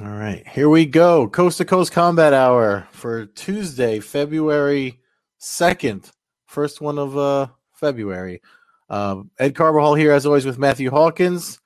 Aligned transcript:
All 0.00 0.14
right, 0.14 0.46
here 0.48 0.68
we 0.68 0.86
go. 0.86 1.28
Coast 1.28 1.58
to 1.58 1.64
Coast 1.64 1.92
Combat 1.92 2.32
Hour 2.32 2.88
for 2.92 3.26
Tuesday, 3.26 4.00
February 4.00 5.00
2nd. 5.40 6.10
First 6.46 6.80
one 6.80 6.98
of 6.98 7.18
uh, 7.18 7.48
February. 7.74 8.40
Uh, 8.88 9.22
Ed 9.38 9.54
Carvajal 9.54 9.94
here, 9.94 10.12
as 10.12 10.24
always, 10.24 10.46
with 10.46 10.58
Matthew 10.58 10.90
Hawkins. 10.90 11.60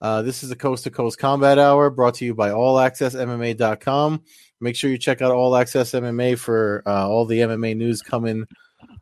Uh, 0.00 0.22
this 0.22 0.42
is 0.42 0.48
the 0.48 0.56
Coast 0.56 0.84
to 0.84 0.90
Coast 0.90 1.18
Combat 1.18 1.58
Hour 1.58 1.90
brought 1.90 2.14
to 2.14 2.24
you 2.24 2.34
by 2.34 2.50
AllAccessMMA.com. 2.50 4.22
Make 4.60 4.76
sure 4.76 4.90
you 4.90 4.98
check 4.98 5.20
out 5.20 5.32
All 5.32 5.56
Access 5.56 5.92
MMA 5.92 6.38
for 6.38 6.82
uh, 6.86 7.08
all 7.08 7.26
the 7.26 7.40
MMA 7.40 7.76
news 7.76 8.00
coming, 8.02 8.46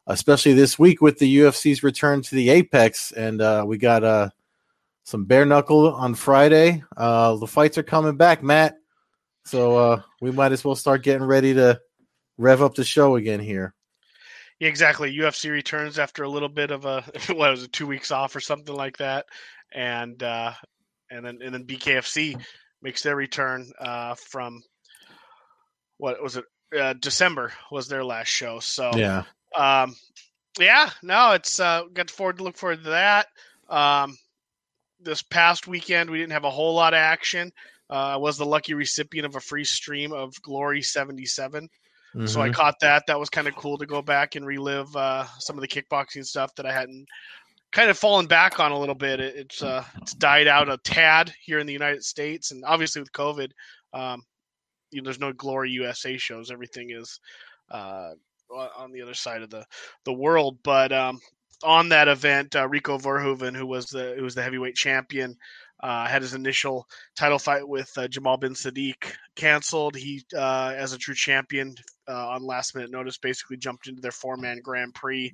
especially 0.08 0.54
this 0.54 0.78
week 0.78 1.00
with 1.00 1.18
the 1.18 1.38
UFC's 1.38 1.82
return 1.82 2.22
to 2.22 2.34
the 2.34 2.48
Apex. 2.50 3.12
And 3.12 3.40
uh, 3.40 3.64
we 3.66 3.78
got 3.78 4.02
uh, 4.02 4.30
some 5.04 5.26
bare 5.26 5.44
knuckle 5.44 5.94
on 5.94 6.14
Friday. 6.14 6.82
Uh, 6.96 7.36
the 7.36 7.46
fights 7.46 7.78
are 7.78 7.82
coming 7.82 8.16
back, 8.16 8.42
Matt. 8.42 8.78
So 9.44 9.76
uh, 9.76 10.02
we 10.20 10.30
might 10.30 10.52
as 10.52 10.64
well 10.64 10.74
start 10.74 11.02
getting 11.02 11.26
ready 11.26 11.54
to 11.54 11.80
rev 12.38 12.62
up 12.62 12.74
the 12.74 12.84
show 12.84 13.16
again 13.16 13.40
here. 13.40 13.74
Yeah, 14.58 14.68
exactly. 14.68 15.16
UFC 15.16 15.50
returns 15.50 15.98
after 15.98 16.24
a 16.24 16.28
little 16.28 16.48
bit 16.48 16.70
of 16.70 16.84
a 16.84 17.02
what 17.28 17.50
was 17.50 17.62
it, 17.62 17.72
two 17.72 17.86
weeks 17.86 18.10
off 18.10 18.34
or 18.34 18.40
something 18.40 18.74
like 18.74 18.96
that, 18.98 19.26
and 19.72 20.20
uh, 20.22 20.52
and 21.10 21.24
then 21.24 21.38
and 21.42 21.54
then 21.54 21.64
BKFC 21.64 22.42
makes 22.82 23.02
their 23.02 23.16
return 23.16 23.70
uh, 23.78 24.14
from 24.16 24.62
what 25.98 26.22
was 26.22 26.36
it? 26.36 26.44
Uh, 26.78 26.92
December 26.94 27.52
was 27.70 27.88
their 27.88 28.04
last 28.04 28.28
show. 28.28 28.58
So 28.58 28.90
Yeah. 28.94 29.24
Um, 29.56 29.94
yeah, 30.58 30.90
no, 31.02 31.32
it's 31.32 31.60
uh, 31.60 31.82
got 31.92 32.10
forward 32.10 32.38
to 32.38 32.44
look 32.44 32.56
forward 32.56 32.84
to 32.84 32.90
that. 32.90 33.26
Um, 33.68 34.16
this 35.00 35.22
past 35.22 35.66
weekend, 35.68 36.10
we 36.10 36.18
didn't 36.18 36.32
have 36.32 36.44
a 36.44 36.50
whole 36.50 36.74
lot 36.74 36.94
of 36.94 36.98
action. 36.98 37.52
Uh, 37.90 37.94
I 37.94 38.16
was 38.16 38.36
the 38.36 38.46
lucky 38.46 38.74
recipient 38.74 39.26
of 39.26 39.36
a 39.36 39.40
free 39.40 39.64
stream 39.64 40.12
of 40.12 40.40
Glory 40.42 40.82
77. 40.82 41.68
So 42.24 42.40
I 42.40 42.48
Mhm. 42.48 42.54
caught 42.54 42.80
that. 42.80 43.06
That 43.06 43.18
was 43.20 43.30
kind 43.30 43.46
of 43.46 43.54
cool 43.54 43.78
to 43.78 43.86
go 43.86 44.02
back 44.02 44.34
and 44.34 44.44
relive 44.46 44.94
uh, 44.96 45.24
some 45.38 45.56
of 45.56 45.62
the 45.62 45.68
kickboxing 45.68 46.26
stuff 46.26 46.54
that 46.56 46.66
I 46.66 46.72
hadn't 46.72 47.06
kind 47.70 47.90
of 47.90 47.98
fallen 47.98 48.26
back 48.26 48.60
on 48.60 48.72
a 48.72 48.78
little 48.78 48.94
bit. 48.94 49.20
It, 49.20 49.36
it's 49.36 49.62
uh, 49.62 49.84
it's 50.02 50.14
died 50.14 50.48
out 50.48 50.68
a 50.68 50.78
tad 50.78 51.32
here 51.40 51.58
in 51.58 51.66
the 51.66 51.72
United 51.72 52.04
States, 52.04 52.50
and 52.50 52.64
obviously 52.64 53.00
with 53.00 53.12
COVID, 53.12 53.50
um, 53.92 54.22
you 54.90 55.00
know, 55.00 55.04
there's 55.04 55.20
no 55.20 55.32
Glory 55.32 55.70
USA 55.72 56.16
shows. 56.16 56.50
Everything 56.50 56.90
is 56.90 57.20
uh, 57.70 58.12
on 58.50 58.92
the 58.92 59.02
other 59.02 59.14
side 59.14 59.42
of 59.42 59.50
the 59.50 59.64
the 60.04 60.12
world. 60.12 60.58
But 60.62 60.92
um, 60.92 61.20
on 61.62 61.88
that 61.90 62.08
event, 62.08 62.54
uh, 62.56 62.68
Rico 62.68 62.98
Verhoeven, 62.98 63.56
who 63.56 63.66
was 63.66 63.86
the 63.86 64.14
who 64.16 64.22
was 64.22 64.34
the 64.34 64.42
heavyweight 64.42 64.74
champion, 64.74 65.36
uh, 65.80 66.06
had 66.06 66.22
his 66.22 66.34
initial 66.34 66.86
title 67.16 67.38
fight 67.38 67.66
with 67.66 67.90
uh, 67.96 68.08
Jamal 68.08 68.36
Ben 68.36 68.54
Saddik 68.54 69.12
canceled. 69.34 69.96
He, 69.96 70.24
uh, 70.36 70.74
as 70.76 70.92
a 70.92 70.98
true 70.98 71.14
champion, 71.14 71.74
uh, 72.08 72.28
on 72.30 72.42
last 72.44 72.74
minute 72.74 72.90
notice, 72.90 73.18
basically 73.18 73.56
jumped 73.56 73.88
into 73.88 74.00
their 74.00 74.12
four 74.12 74.36
man 74.36 74.60
Grand 74.62 74.94
Prix 74.94 75.32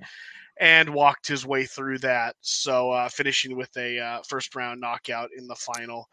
and 0.58 0.88
walked 0.90 1.26
his 1.26 1.44
way 1.44 1.66
through 1.66 1.98
that. 1.98 2.36
So 2.40 2.90
uh, 2.90 3.08
finishing 3.08 3.56
with 3.56 3.76
a 3.76 4.20
first 4.28 4.54
round 4.54 4.80
knockout 4.80 5.30
in 5.36 5.46
the 5.46 5.56
final. 5.56 6.08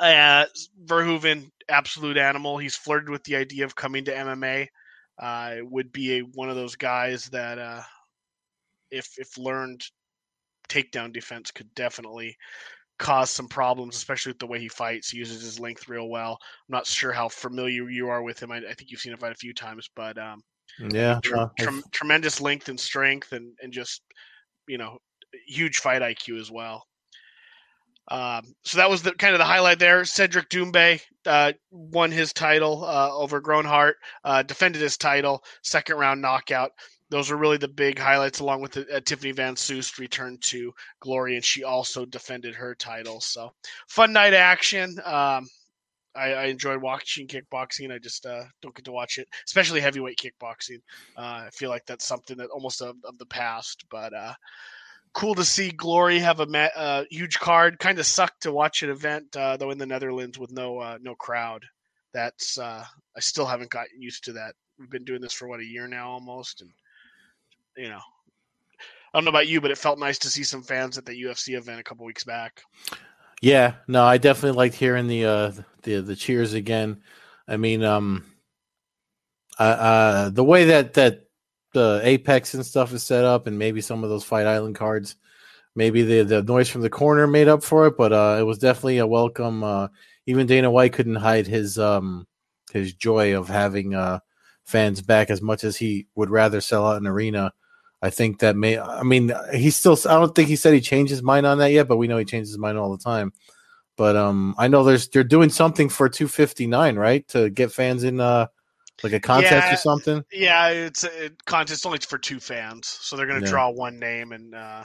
Verhoeven, 0.00 1.50
absolute 1.68 2.16
animal. 2.16 2.58
He's 2.58 2.74
flirted 2.74 3.08
with 3.08 3.22
the 3.22 3.36
idea 3.36 3.64
of 3.64 3.76
coming 3.76 4.04
to 4.06 4.12
MMA. 4.12 4.68
Uh, 5.22 5.58
would 5.62 5.92
be 5.92 6.18
a 6.18 6.20
one 6.22 6.50
of 6.50 6.56
those 6.56 6.74
guys 6.74 7.26
that, 7.26 7.56
uh, 7.56 7.80
if 8.90 9.08
if 9.18 9.38
learned 9.38 9.86
takedown 10.68 11.12
defense, 11.12 11.52
could 11.52 11.72
definitely 11.74 12.36
cause 12.98 13.30
some 13.30 13.48
problems, 13.48 13.96
especially 13.96 14.30
with 14.30 14.38
the 14.40 14.46
way 14.46 14.58
he 14.58 14.68
fights. 14.68 15.10
He 15.10 15.18
uses 15.18 15.42
his 15.42 15.60
length 15.60 15.88
real 15.88 16.08
well. 16.08 16.38
I'm 16.42 16.72
not 16.72 16.86
sure 16.86 17.12
how 17.12 17.28
familiar 17.28 17.88
you 17.88 18.08
are 18.08 18.22
with 18.22 18.42
him. 18.42 18.50
I, 18.50 18.58
I 18.58 18.74
think 18.74 18.90
you've 18.90 19.00
seen 19.00 19.12
him 19.12 19.18
fight 19.18 19.32
a 19.32 19.36
few 19.36 19.54
times, 19.54 19.88
but 19.94 20.18
um, 20.18 20.42
Yeah. 20.78 21.20
tre- 21.22 21.46
I've- 21.60 21.82
tremendous 21.92 22.40
length 22.40 22.68
and 22.68 22.78
strength, 22.80 23.32
and 23.32 23.56
and 23.62 23.72
just 23.72 24.02
you 24.66 24.78
know 24.78 24.98
huge 25.46 25.78
fight 25.78 26.02
IQ 26.02 26.40
as 26.40 26.50
well. 26.50 26.84
Um, 28.08 28.54
so 28.64 28.78
that 28.78 28.90
was 28.90 29.02
the 29.02 29.12
kind 29.12 29.34
of 29.34 29.38
the 29.38 29.44
highlight 29.44 29.78
there. 29.78 30.04
Cedric 30.04 30.48
Doumbé 30.48 31.00
uh, 31.26 31.52
won 31.70 32.10
his 32.10 32.32
title 32.32 32.84
uh, 32.84 33.10
over 33.14 33.40
Grownhart, 33.40 33.94
uh, 34.24 34.42
defended 34.42 34.82
his 34.82 34.96
title, 34.96 35.42
second 35.62 35.96
round 35.96 36.20
knockout. 36.20 36.72
Those 37.10 37.30
were 37.30 37.36
really 37.36 37.58
the 37.58 37.68
big 37.68 37.98
highlights, 37.98 38.40
along 38.40 38.62
with 38.62 38.72
the, 38.72 38.96
uh, 38.96 39.00
Tiffany 39.00 39.32
Van 39.32 39.54
Soest 39.54 39.98
returned 39.98 40.40
to 40.44 40.72
glory, 41.00 41.36
and 41.36 41.44
she 41.44 41.62
also 41.62 42.06
defended 42.06 42.54
her 42.54 42.74
title. 42.74 43.20
So 43.20 43.52
fun 43.86 44.12
night 44.12 44.34
action. 44.34 44.98
Um, 45.04 45.46
I, 46.14 46.32
I 46.32 46.44
enjoyed 46.46 46.82
watching 46.82 47.26
kickboxing. 47.26 47.92
I 47.92 47.98
just 47.98 48.26
uh, 48.26 48.44
don't 48.60 48.74
get 48.74 48.84
to 48.86 48.92
watch 48.92 49.18
it, 49.18 49.28
especially 49.46 49.80
heavyweight 49.80 50.18
kickboxing. 50.18 50.80
Uh, 51.16 51.44
I 51.46 51.50
feel 51.52 51.70
like 51.70 51.86
that's 51.86 52.06
something 52.06 52.36
that 52.38 52.50
almost 52.50 52.82
of, 52.82 52.96
of 53.04 53.16
the 53.18 53.26
past, 53.26 53.84
but 53.90 54.12
uh, 54.12 54.34
cool 55.14 55.34
to 55.34 55.44
see 55.44 55.70
Glory 55.70 56.18
have 56.18 56.40
a 56.40 56.78
uh, 56.78 57.04
huge 57.10 57.38
card. 57.38 57.78
Kind 57.78 57.98
of 57.98 58.06
sucked 58.06 58.42
to 58.42 58.52
watch 58.52 58.82
an 58.82 58.90
event 58.90 59.36
uh, 59.36 59.56
though 59.56 59.70
in 59.70 59.78
the 59.78 59.86
Netherlands 59.86 60.38
with 60.38 60.52
no 60.52 60.78
uh, 60.78 60.98
no 61.00 61.14
crowd. 61.14 61.64
That's 62.14 62.58
uh, 62.58 62.84
I 63.16 63.20
still 63.20 63.46
haven't 63.46 63.70
gotten 63.70 64.00
used 64.00 64.24
to 64.24 64.32
that. 64.34 64.54
We've 64.78 64.90
been 64.90 65.04
doing 65.04 65.20
this 65.20 65.32
for 65.32 65.48
what 65.48 65.60
a 65.60 65.64
year 65.64 65.86
now 65.86 66.10
almost, 66.10 66.62
and 66.62 66.70
you 67.76 67.88
know, 67.88 68.00
I 68.00 69.18
don't 69.18 69.24
know 69.24 69.30
about 69.30 69.48
you, 69.48 69.60
but 69.60 69.70
it 69.70 69.78
felt 69.78 69.98
nice 69.98 70.18
to 70.20 70.28
see 70.28 70.44
some 70.44 70.62
fans 70.62 70.98
at 70.98 71.04
the 71.04 71.22
UFC 71.22 71.56
event 71.56 71.80
a 71.80 71.84
couple 71.84 72.04
weeks 72.04 72.24
back. 72.24 72.62
Yeah, 73.40 73.74
no, 73.88 74.04
I 74.04 74.18
definitely 74.18 74.56
liked 74.56 74.76
hearing 74.76 75.08
the 75.08 75.24
uh 75.24 75.52
the 75.82 76.00
the 76.00 76.16
cheers 76.16 76.54
again. 76.54 77.02
I 77.46 77.56
mean, 77.56 77.82
um 77.82 78.24
uh 79.58 80.30
the 80.30 80.44
way 80.44 80.66
that 80.66 80.94
that 80.94 81.24
the 81.72 82.00
Apex 82.02 82.54
and 82.54 82.64
stuff 82.64 82.92
is 82.92 83.02
set 83.02 83.24
up 83.24 83.46
and 83.46 83.58
maybe 83.58 83.80
some 83.80 84.04
of 84.04 84.10
those 84.10 84.24
Fight 84.24 84.46
Island 84.46 84.74
cards, 84.74 85.16
maybe 85.74 86.02
the 86.02 86.22
the 86.22 86.42
noise 86.42 86.68
from 86.68 86.82
the 86.82 86.90
corner 86.90 87.26
made 87.26 87.48
up 87.48 87.62
for 87.62 87.86
it, 87.86 87.96
but 87.96 88.12
uh 88.12 88.36
it 88.38 88.44
was 88.44 88.58
definitely 88.58 88.98
a 88.98 89.06
welcome 89.06 89.64
uh 89.64 89.88
even 90.26 90.46
Dana 90.46 90.70
White 90.70 90.92
couldn't 90.92 91.16
hide 91.16 91.46
his 91.46 91.78
um 91.78 92.26
his 92.72 92.94
joy 92.94 93.38
of 93.38 93.48
having 93.48 93.94
uh 93.94 94.20
fans 94.64 95.02
back 95.02 95.30
as 95.30 95.42
much 95.42 95.64
as 95.64 95.76
he 95.76 96.06
would 96.14 96.30
rather 96.30 96.60
sell 96.60 96.86
out 96.86 97.00
an 97.00 97.06
arena. 97.06 97.52
I 98.00 98.10
think 98.10 98.40
that 98.40 98.56
may. 98.56 98.78
I 98.78 99.04
mean, 99.04 99.32
he 99.52 99.70
still. 99.70 99.96
I 100.06 100.14
don't 100.14 100.34
think 100.34 100.48
he 100.48 100.56
said 100.56 100.74
he 100.74 100.80
changed 100.80 101.10
his 101.10 101.22
mind 101.22 101.46
on 101.46 101.58
that 101.58 101.70
yet, 101.70 101.86
but 101.86 101.98
we 101.98 102.08
know 102.08 102.18
he 102.18 102.24
changes 102.24 102.50
his 102.50 102.58
mind 102.58 102.76
all 102.76 102.90
the 102.90 103.02
time. 103.02 103.32
But 103.96 104.16
um, 104.16 104.56
I 104.58 104.66
know 104.66 104.82
there's 104.82 105.08
they're 105.08 105.22
doing 105.22 105.50
something 105.50 105.88
for 105.88 106.08
259, 106.08 106.96
right, 106.96 107.26
to 107.28 107.48
get 107.48 107.70
fans 107.70 108.02
in 108.02 108.18
uh 108.18 108.48
like 109.02 109.12
a 109.12 109.20
contest 109.20 109.68
Yeah. 109.68 109.72
or 109.72 109.76
something. 109.76 110.24
Yeah, 110.32 110.68
it's 110.68 111.04
a 111.04 111.30
contest 111.46 111.84
only 111.86 111.98
for 111.98 112.18
two 112.18 112.40
fans, 112.40 112.86
so 112.86 113.16
they're 113.16 113.26
going 113.26 113.40
to 113.40 113.46
Yeah. 113.46 113.50
draw 113.50 113.70
one 113.70 113.98
name, 113.98 114.32
and 114.32 114.54
uh, 114.54 114.84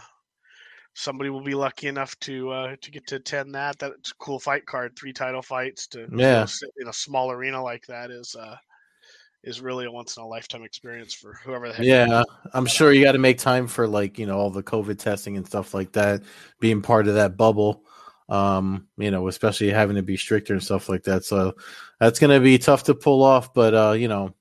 somebody 0.94 1.30
will 1.30 1.44
be 1.44 1.54
lucky 1.56 1.88
enough 1.88 2.18
to 2.22 2.50
uh, 2.52 2.76
to 2.82 2.92
get 2.92 3.08
to 3.08 3.16
attend 3.16 3.56
that. 3.56 3.80
That's 3.80 4.12
a 4.12 4.16
cool 4.16 4.40
fight 4.40 4.66
card. 4.66 4.98
Three 4.98 5.14
title 5.14 5.42
fights 5.42 5.88
to 5.88 6.00
you 6.00 6.08
Yeah. 6.18 6.40
know, 6.42 6.46
sit 6.46 6.70
in 6.80 6.88
a 6.88 6.94
small 6.94 7.32
arena 7.32 7.62
like 7.64 7.86
that 7.88 8.12
is 8.12 8.36
uh, 8.36 8.58
is 9.44 9.62
really 9.62 9.86
a 9.86 9.92
once 9.92 10.18
in 10.18 10.24
a 10.24 10.28
lifetime 10.28 10.64
experience 10.64 11.14
for 11.14 11.34
whoever 11.46 11.68
the 11.70 11.74
heck. 11.76 11.86
Yeah, 11.86 12.24
I'm 12.54 12.66
sure 12.66 12.92
you 12.92 13.04
got 13.04 13.14
to 13.14 13.20
make 13.20 13.38
time 13.38 13.68
for 13.68 13.88
like 13.88 14.20
you 14.20 14.26
know 14.26 14.38
all 14.38 14.50
the 14.50 14.64
COVID 14.64 14.98
testing 15.00 15.38
and 15.38 15.46
stuff 15.46 15.74
like 15.74 15.94
that, 15.94 16.24
being 16.60 16.82
part 16.82 17.08
of 17.08 17.16
that 17.16 17.38
bubble. 17.38 17.84
Um, 18.30 18.88
you 18.98 19.10
know, 19.10 19.28
especially 19.28 19.70
having 19.70 19.96
to 19.96 20.04
be 20.04 20.18
stricter 20.18 20.54
and 20.54 20.64
stuff 20.64 20.90
like 20.90 21.04
that. 21.04 21.24
So 21.24 21.56
that's 22.00 22.20
gonna 22.20 22.40
be 22.42 22.58
tough 22.58 22.84
to 22.86 22.96
pull 22.96 23.24
off. 23.24 23.54
But 23.54 23.74
uh, 23.74 23.92
you 23.94 24.08
know, 24.08 24.36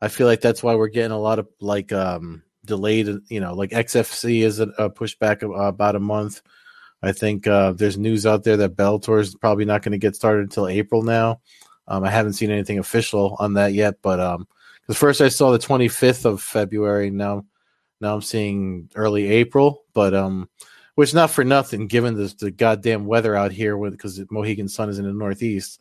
I 0.00 0.08
feel 0.08 0.26
like 0.26 0.40
that's 0.40 0.62
why 0.62 0.74
we're 0.74 0.88
getting 0.88 1.12
a 1.12 1.18
lot 1.18 1.38
of 1.38 1.48
like 1.60 1.92
um 1.92 2.42
delayed. 2.64 3.08
You 3.28 3.40
know, 3.40 3.54
like 3.54 3.70
XFC 3.70 4.42
is 4.42 4.60
a, 4.60 4.68
a 4.78 4.90
pushed 4.90 5.18
back 5.18 5.42
a- 5.42 5.50
about 5.50 5.96
a 5.96 6.00
month. 6.00 6.42
I 7.02 7.12
think 7.12 7.46
uh, 7.46 7.72
there's 7.72 7.98
news 7.98 8.26
out 8.26 8.44
there 8.44 8.56
that 8.58 8.76
Bellator 8.76 9.20
is 9.20 9.34
probably 9.34 9.64
not 9.64 9.82
going 9.82 9.92
to 9.92 9.98
get 9.98 10.14
started 10.14 10.42
until 10.42 10.68
April 10.68 11.02
now. 11.02 11.40
Um, 11.88 12.04
I 12.04 12.10
haven't 12.10 12.34
seen 12.34 12.50
anything 12.50 12.78
official 12.78 13.36
on 13.40 13.54
that 13.54 13.72
yet, 13.72 13.96
but 14.02 14.20
um, 14.20 14.46
first 14.92 15.20
I 15.20 15.28
saw 15.28 15.50
the 15.50 15.58
25th 15.58 16.24
of 16.24 16.40
February. 16.40 17.10
Now, 17.10 17.44
now 18.00 18.14
I'm 18.14 18.22
seeing 18.22 18.88
early 18.94 19.26
April, 19.28 19.84
but 19.92 20.14
um, 20.14 20.48
which 20.94 21.14
not 21.14 21.30
for 21.30 21.44
nothing, 21.44 21.86
given 21.86 22.14
the, 22.14 22.34
the 22.38 22.50
goddamn 22.50 23.06
weather 23.06 23.34
out 23.34 23.52
here, 23.52 23.76
because 23.76 24.16
the 24.16 24.26
Mohegan 24.30 24.68
Sun 24.68 24.90
is 24.90 24.98
in 24.98 25.04
the 25.04 25.12
Northeast. 25.12 25.80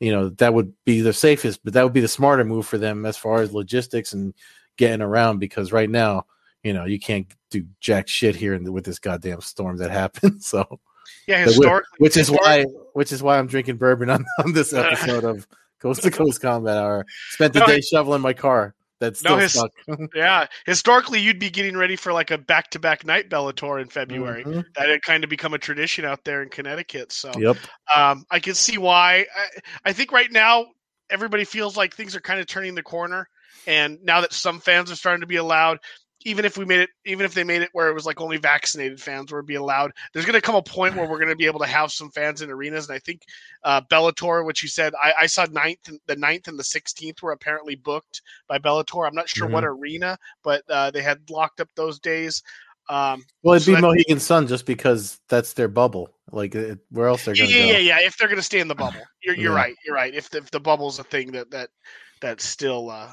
You 0.00 0.12
know 0.12 0.28
that 0.30 0.52
would 0.54 0.72
be 0.84 1.00
the 1.00 1.12
safest, 1.12 1.60
but 1.64 1.72
that 1.74 1.82
would 1.84 1.92
be 1.92 2.00
the 2.00 2.08
smarter 2.08 2.44
move 2.44 2.66
for 2.66 2.78
them 2.78 3.06
as 3.06 3.16
far 3.16 3.40
as 3.40 3.52
logistics 3.52 4.12
and 4.12 4.34
getting 4.76 5.00
around. 5.00 5.38
Because 5.38 5.72
right 5.72 5.88
now, 5.88 6.26
you 6.62 6.72
know, 6.72 6.84
you 6.84 6.98
can't 6.98 7.26
do 7.50 7.64
jack 7.80 8.08
shit 8.08 8.34
here 8.34 8.54
in 8.54 8.64
the, 8.64 8.72
with 8.72 8.84
this 8.84 8.98
goddamn 8.98 9.40
storm 9.40 9.78
that 9.78 9.90
happened. 9.90 10.42
So 10.42 10.80
yeah. 11.26 11.44
Historically, 11.44 11.96
which 11.98 12.16
is 12.16 12.30
why 12.30 12.64
which 12.92 13.12
is 13.12 13.22
why 13.22 13.38
I'm 13.38 13.46
drinking 13.46 13.76
bourbon 13.76 14.10
on, 14.10 14.24
on 14.44 14.52
this 14.52 14.72
episode 14.74 15.24
of 15.24 15.46
Coast 15.78 16.02
to 16.02 16.10
Coast 16.10 16.40
Combat 16.40 16.76
Hour. 16.76 17.06
Spent 17.30 17.52
the 17.52 17.60
No, 17.60 17.66
day 17.66 17.80
shoveling 17.80 18.20
my 18.20 18.32
car 18.32 18.74
that's 19.04 19.22
No, 19.22 19.36
his-. 19.36 19.62
Yeah, 20.14 20.46
historically, 20.66 21.20
you'd 21.20 21.38
be 21.38 21.50
getting 21.50 21.76
ready 21.76 21.96
for 21.96 22.12
like 22.12 22.30
a 22.30 22.38
back-to-back 22.38 23.04
night 23.04 23.30
Bellator 23.30 23.80
in 23.80 23.88
February. 23.88 24.44
Mhm. 24.44 24.64
That 24.76 24.88
had 24.88 25.02
kind 25.02 25.24
of 25.24 25.30
become 25.30 25.54
a 25.54 25.58
tradition 25.58 26.04
out 26.04 26.24
there 26.24 26.42
in 26.42 26.48
Connecticut. 26.48 27.12
So 27.12 27.32
Yep. 27.36 27.56
um, 27.94 28.24
I 28.30 28.40
can 28.40 28.54
see 28.54 28.78
why. 28.78 29.26
I, 29.36 29.46
I 29.86 29.92
think 29.92 30.12
right 30.12 30.30
now 30.30 30.66
everybody 31.10 31.44
feels 31.44 31.76
like 31.76 31.94
things 31.94 32.16
are 32.16 32.20
kind 32.20 32.40
of 32.40 32.46
turning 32.46 32.74
the 32.74 32.82
corner, 32.82 33.28
and 33.66 33.98
now 34.02 34.20
that 34.22 34.32
some 34.32 34.60
fans 34.60 34.90
are 34.90 34.96
starting 34.96 35.20
to 35.20 35.26
be 35.26 35.36
allowed, 35.36 35.78
even 36.24 36.44
if 36.44 36.56
we 36.56 36.64
made 36.64 36.80
it, 36.80 36.90
even 37.04 37.26
if 37.26 37.34
they 37.34 37.44
made 37.44 37.62
it 37.62 37.68
where 37.72 37.88
it 37.88 37.94
was 37.94 38.06
like 38.06 38.20
only 38.20 38.38
vaccinated 38.38 39.00
fans 39.00 39.32
would 39.32 39.46
be 39.46 39.56
allowed, 39.56 39.92
there's 40.12 40.24
going 40.24 40.34
to 40.34 40.40
come 40.40 40.54
a 40.54 40.62
point 40.62 40.96
where 40.96 41.06
we're 41.06 41.18
going 41.18 41.28
to 41.28 41.36
be 41.36 41.46
able 41.46 41.60
to 41.60 41.66
have 41.66 41.92
some 41.92 42.10
fans 42.10 42.40
in 42.42 42.50
arenas. 42.50 42.88
And 42.88 42.96
I 42.96 42.98
think 42.98 43.22
uh, 43.62 43.82
Bellator, 43.82 44.44
which 44.44 44.62
you 44.62 44.68
said, 44.68 44.94
I, 45.02 45.12
I 45.22 45.26
saw 45.26 45.46
ninth, 45.50 45.88
and, 45.88 46.00
the 46.06 46.16
9th 46.16 46.48
and 46.48 46.58
the 46.58 46.62
16th 46.62 47.22
were 47.22 47.32
apparently 47.32 47.74
booked 47.74 48.22
by 48.48 48.58
Bellator. 48.58 49.06
I'm 49.06 49.14
not 49.14 49.28
sure 49.28 49.48
what 49.48 49.64
arena, 49.64 50.18
but 50.42 50.62
uh, 50.70 50.90
they 50.90 51.02
had 51.02 51.28
locked 51.30 51.60
up 51.60 51.68
those 51.76 51.98
days. 51.98 52.42
Um, 52.88 53.24
Well, 53.42 53.54
it'd 53.54 53.66
So 53.66 53.74
be 53.76 53.80
Mohegan 53.80 54.20
Sun 54.20 54.46
just 54.46 54.66
because 54.66 55.20
that's 55.28 55.52
their 55.52 55.68
bubble. 55.68 56.10
Like, 56.32 56.54
it, 56.54 56.78
where 56.90 57.08
else 57.08 57.24
they're 57.24 57.34
going 57.34 57.50
to 57.50 57.54
yeah, 57.58 57.66
go? 57.66 57.72
yeah, 57.72 57.78
yeah. 57.78 58.06
If 58.06 58.16
they're 58.16 58.28
going 58.28 58.36
to 58.36 58.42
stay 58.42 58.60
in 58.60 58.68
the 58.68 58.74
bubble, 58.74 59.00
you're 59.22 59.36
you're 59.36 59.52
Yeah. 59.52 59.56
right. 59.56 59.74
You're 59.84 59.94
right. 59.94 60.14
If 60.14 60.30
the, 60.30 60.38
if 60.38 60.50
the 60.50 60.60
bubble's 60.60 60.98
a 60.98 61.04
thing 61.04 61.32
that 61.32 61.50
that 61.50 61.70
that's 62.20 62.44
still 62.44 62.90
uh 62.90 63.12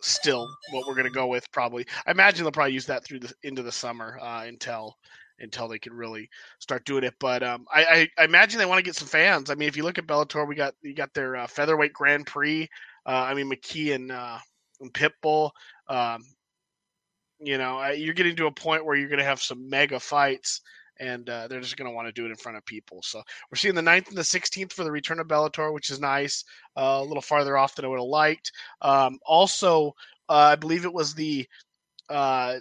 still 0.00 0.48
what 0.70 0.86
we're 0.86 0.94
going 0.94 1.06
to 1.06 1.10
go 1.10 1.26
with, 1.26 1.50
probably. 1.52 1.86
I 2.06 2.10
imagine 2.10 2.44
they'll 2.44 2.52
probably 2.52 2.74
use 2.74 2.86
that 2.86 3.04
through 3.04 3.20
the 3.20 3.32
into 3.42 3.62
the 3.62 3.72
summer 3.72 4.18
uh, 4.20 4.44
until 4.46 4.96
until 5.38 5.68
they 5.68 5.78
can 5.78 5.92
really 5.92 6.28
start 6.58 6.84
doing 6.86 7.04
it. 7.04 7.14
But 7.20 7.42
um, 7.42 7.66
I, 7.72 7.84
I 7.84 8.08
I 8.18 8.24
imagine 8.24 8.58
they 8.58 8.66
want 8.66 8.78
to 8.78 8.84
get 8.84 8.96
some 8.96 9.08
fans. 9.08 9.50
I 9.50 9.54
mean, 9.54 9.68
if 9.68 9.76
you 9.76 9.82
look 9.82 9.98
at 9.98 10.06
Bellator, 10.06 10.46
we 10.46 10.54
got 10.54 10.74
you 10.82 10.94
got 10.94 11.12
their 11.14 11.36
uh, 11.36 11.46
featherweight 11.46 11.92
Grand 11.92 12.26
Prix. 12.26 12.68
Uh, 13.04 13.26
I 13.28 13.34
mean, 13.34 13.50
McKee 13.50 13.94
and 13.94 14.12
uh, 14.12 14.38
and 14.80 14.92
Pitbull. 14.92 15.50
Um, 15.88 16.22
you 17.38 17.58
know, 17.58 17.86
you're 17.90 18.14
getting 18.14 18.36
to 18.36 18.46
a 18.46 18.52
point 18.52 18.84
where 18.84 18.96
you're 18.96 19.10
going 19.10 19.18
to 19.18 19.24
have 19.24 19.42
some 19.42 19.68
mega 19.68 20.00
fights 20.00 20.62
and 21.00 21.28
uh, 21.28 21.48
they're 21.48 21.60
just 21.60 21.76
going 21.76 21.90
to 21.90 21.94
want 21.94 22.08
to 22.08 22.12
do 22.12 22.26
it 22.26 22.30
in 22.30 22.36
front 22.36 22.58
of 22.58 22.64
people. 22.64 23.00
So 23.02 23.22
we're 23.50 23.56
seeing 23.56 23.74
the 23.74 23.82
9th 23.82 24.08
and 24.08 24.16
the 24.16 24.22
16th 24.22 24.72
for 24.72 24.84
the 24.84 24.92
return 24.92 25.20
of 25.20 25.28
Bellator, 25.28 25.72
which 25.72 25.90
is 25.90 26.00
nice. 26.00 26.44
Uh, 26.76 27.00
a 27.00 27.04
little 27.04 27.22
farther 27.22 27.56
off 27.56 27.74
than 27.74 27.84
I 27.84 27.88
would 27.88 27.98
have 27.98 28.06
liked. 28.06 28.52
Um, 28.82 29.18
also, 29.24 29.94
uh, 30.28 30.50
I 30.52 30.56
believe 30.56 30.84
it 30.84 30.92
was 30.92 31.14
the 31.14 31.46
uh, 32.08 32.56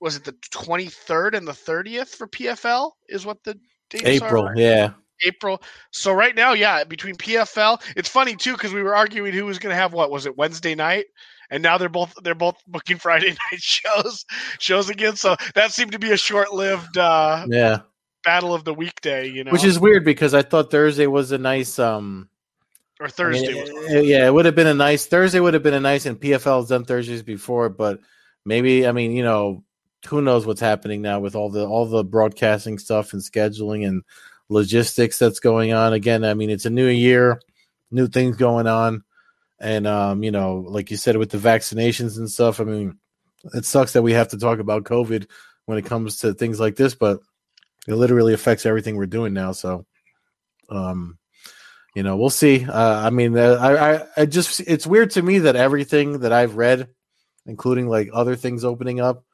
was 0.00 0.16
it 0.16 0.24
the 0.24 0.32
23rd 0.32 1.34
and 1.34 1.48
the 1.48 1.52
30th 1.52 2.08
for 2.08 2.28
PFL 2.28 2.92
is 3.08 3.24
what 3.24 3.42
the 3.44 3.58
dates 3.90 4.04
April, 4.04 4.46
are. 4.46 4.56
yeah. 4.56 4.92
April. 5.24 5.62
So 5.92 6.12
right 6.12 6.34
now, 6.34 6.52
yeah, 6.52 6.84
between 6.84 7.14
PFL, 7.14 7.80
it's 7.96 8.08
funny 8.08 8.36
too 8.36 8.52
because 8.52 8.72
we 8.72 8.82
were 8.82 8.94
arguing 8.94 9.32
who 9.32 9.46
was 9.46 9.58
going 9.58 9.72
to 9.72 9.80
have 9.80 9.92
what 9.92 10.10
was 10.10 10.26
it 10.26 10.36
Wednesday 10.36 10.74
night, 10.74 11.06
and 11.50 11.62
now 11.62 11.78
they're 11.78 11.88
both 11.88 12.14
they're 12.22 12.34
both 12.34 12.56
booking 12.66 12.98
Friday 12.98 13.28
night 13.52 13.60
shows 13.62 14.24
shows 14.58 14.88
again. 14.90 15.16
So 15.16 15.36
that 15.54 15.72
seemed 15.72 15.92
to 15.92 15.98
be 15.98 16.12
a 16.12 16.16
short 16.16 16.52
lived 16.52 16.96
uh, 16.98 17.46
Yeah. 17.48 17.78
battle 18.22 18.54
of 18.54 18.64
the 18.64 18.74
weekday, 18.74 19.28
you 19.28 19.44
know, 19.44 19.52
Which 19.52 19.64
is 19.64 19.78
weird 19.78 20.04
because 20.04 20.34
I 20.34 20.42
thought 20.42 20.70
Thursday 20.70 21.06
was 21.06 21.32
a 21.32 21.38
nice 21.38 21.78
um 21.78 22.28
or 23.00 23.06
I 23.06 23.10
Thursday. 23.10 23.52
mean, 23.52 23.62
was 23.62 23.96
uh, 23.96 24.00
yeah, 24.00 24.26
it 24.26 24.32
would 24.34 24.46
have 24.46 24.54
been 24.54 24.66
a 24.66 24.74
nice 24.74 25.06
Thursday 25.06 25.40
would 25.40 25.54
have 25.54 25.62
been 25.62 25.74
a 25.74 25.80
nice 25.80 26.06
and 26.06 26.20
PFL 26.20 26.60
has 26.60 26.68
done 26.68 26.84
Thursdays 26.84 27.22
before, 27.22 27.68
but 27.68 28.00
maybe 28.44 28.86
I 28.86 28.92
mean, 28.92 29.12
you 29.12 29.22
know, 29.22 29.64
who 30.06 30.20
knows 30.22 30.46
what's 30.46 30.60
happening 30.60 31.02
now 31.02 31.20
with 31.20 31.34
all 31.34 31.50
the 31.50 31.66
all 31.66 31.86
the 31.86 32.04
broadcasting 32.04 32.78
stuff 32.78 33.12
and 33.12 33.22
scheduling 33.22 33.86
and 33.86 34.02
logistics 34.48 35.18
that's 35.18 35.40
going 35.40 35.72
on. 35.72 35.92
Again, 35.92 36.24
I 36.24 36.34
mean, 36.34 36.50
it's 36.50 36.66
a 36.66 36.70
new 36.70 36.86
year, 36.88 37.40
new 37.90 38.06
things 38.06 38.36
going 38.36 38.66
on. 38.66 39.02
And 39.64 39.86
um, 39.86 40.22
you 40.22 40.30
know, 40.30 40.56
like 40.68 40.90
you 40.90 40.98
said 40.98 41.16
with 41.16 41.30
the 41.30 41.38
vaccinations 41.38 42.18
and 42.18 42.30
stuff, 42.30 42.60
I 42.60 42.64
mean, 42.64 42.98
it 43.54 43.64
sucks 43.64 43.94
that 43.94 44.02
we 44.02 44.12
have 44.12 44.28
to 44.28 44.38
talk 44.38 44.58
about 44.58 44.84
COVID 44.84 45.26
when 45.64 45.78
it 45.78 45.86
comes 45.86 46.18
to 46.18 46.34
things 46.34 46.60
like 46.60 46.76
this, 46.76 46.94
but 46.94 47.20
it 47.88 47.94
literally 47.94 48.34
affects 48.34 48.66
everything 48.66 48.96
we're 48.96 49.06
doing 49.06 49.32
now. 49.32 49.52
So, 49.52 49.86
um, 50.68 51.18
you 51.94 52.02
know, 52.02 52.18
we'll 52.18 52.28
see. 52.28 52.66
Uh, 52.66 53.06
I 53.06 53.08
mean, 53.08 53.38
uh, 53.38 53.54
I, 53.58 53.94
I, 53.94 54.06
I 54.18 54.26
just, 54.26 54.60
it's 54.60 54.86
weird 54.86 55.12
to 55.12 55.22
me 55.22 55.38
that 55.38 55.56
everything 55.56 56.18
that 56.20 56.32
I've 56.32 56.56
read, 56.56 56.88
including 57.46 57.88
like 57.88 58.10
other 58.12 58.36
things 58.36 58.66
opening 58.66 59.00
up, 59.00 59.24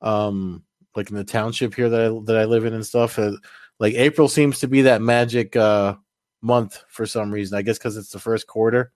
um, 0.00 0.64
like 0.94 1.10
in 1.10 1.16
the 1.16 1.24
township 1.24 1.74
here 1.74 1.90
that 1.90 2.00
I, 2.00 2.20
that 2.24 2.38
I 2.38 2.44
live 2.46 2.64
in 2.64 2.72
and 2.72 2.86
stuff, 2.86 3.18
uh, 3.18 3.32
like 3.78 3.92
April 3.92 4.28
seems 4.28 4.60
to 4.60 4.68
be 4.68 4.82
that 4.82 5.02
magic 5.02 5.54
uh, 5.54 5.96
month 6.40 6.82
for 6.88 7.04
some 7.04 7.30
reason. 7.30 7.58
I 7.58 7.62
guess 7.62 7.76
because 7.76 7.98
it's 7.98 8.10
the 8.10 8.18
first 8.18 8.46
quarter. 8.46 8.92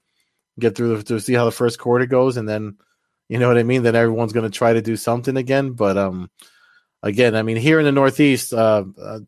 Get 0.60 0.76
through 0.76 0.98
the, 0.98 1.02
to 1.04 1.20
see 1.20 1.34
how 1.34 1.44
the 1.44 1.50
first 1.52 1.78
quarter 1.78 2.06
goes, 2.06 2.36
and 2.36 2.48
then, 2.48 2.76
you 3.28 3.38
know 3.38 3.48
what 3.48 3.58
I 3.58 3.62
mean. 3.62 3.82
Then 3.82 3.96
everyone's 3.96 4.32
going 4.32 4.50
to 4.50 4.56
try 4.56 4.72
to 4.72 4.82
do 4.82 4.96
something 4.96 5.36
again. 5.36 5.72
But 5.72 5.96
um, 5.98 6.30
again, 7.02 7.34
I 7.34 7.42
mean, 7.42 7.56
here 7.56 7.78
in 7.78 7.84
the 7.84 7.92
Northeast, 7.92 8.52
uh, 8.52 8.84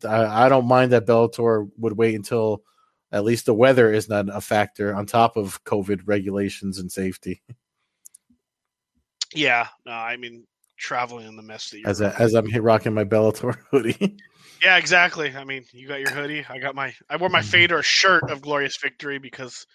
I, 0.07 0.45
I 0.45 0.49
don't 0.49 0.67
mind 0.67 0.91
that 0.91 1.05
Bellator 1.05 1.69
would 1.77 1.97
wait 1.97 2.15
until 2.15 2.63
at 3.11 3.23
least 3.23 3.45
the 3.45 3.53
weather 3.53 3.91
is 3.91 4.09
not 4.09 4.27
a 4.29 4.41
factor 4.41 4.95
on 4.95 5.05
top 5.05 5.37
of 5.37 5.63
COVID 5.63 6.01
regulations 6.05 6.79
and 6.79 6.91
safety. 6.91 7.41
yeah, 9.35 9.67
no, 9.85 9.91
I 9.91 10.17
mean 10.17 10.45
traveling 10.77 11.27
in 11.27 11.35
the 11.35 11.43
mess 11.43 11.69
that 11.69 11.79
you're 11.79 11.89
As 11.89 12.01
I, 12.01 12.09
as 12.11 12.33
I'm 12.33 12.49
rocking 12.61 12.93
my 12.93 13.03
Bellator 13.03 13.55
hoodie. 13.71 14.17
Yeah, 14.61 14.77
exactly. 14.77 15.35
I 15.35 15.43
mean, 15.43 15.65
you 15.73 15.87
got 15.87 15.99
your 15.99 16.11
hoodie. 16.11 16.45
I 16.49 16.57
got 16.59 16.75
my. 16.75 16.93
I 17.09 17.17
wore 17.17 17.29
my 17.29 17.41
Mhm. 17.41 17.45
Fader 17.45 17.83
shirt 17.83 18.29
of 18.29 18.41
Glorious 18.41 18.77
Victory 18.81 19.19
because, 19.19 19.67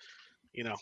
you 0.52 0.64
know, 0.64 0.76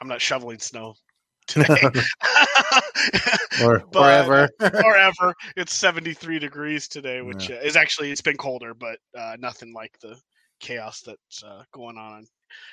I'm 0.00 0.08
not 0.08 0.20
shoveling 0.20 0.58
snow 0.58 0.94
today. 1.46 1.76
or 3.62 3.80
wherever. 3.92 4.48
or. 4.60 5.34
It's 5.56 5.74
73 5.74 6.38
degrees 6.38 6.88
today, 6.88 7.20
which 7.22 7.50
uh, 7.50 7.54
is 7.54 7.76
actually 7.76 8.10
it's 8.10 8.20
been 8.20 8.36
colder, 8.36 8.74
but 8.74 8.98
uh, 9.16 9.36
nothing 9.38 9.72
like 9.74 9.98
the 10.00 10.16
chaos 10.60 11.02
that's 11.02 11.42
uh, 11.42 11.62
going 11.72 11.98
on 11.98 12.20
in 12.20 12.26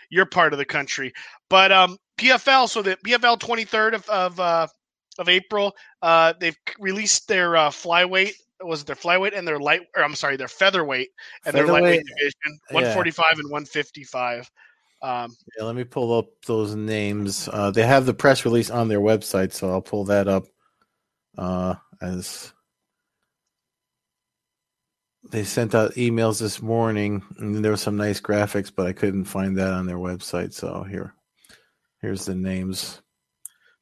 your 0.09 0.25
part 0.25 0.53
of 0.53 0.59
the 0.59 0.65
country. 0.65 1.11
But 1.49 1.71
um, 1.71 1.97
PFL, 2.17 2.69
so 2.69 2.81
the 2.81 2.97
PFL 3.05 3.39
23rd 3.39 3.95
of 3.95 4.09
of, 4.09 4.39
uh, 4.39 4.67
of 5.19 5.29
April, 5.29 5.73
uh, 6.01 6.33
they've 6.39 6.57
released 6.79 7.27
their 7.27 7.57
uh, 7.57 7.69
flyweight. 7.69 8.33
Was 8.63 8.81
it 8.81 8.87
their 8.87 8.95
flyweight 8.95 9.37
and 9.37 9.47
their 9.47 9.59
light? 9.59 9.81
Or 9.95 10.03
I'm 10.03 10.15
sorry, 10.15 10.37
their 10.37 10.47
featherweight 10.47 11.09
and 11.45 11.55
their 11.55 11.65
lightweight 11.65 12.03
Featherweight, 12.05 12.17
division, 12.17 12.59
yeah. 12.69 12.75
145 12.75 13.39
and 13.39 13.51
155. 13.51 14.51
Um, 15.01 15.35
Yeah, 15.57 15.65
let 15.65 15.75
me 15.75 15.83
pull 15.83 16.17
up 16.17 16.27
those 16.45 16.75
names. 16.75 17.49
Uh, 17.51 17.71
they 17.71 17.83
have 17.83 18.05
the 18.05 18.13
press 18.13 18.45
release 18.45 18.69
on 18.69 18.87
their 18.87 18.99
website, 18.99 19.51
so 19.53 19.69
I'll 19.69 19.81
pull 19.81 20.05
that 20.05 20.27
up. 20.27 20.45
Uh, 21.37 21.75
as 22.01 22.53
they 25.31 25.43
sent 25.43 25.73
out 25.75 25.93
emails 25.93 26.39
this 26.39 26.61
morning, 26.61 27.23
and 27.37 27.63
there 27.63 27.71
were 27.71 27.77
some 27.77 27.95
nice 27.95 28.19
graphics, 28.19 28.71
but 28.75 28.87
I 28.87 28.93
couldn't 28.93 29.25
find 29.25 29.57
that 29.57 29.73
on 29.73 29.85
their 29.85 29.97
website. 29.97 30.53
So 30.53 30.83
here, 30.83 31.13
here's 32.01 32.25
the 32.25 32.35
names. 32.35 33.01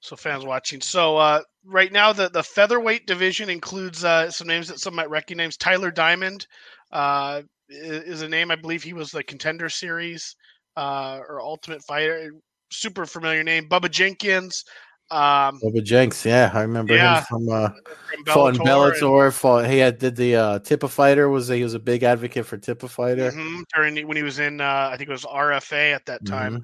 So 0.01 0.15
fans 0.15 0.45
watching. 0.45 0.79
So 0.81 1.17
uh, 1.17 1.41
right 1.65 1.91
now, 1.91 2.13
the 2.13 2.29
the 2.29 2.43
featherweight 2.43 3.07
division 3.07 3.49
includes 3.49 4.03
uh, 4.03 4.31
some 4.31 4.47
names 4.47 4.67
that 4.67 4.79
some 4.79 4.95
might 4.95 5.09
recognize. 5.09 5.57
Tyler 5.57 5.91
Diamond 5.91 6.47
uh, 6.91 7.41
is 7.67 8.21
a 8.21 8.29
name 8.29 8.51
I 8.51 8.55
believe 8.55 8.83
he 8.83 8.93
was 8.93 9.11
the 9.11 9.23
Contender 9.23 9.69
Series 9.69 10.35
uh, 10.77 11.19
or 11.27 11.41
Ultimate 11.41 11.83
Fighter. 11.83 12.31
Super 12.71 13.05
familiar 13.05 13.43
name. 13.43 13.67
Bubba 13.67 13.89
Jenkins. 13.89 14.63
Um, 15.11 15.59
Bubba 15.63 15.83
Jenks, 15.83 16.23
yeah, 16.23 16.51
I 16.53 16.61
remember 16.61 16.93
Yeah. 16.93 17.17
him 17.21 17.25
from 17.27 17.49
uh, 17.49 17.69
from 17.69 18.25
fought 18.27 18.55
in 18.55 18.61
Bellator 18.61 19.25
and- 19.25 19.33
Fought, 19.33 19.65
he 19.67 19.79
had 19.79 19.97
did 19.97 20.15
the 20.15 20.35
uh, 20.35 20.59
Tippa 20.59 20.88
Fighter. 20.88 21.27
Was 21.29 21.47
he 21.47 21.63
was 21.63 21.73
a 21.73 21.79
big 21.79 22.03
advocate 22.03 22.45
for 22.45 22.59
Tippa 22.59 22.88
Fighter? 22.88 23.31
Mhm, 23.31 23.63
during 23.75 24.07
when 24.07 24.17
he 24.17 24.21
was 24.23 24.38
in 24.38 24.61
uh, 24.61 24.89
I 24.91 24.97
think 24.97 25.09
it 25.09 25.13
was 25.13 25.25
RFA 25.25 25.93
at 25.95 26.05
that 26.05 26.23
time. 26.27 26.57
Mhm. 26.57 26.61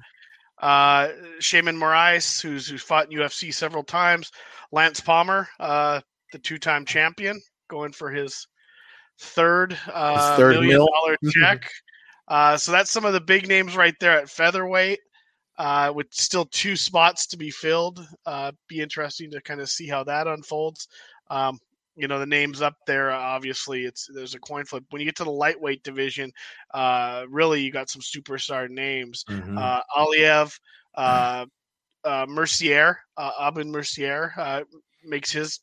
Uh, 0.62 1.08
Sheymon 1.40 1.76
Moraes, 1.76 2.40
who's 2.40 2.68
who's 2.68 2.82
fought 2.82 3.10
in 3.10 3.18
UFC 3.18 3.52
several 3.52 3.82
times. 3.82 4.30
Lance 4.70 5.00
Palmer, 5.00 5.48
uh, 5.58 6.00
the 6.32 6.38
two-time 6.38 6.84
champion, 6.84 7.40
going 7.68 7.90
for 7.92 8.10
his 8.12 8.46
third, 9.20 9.76
uh, 9.92 10.36
third 10.36 10.52
million 10.54 10.68
mil. 10.76 10.86
dollar 10.86 11.16
check. 11.32 11.68
Uh, 12.28 12.56
so 12.56 12.72
that's 12.72 12.90
some 12.90 13.04
of 13.04 13.12
the 13.12 13.20
big 13.20 13.48
names 13.48 13.76
right 13.76 13.94
there 14.00 14.18
at 14.18 14.30
featherweight. 14.30 15.00
Uh, 15.58 15.90
with 15.94 16.12
still 16.12 16.44
two 16.44 16.76
spots 16.76 17.26
to 17.28 17.38
be 17.38 17.50
filled, 17.50 18.06
uh, 18.26 18.52
be 18.68 18.80
interesting 18.80 19.30
to 19.30 19.40
kind 19.40 19.58
of 19.58 19.70
see 19.70 19.88
how 19.88 20.04
that 20.04 20.26
unfolds. 20.26 20.86
Um, 21.30 21.58
you 21.96 22.08
know 22.08 22.18
the 22.18 22.26
names 22.26 22.60
up 22.60 22.74
there. 22.86 23.10
Obviously, 23.10 23.84
it's 23.84 24.06
there's 24.14 24.34
a 24.34 24.38
coin 24.38 24.66
flip. 24.66 24.84
When 24.90 25.00
you 25.00 25.06
get 25.06 25.16
to 25.16 25.24
the 25.24 25.30
lightweight 25.30 25.82
division, 25.82 26.30
uh, 26.74 27.24
really 27.28 27.62
you 27.62 27.72
got 27.72 27.88
some 27.88 28.02
superstar 28.02 28.68
names 28.68 29.24
Mhm. 29.28 29.58
uh, 29.58 29.80
Aliev, 29.96 30.58
uh, 30.94 31.46
uh, 32.04 32.26
Mercier, 32.28 32.98
uh, 33.16 33.32
Aubin-Mercier 33.38 34.32
uh, 34.36 34.62
makes 35.04 35.32
his 35.32 35.60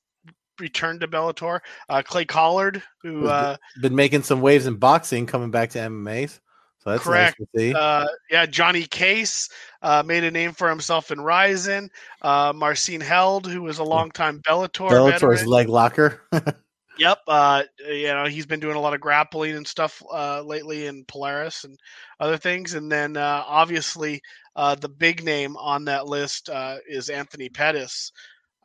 return 0.60 1.00
to 1.00 1.08
Bellator. 1.08 1.60
Uh, 1.88 2.02
Clay 2.04 2.26
Collard, 2.26 2.82
who 3.02 3.28
uh, 3.28 3.58
Been 3.82 3.96
making 3.96 4.24
some 4.24 4.42
waves 4.42 4.66
in 4.66 4.76
boxing, 4.76 5.26
coming 5.26 5.52
back 5.52 5.70
to 5.72 5.80
MMA. 5.80 6.40
So 6.84 6.90
that's 6.90 7.04
Correct. 7.04 7.40
nice. 7.54 7.74
Uh, 7.74 8.08
yeah, 8.30 8.46
Johnny 8.46 8.84
Case 8.84 9.48
uh, 9.82 10.04
made 10.06 10.26
a 10.26 10.32
name 10.32 10.52
for 10.52 10.70
himself 10.70 11.12
in 11.12 11.22
Rizin. 11.22 11.90
Uh, 12.22 12.52
Marcin 12.54 13.00
Held, 13.00 13.48
who 13.48 13.62
was 13.62 13.80
a 13.80 13.84
longtime 13.84 14.42
Bellator 14.42 14.90
Bellator's 14.90 15.22
veteran. 15.22 15.48
leg 15.48 15.70
locker. 15.70 16.22
Yep. 17.00 17.20
Uh, 17.28 17.64
you 17.88 18.08
know, 18.08 18.26
he's 18.26 18.46
been 18.46 18.60
doing 18.60 18.76
a 18.76 18.80
lot 18.80 18.94
of 18.94 19.02
grappling 19.02 19.56
and 19.56 19.68
stuff 19.68 20.02
uh, 20.14 20.42
lately 20.42 20.86
in 20.86 21.06
Polaris 21.06 21.64
and 21.64 21.78
other 22.20 22.38
things. 22.38 22.76
And 22.76 22.92
then 22.92 23.18
uh, 23.18 23.44
obviously 23.48 24.22
uh, 24.56 24.76
the 24.76 24.90
big 24.90 25.24
name 25.24 25.58
on 25.58 25.86
that 25.86 26.06
list 26.06 26.50
uh, 26.50 26.78
is 26.88 27.10
Anthony 27.10 27.50
Pettis. 27.50 28.12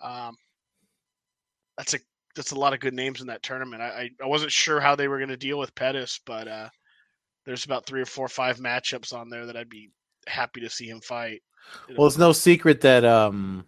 Um, 0.02 0.37
that's 1.76 1.94
a 1.94 1.98
that's 2.37 2.52
a 2.52 2.58
lot 2.58 2.75
of 2.75 2.80
good 2.80 2.94
names 2.94 3.20
in 3.20 3.26
that 3.28 3.42
tournament. 3.42 3.82
I 3.82 3.87
I, 3.87 4.10
I 4.22 4.26
wasn't 4.26 4.52
sure 4.52 4.80
how 4.80 4.94
they 4.94 5.08
were 5.08 5.18
going 5.18 5.30
to 5.30 5.37
deal 5.37 5.58
with 5.58 5.75
Pettis, 5.75 6.20
but 6.26 6.46
uh, 6.46 6.68
there's 7.49 7.64
about 7.64 7.87
three 7.87 8.02
or 8.02 8.07
four 8.07 8.26
or 8.26 8.28
five 8.28 8.59
matchups 8.59 9.14
on 9.14 9.31
there 9.31 9.47
that 9.47 9.57
I'd 9.57 9.71
be 9.71 9.90
happy 10.26 10.61
to 10.61 10.69
see 10.69 10.87
him 10.87 11.00
fight. 11.00 11.40
well, 11.97 12.07
it's 12.07 12.19
no 12.19 12.33
secret 12.33 12.83
that 12.83 13.07
um, 13.07 13.64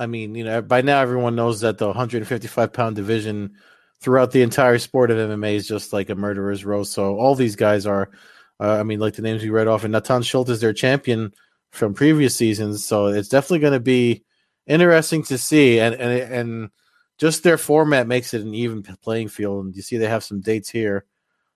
I 0.00 0.06
mean, 0.06 0.34
you 0.34 0.42
know, 0.42 0.60
by 0.62 0.82
now 0.82 1.00
everyone 1.00 1.36
knows 1.36 1.60
that 1.60 1.78
the 1.78 1.86
155 1.86 2.72
pound 2.72 2.96
division 2.96 3.52
throughout 4.00 4.32
the 4.32 4.42
entire 4.42 4.78
sport 4.78 5.12
of 5.12 5.16
MMA 5.18 5.54
is 5.54 5.68
just 5.68 5.92
like 5.92 6.10
a 6.10 6.16
murderer's 6.16 6.64
row. 6.64 6.82
So 6.82 7.16
all 7.16 7.36
these 7.36 7.54
guys 7.54 7.86
are, 7.86 8.10
uh, 8.58 8.80
I 8.80 8.82
mean, 8.82 8.98
like 8.98 9.14
the 9.14 9.22
names 9.22 9.44
we 9.44 9.50
read 9.50 9.68
off, 9.68 9.84
and 9.84 9.92
Natan 9.92 10.22
Schulte 10.22 10.48
is 10.48 10.60
their 10.60 10.72
champion 10.72 11.32
from 11.70 11.94
previous 11.94 12.34
seasons. 12.34 12.84
So 12.84 13.06
it's 13.06 13.28
definitely 13.28 13.60
going 13.60 13.74
to 13.74 13.80
be 13.80 14.24
interesting 14.66 15.22
to 15.24 15.38
see, 15.38 15.78
and 15.78 15.94
and 15.94 16.32
and 16.32 16.70
just 17.16 17.44
their 17.44 17.58
format 17.58 18.08
makes 18.08 18.34
it 18.34 18.42
an 18.42 18.56
even 18.56 18.82
playing 18.82 19.28
field. 19.28 19.66
And 19.66 19.76
you 19.76 19.82
see, 19.82 19.98
they 19.98 20.08
have 20.08 20.24
some 20.24 20.40
dates 20.40 20.68
here, 20.68 21.04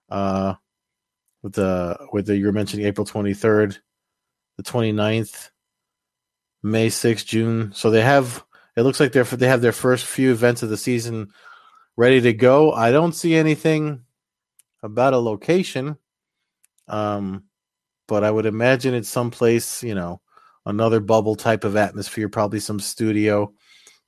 uh, 0.09 0.54
with 1.46 1.54
the 1.54 1.96
with 2.12 2.26
the 2.26 2.36
you 2.36 2.44
were 2.44 2.52
mentioning 2.52 2.86
April 2.86 3.06
23rd, 3.06 3.78
the 4.56 4.64
29th. 4.64 5.50
May 6.60 6.88
6th, 6.88 7.24
June. 7.24 7.70
So 7.72 7.90
they 7.90 8.00
have 8.00 8.44
it 8.76 8.82
looks 8.82 8.98
like 8.98 9.12
they're 9.12 9.22
they 9.22 9.46
have 9.46 9.60
their 9.60 9.70
first 9.70 10.04
few 10.04 10.32
events 10.32 10.64
of 10.64 10.70
the 10.70 10.76
season 10.76 11.28
ready 11.96 12.20
to 12.20 12.32
go. 12.32 12.72
I 12.72 12.90
don't 12.90 13.14
see 13.14 13.36
anything 13.36 14.00
about 14.82 15.14
a 15.14 15.18
location. 15.18 15.98
Um 16.88 17.44
but 18.08 18.24
I 18.24 18.30
would 18.32 18.46
imagine 18.46 18.94
it's 18.94 19.08
someplace, 19.08 19.84
you 19.84 19.94
know, 19.94 20.20
another 20.64 20.98
bubble 20.98 21.36
type 21.36 21.62
of 21.62 21.76
atmosphere, 21.76 22.28
probably 22.28 22.58
some 22.58 22.80
studio 22.80 23.52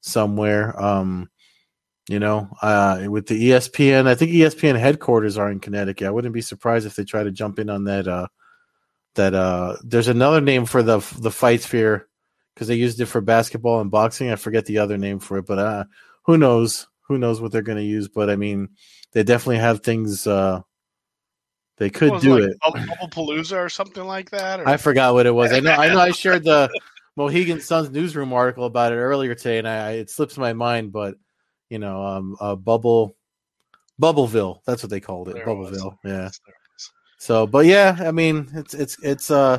somewhere. 0.01 0.77
Um 0.83 1.31
you 2.09 2.19
know, 2.19 2.49
uh 2.63 3.07
with 3.09 3.27
the 3.27 3.51
ESPN, 3.51 4.07
I 4.07 4.15
think 4.15 4.33
ESPN 4.33 4.79
headquarters 4.79 5.39
are 5.39 5.51
in 5.51 5.61
Connecticut. 5.61 6.07
I 6.07 6.11
wouldn't 6.11 6.35
be 6.35 6.41
surprised 6.41 6.87
if 6.87 6.97
they 6.97 7.05
try 7.05 7.23
to 7.23 7.31
jump 7.31 7.59
in 7.59 7.71
on 7.71 7.85
that 7.85 8.09
uh 8.09 8.29
that 9.15 9.35
uh 9.35 9.77
there's 9.83 10.09
another 10.09 10.41
name 10.41 10.65
for 10.65 10.83
the 10.83 10.99
the 11.21 11.31
fight 11.31 11.61
sphere 11.61 12.09
because 12.59 12.67
they 12.67 12.75
used 12.75 13.01
it 13.01 13.07
for 13.07 13.21
basketball 13.21 13.81
and 13.81 13.89
boxing. 13.89 14.33
I 14.33 14.37
forget 14.37 14.67
the 14.67 14.79
other 14.79 14.99
name 14.99 15.21
for 15.21 15.39
it, 15.39 15.47
but 15.47 15.61
uh, 15.61 15.85
who 16.25 16.37
knows? 16.37 16.89
Who 17.03 17.17
knows 17.17 17.41
what 17.41 17.53
they're 17.53 17.63
going 17.63 17.79
to 17.79 17.85
use? 17.85 18.09
But 18.09 18.31
I 18.31 18.35
mean, 18.35 18.71
they 19.13 19.23
definitely 19.23 19.59
have 19.59 19.85
things. 19.85 20.27
Uh, 20.27 20.63
they 21.77 21.89
could 21.89 22.11
was 22.11 22.23
do 22.23 22.37
like 22.37 22.51
it. 22.51 23.11
Palooza 23.13 23.57
or 23.65 23.69
something 23.69 24.03
like 24.03 24.31
that. 24.31 24.59
Or? 24.59 24.69
I 24.69 24.77
forgot 24.77 25.15
what 25.15 25.27
it 25.27 25.31
was. 25.31 25.53
I 25.53 25.61
know. 25.61 25.71
I 25.71 25.87
know. 25.87 26.01
I 26.01 26.11
shared 26.11 26.43
the 26.43 26.69
Mohegan 27.17 27.61
Sun's 27.61 27.91
newsroom 27.91 28.33
article 28.33 28.65
about 28.65 28.93
it 28.93 28.97
earlier 28.97 29.37
today, 29.37 29.59
and 29.59 29.69
I 29.69 29.93
it 29.93 30.11
slips 30.11 30.37
my 30.37 30.53
mind. 30.53 30.91
But 30.91 31.15
you 31.71 31.79
know, 31.79 32.05
um, 32.05 32.37
uh, 32.41 32.57
bubble, 32.57 33.17
Bubbleville. 34.01 34.61
That's 34.67 34.83
what 34.83 34.91
they 34.91 35.01
called 35.01 35.29
it. 35.29 35.35
There. 35.35 35.47
Bubbleville. 35.47 35.99
Yeah. 36.05 36.27
It. 36.27 36.39
So, 37.19 37.47
but 37.47 37.67
yeah, 37.67 37.97
I 38.01 38.13
mean, 38.13 38.49
it's 38.55 38.75
it's 38.75 38.97
it's 39.03 39.31
uh, 39.31 39.59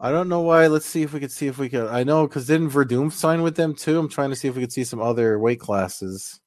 I 0.00 0.10
don't 0.10 0.28
know 0.28 0.40
why. 0.40 0.66
Let's 0.66 0.86
see 0.86 1.02
if 1.02 1.12
we 1.12 1.20
could 1.20 1.30
see 1.30 1.46
if 1.46 1.58
we 1.58 1.68
could. 1.68 1.86
I 1.88 2.02
know 2.02 2.26
because 2.26 2.46
didn't 2.46 2.70
Werdum 2.70 3.12
sign 3.12 3.42
with 3.42 3.56
them 3.56 3.74
too? 3.74 3.98
I'm 3.98 4.08
trying 4.08 4.30
to 4.30 4.36
see 4.36 4.48
if 4.48 4.56
we 4.56 4.62
could 4.62 4.72
see 4.72 4.84
some 4.84 5.00
other 5.00 5.38
weight 5.38 5.60
classes. 5.60 6.40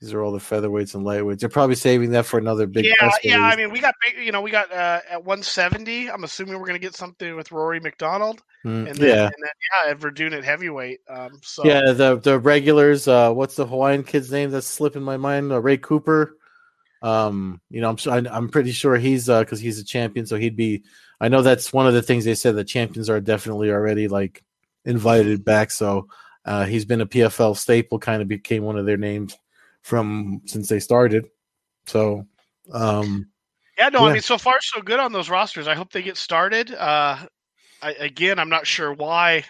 These 0.00 0.12
are 0.12 0.22
all 0.22 0.30
the 0.30 0.38
featherweights 0.38 0.94
and 0.94 1.04
lightweights. 1.04 1.40
They're 1.40 1.48
probably 1.48 1.74
saving 1.74 2.12
that 2.12 2.24
for 2.24 2.38
another 2.38 2.68
big. 2.68 2.84
yeah, 2.84 3.10
yeah. 3.24 3.40
I 3.40 3.56
mean, 3.56 3.72
we 3.72 3.80
got 3.80 3.94
big- 4.00 4.24
you 4.24 4.30
know 4.30 4.40
we 4.40 4.52
got 4.52 4.70
uh, 4.70 5.00
at 5.10 5.24
170. 5.24 6.08
I'm 6.08 6.22
assuming 6.22 6.54
we're 6.54 6.66
going 6.66 6.80
to 6.80 6.86
get 6.86 6.94
something 6.94 7.34
with 7.34 7.50
Rory 7.50 7.80
MacDonald, 7.80 8.40
Mm, 8.64 8.88
and 8.88 8.96
then, 8.96 9.08
yeah, 9.08 9.24
and 9.24 9.34
then 9.40 9.50
yeah, 9.86 9.90
at 9.90 9.98
Werdum 9.98 10.32
at 10.32 10.44
heavyweight. 10.44 11.00
Um, 11.08 11.40
so 11.42 11.64
yeah. 11.64 11.92
The 11.92 12.16
the 12.16 12.38
regulars. 12.38 13.08
Uh, 13.08 13.32
what's 13.32 13.56
the 13.56 13.66
Hawaiian 13.66 14.04
kid's 14.04 14.30
name 14.30 14.50
that's 14.52 14.66
slipping 14.68 15.02
my 15.02 15.16
mind? 15.16 15.50
Uh, 15.50 15.60
Ray 15.60 15.78
Cooper. 15.78 16.36
Um, 17.02 17.60
you 17.70 17.80
know, 17.80 17.88
I'm 17.90 17.96
sure, 17.96 18.12
I'm 18.12 18.48
pretty 18.48 18.72
sure 18.72 18.96
he's 18.96 19.28
uh 19.28 19.40
because 19.40 19.60
he's 19.60 19.78
a 19.80 19.84
champion, 19.84 20.26
so 20.26 20.36
he'd 20.36 20.56
be. 20.56 20.84
I 21.20 21.28
know 21.28 21.42
that's 21.42 21.72
one 21.72 21.88
of 21.88 21.94
the 21.94 22.02
things 22.02 22.24
they 22.24 22.36
said. 22.36 22.54
The 22.54 22.62
champions 22.64 23.10
are 23.10 23.20
definitely 23.20 23.70
already 23.72 24.06
like 24.06 24.44
invited 24.84 25.44
back. 25.44 25.72
So 25.72 26.06
uh, 26.44 26.66
he's 26.66 26.84
been 26.84 27.00
a 27.00 27.06
PFL 27.06 27.56
staple. 27.56 27.98
Kind 27.98 28.22
of 28.22 28.28
became 28.28 28.62
one 28.62 28.78
of 28.78 28.86
their 28.86 28.96
names 28.96 29.36
from 29.82 30.42
since 30.46 30.68
they 30.68 30.80
started. 30.80 31.26
So 31.86 32.26
um, 32.72 33.30
Yeah, 33.78 33.88
no, 33.88 34.06
I 34.06 34.12
mean, 34.12 34.22
so 34.22 34.38
far 34.38 34.58
so 34.60 34.82
good 34.82 35.00
on 35.00 35.12
those 35.12 35.30
rosters. 35.30 35.68
I 35.68 35.74
hope 35.74 35.92
they 35.92 36.02
get 36.02 36.16
started. 36.16 36.72
Uh, 36.72 37.18
I, 37.80 37.92
again, 37.92 38.38
I'm 38.38 38.48
not 38.48 38.66
sure 38.66 38.92
why 38.92 39.44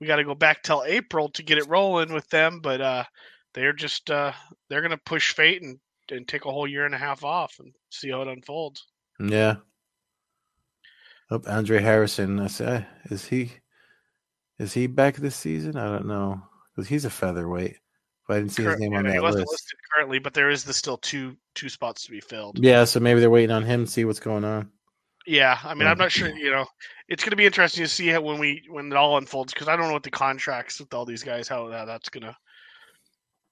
we 0.00 0.06
got 0.06 0.16
to 0.16 0.24
go 0.24 0.34
back 0.34 0.62
till 0.62 0.84
April 0.86 1.28
to 1.30 1.42
get 1.42 1.58
it 1.58 1.68
rolling 1.68 2.12
with 2.12 2.28
them, 2.30 2.60
but 2.60 2.80
uh, 2.80 3.04
they're 3.54 3.72
just 3.72 4.10
uh, 4.10 4.32
they're 4.68 4.80
going 4.80 4.90
to 4.90 5.00
push 5.04 5.32
fate 5.32 5.62
and, 5.62 5.78
and 6.10 6.26
take 6.26 6.44
a 6.44 6.50
whole 6.50 6.66
year 6.66 6.86
and 6.86 6.94
a 6.94 6.98
half 6.98 7.24
off 7.24 7.56
and 7.58 7.72
see 7.90 8.10
how 8.10 8.22
it 8.22 8.28
unfolds. 8.28 8.86
yeah. 9.20 9.56
Oh, 11.30 11.42
Andre 11.46 11.80
Harrison. 11.80 12.40
I 12.40 12.46
say, 12.46 12.86
is 13.10 13.26
he 13.26 13.52
is 14.58 14.72
he 14.72 14.86
back 14.86 15.16
this 15.16 15.36
season? 15.36 15.76
I 15.76 15.84
don't 15.84 16.06
know 16.06 16.42
because 16.74 16.88
he's 16.88 17.04
a 17.04 17.10
featherweight. 17.10 17.76
But 18.28 18.36
I 18.36 18.40
didn't 18.40 18.52
see 18.52 18.62
his 18.62 18.78
name 18.78 18.94
on 18.94 19.06
he 19.06 19.12
that 19.12 19.22
wasn't 19.22 19.48
list. 19.48 19.52
listed 19.52 19.78
currently, 19.92 20.18
but 20.18 20.34
there 20.34 20.50
is 20.50 20.62
the 20.62 20.74
still 20.74 20.98
two 20.98 21.34
two 21.54 21.70
spots 21.70 22.04
to 22.04 22.10
be 22.10 22.20
filled. 22.20 22.58
Yeah, 22.62 22.84
so 22.84 23.00
maybe 23.00 23.20
they're 23.20 23.30
waiting 23.30 23.50
on 23.50 23.64
him 23.64 23.86
to 23.86 23.90
see 23.90 24.04
what's 24.04 24.20
going 24.20 24.44
on. 24.44 24.70
Yeah, 25.26 25.58
I 25.64 25.74
mean. 25.74 25.88
I'm 25.88 25.98
not 25.98 26.12
sure. 26.12 26.28
You 26.36 26.50
know, 26.50 26.66
it's 27.08 27.24
going 27.24 27.30
to 27.30 27.36
be 27.36 27.46
interesting 27.46 27.84
to 27.84 27.88
see 27.88 28.08
how 28.08 28.20
when 28.20 28.38
we 28.38 28.62
when 28.68 28.92
it 28.92 28.96
all 28.96 29.16
unfolds 29.16 29.54
because 29.54 29.66
I 29.66 29.76
don't 29.76 29.86
know 29.88 29.94
what 29.94 30.02
the 30.02 30.10
contracts 30.10 30.78
with 30.78 30.92
all 30.92 31.06
these 31.06 31.22
guys 31.22 31.48
how, 31.48 31.70
how 31.70 31.86
that's 31.86 32.10
gonna 32.10 32.36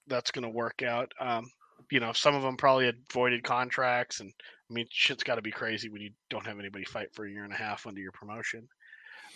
that's 0.05 0.29
gonna 0.29 0.49
work 0.49 0.83
out. 0.83 1.11
Um, 1.19 1.49
you 1.91 1.99
know, 1.99 2.13
some 2.13 2.35
of 2.35 2.43
them 2.43 2.55
probably 2.55 2.85
had 2.85 2.97
voided 3.11 3.43
contracts, 3.43 4.19
and 4.19 4.31
I 4.69 4.73
mean, 4.73 4.85
shit's 4.91 5.23
got 5.23 5.35
to 5.35 5.41
be 5.41 5.51
crazy 5.51 5.89
when 5.89 6.01
you 6.01 6.11
don't 6.29 6.45
have 6.45 6.59
anybody 6.59 6.85
fight 6.85 7.13
for 7.13 7.25
a 7.25 7.31
year 7.31 7.43
and 7.45 7.53
a 7.53 7.57
half 7.57 7.87
under 7.87 8.01
your 8.01 8.11
promotion. 8.11 8.67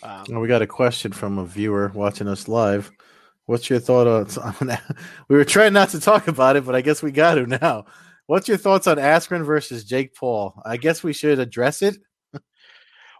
Um, 0.04 0.24
Oh, 0.32 0.40
we 0.40 0.48
got 0.48 0.62
a 0.62 0.66
question 0.66 1.12
from 1.12 1.38
a 1.38 1.44
viewer 1.44 1.90
watching 1.94 2.28
us 2.28 2.48
live. 2.48 2.92
What's 3.52 3.68
your 3.68 3.80
thought 3.80 4.06
on? 4.06 4.78
we 5.28 5.36
were 5.36 5.44
trying 5.44 5.74
not 5.74 5.90
to 5.90 6.00
talk 6.00 6.26
about 6.26 6.56
it, 6.56 6.64
but 6.64 6.74
I 6.74 6.80
guess 6.80 7.02
we 7.02 7.12
got 7.12 7.34
to 7.34 7.46
now. 7.46 7.84
What's 8.24 8.48
your 8.48 8.56
thoughts 8.56 8.86
on 8.86 8.96
Askren 8.96 9.44
versus 9.44 9.84
Jake 9.84 10.14
Paul? 10.14 10.58
I 10.64 10.78
guess 10.78 11.04
we 11.04 11.12
should 11.12 11.38
address 11.38 11.82
it. 11.82 11.98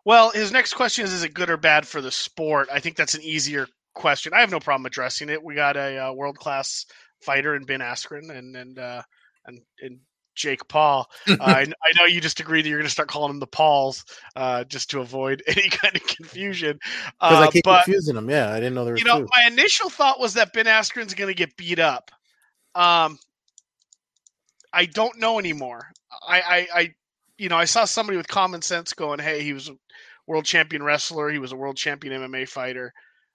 Well, 0.07 0.31
his 0.31 0.51
next 0.51 0.73
question 0.73 1.05
is: 1.05 1.13
Is 1.13 1.23
it 1.23 1.35
good 1.35 1.51
or 1.51 1.59
bad 1.59 1.87
for 1.87 2.01
the 2.01 2.11
sport? 2.11 2.69
I 2.73 2.81
think 2.81 2.97
that's 2.97 3.15
an 3.15 3.21
easier 3.21 3.69
question. 3.95 4.33
I 4.33 4.41
have 4.41 4.51
no 4.51 4.59
problem 4.59 4.87
addressing 4.87 5.29
it. 5.29 5.45
We 5.45 5.55
got 5.55 5.77
a 5.77 5.99
uh, 5.99 6.13
world 6.15 6.39
class 6.39 6.87
fighter 7.21 7.55
in 7.55 7.65
Ben 7.65 7.81
Askren 7.81 8.31
and 8.31 8.57
and 8.57 8.79
uh, 8.79 9.03
and, 9.45 9.61
and 9.83 9.99
Jake 10.35 10.67
Paul. 10.69 11.09
Uh, 11.29 11.37
I, 11.41 11.61
I 11.63 11.93
know 11.99 12.05
you 12.05 12.21
just 12.21 12.41
agreed 12.41 12.63
that 12.63 12.69
you're 12.69 12.79
going 12.79 12.87
to 12.87 12.93
start 12.93 13.09
calling 13.09 13.31
them 13.31 13.41
the 13.41 13.47
Pauls 13.47 14.05
uh, 14.37 14.65
just 14.65 14.91
to 14.91 15.01
avoid 15.01 15.43
any 15.47 15.69
kind 15.69 15.95
of 15.97 16.03
confusion. 16.07 16.79
Because 16.83 17.39
Uh, 17.39 17.41
I 17.41 17.49
keep 17.49 17.65
but 17.65 17.85
confusing 17.85 18.15
them. 18.15 18.29
Yeah, 18.29 18.51
I 18.51 18.57
didn't 18.57 18.75
know 18.75 18.85
there 18.85 18.95
was 18.95 19.01
you 19.03 19.07
know, 19.07 19.21
two. 19.23 19.29
my 19.37 19.47
initial 19.47 19.89
thought 19.91 20.21
was 20.21 20.35
that 20.35 20.53
Ben 20.53 20.67
Askren's 20.67 21.15
going 21.15 21.29
to 21.29 21.35
get 21.35 21.57
beat 21.57 21.79
up. 21.79 22.11
Um, 22.75 23.19
I 24.73 24.87
don't 24.87 25.19
know 25.19 25.39
anymore. 25.39 25.87
I, 26.27 26.41
I, 26.41 26.69
I, 26.75 26.95
you 27.39 27.49
know, 27.49 27.57
I 27.57 27.65
saw 27.65 27.85
somebody 27.85 28.17
with 28.17 28.29
common 28.29 28.63
sense 28.63 28.93
going, 28.93 29.19
"Hey, 29.19 29.43
he 29.43 29.53
was 29.53 29.69
a 29.69 29.77
world 30.27 30.45
champion 30.45 30.83
wrestler. 30.83 31.31
He 31.31 31.39
was 31.39 31.53
a 31.53 31.57
world 31.57 31.77
champion 31.77 32.21
MMA 32.21 32.49
fighter. 32.49 32.93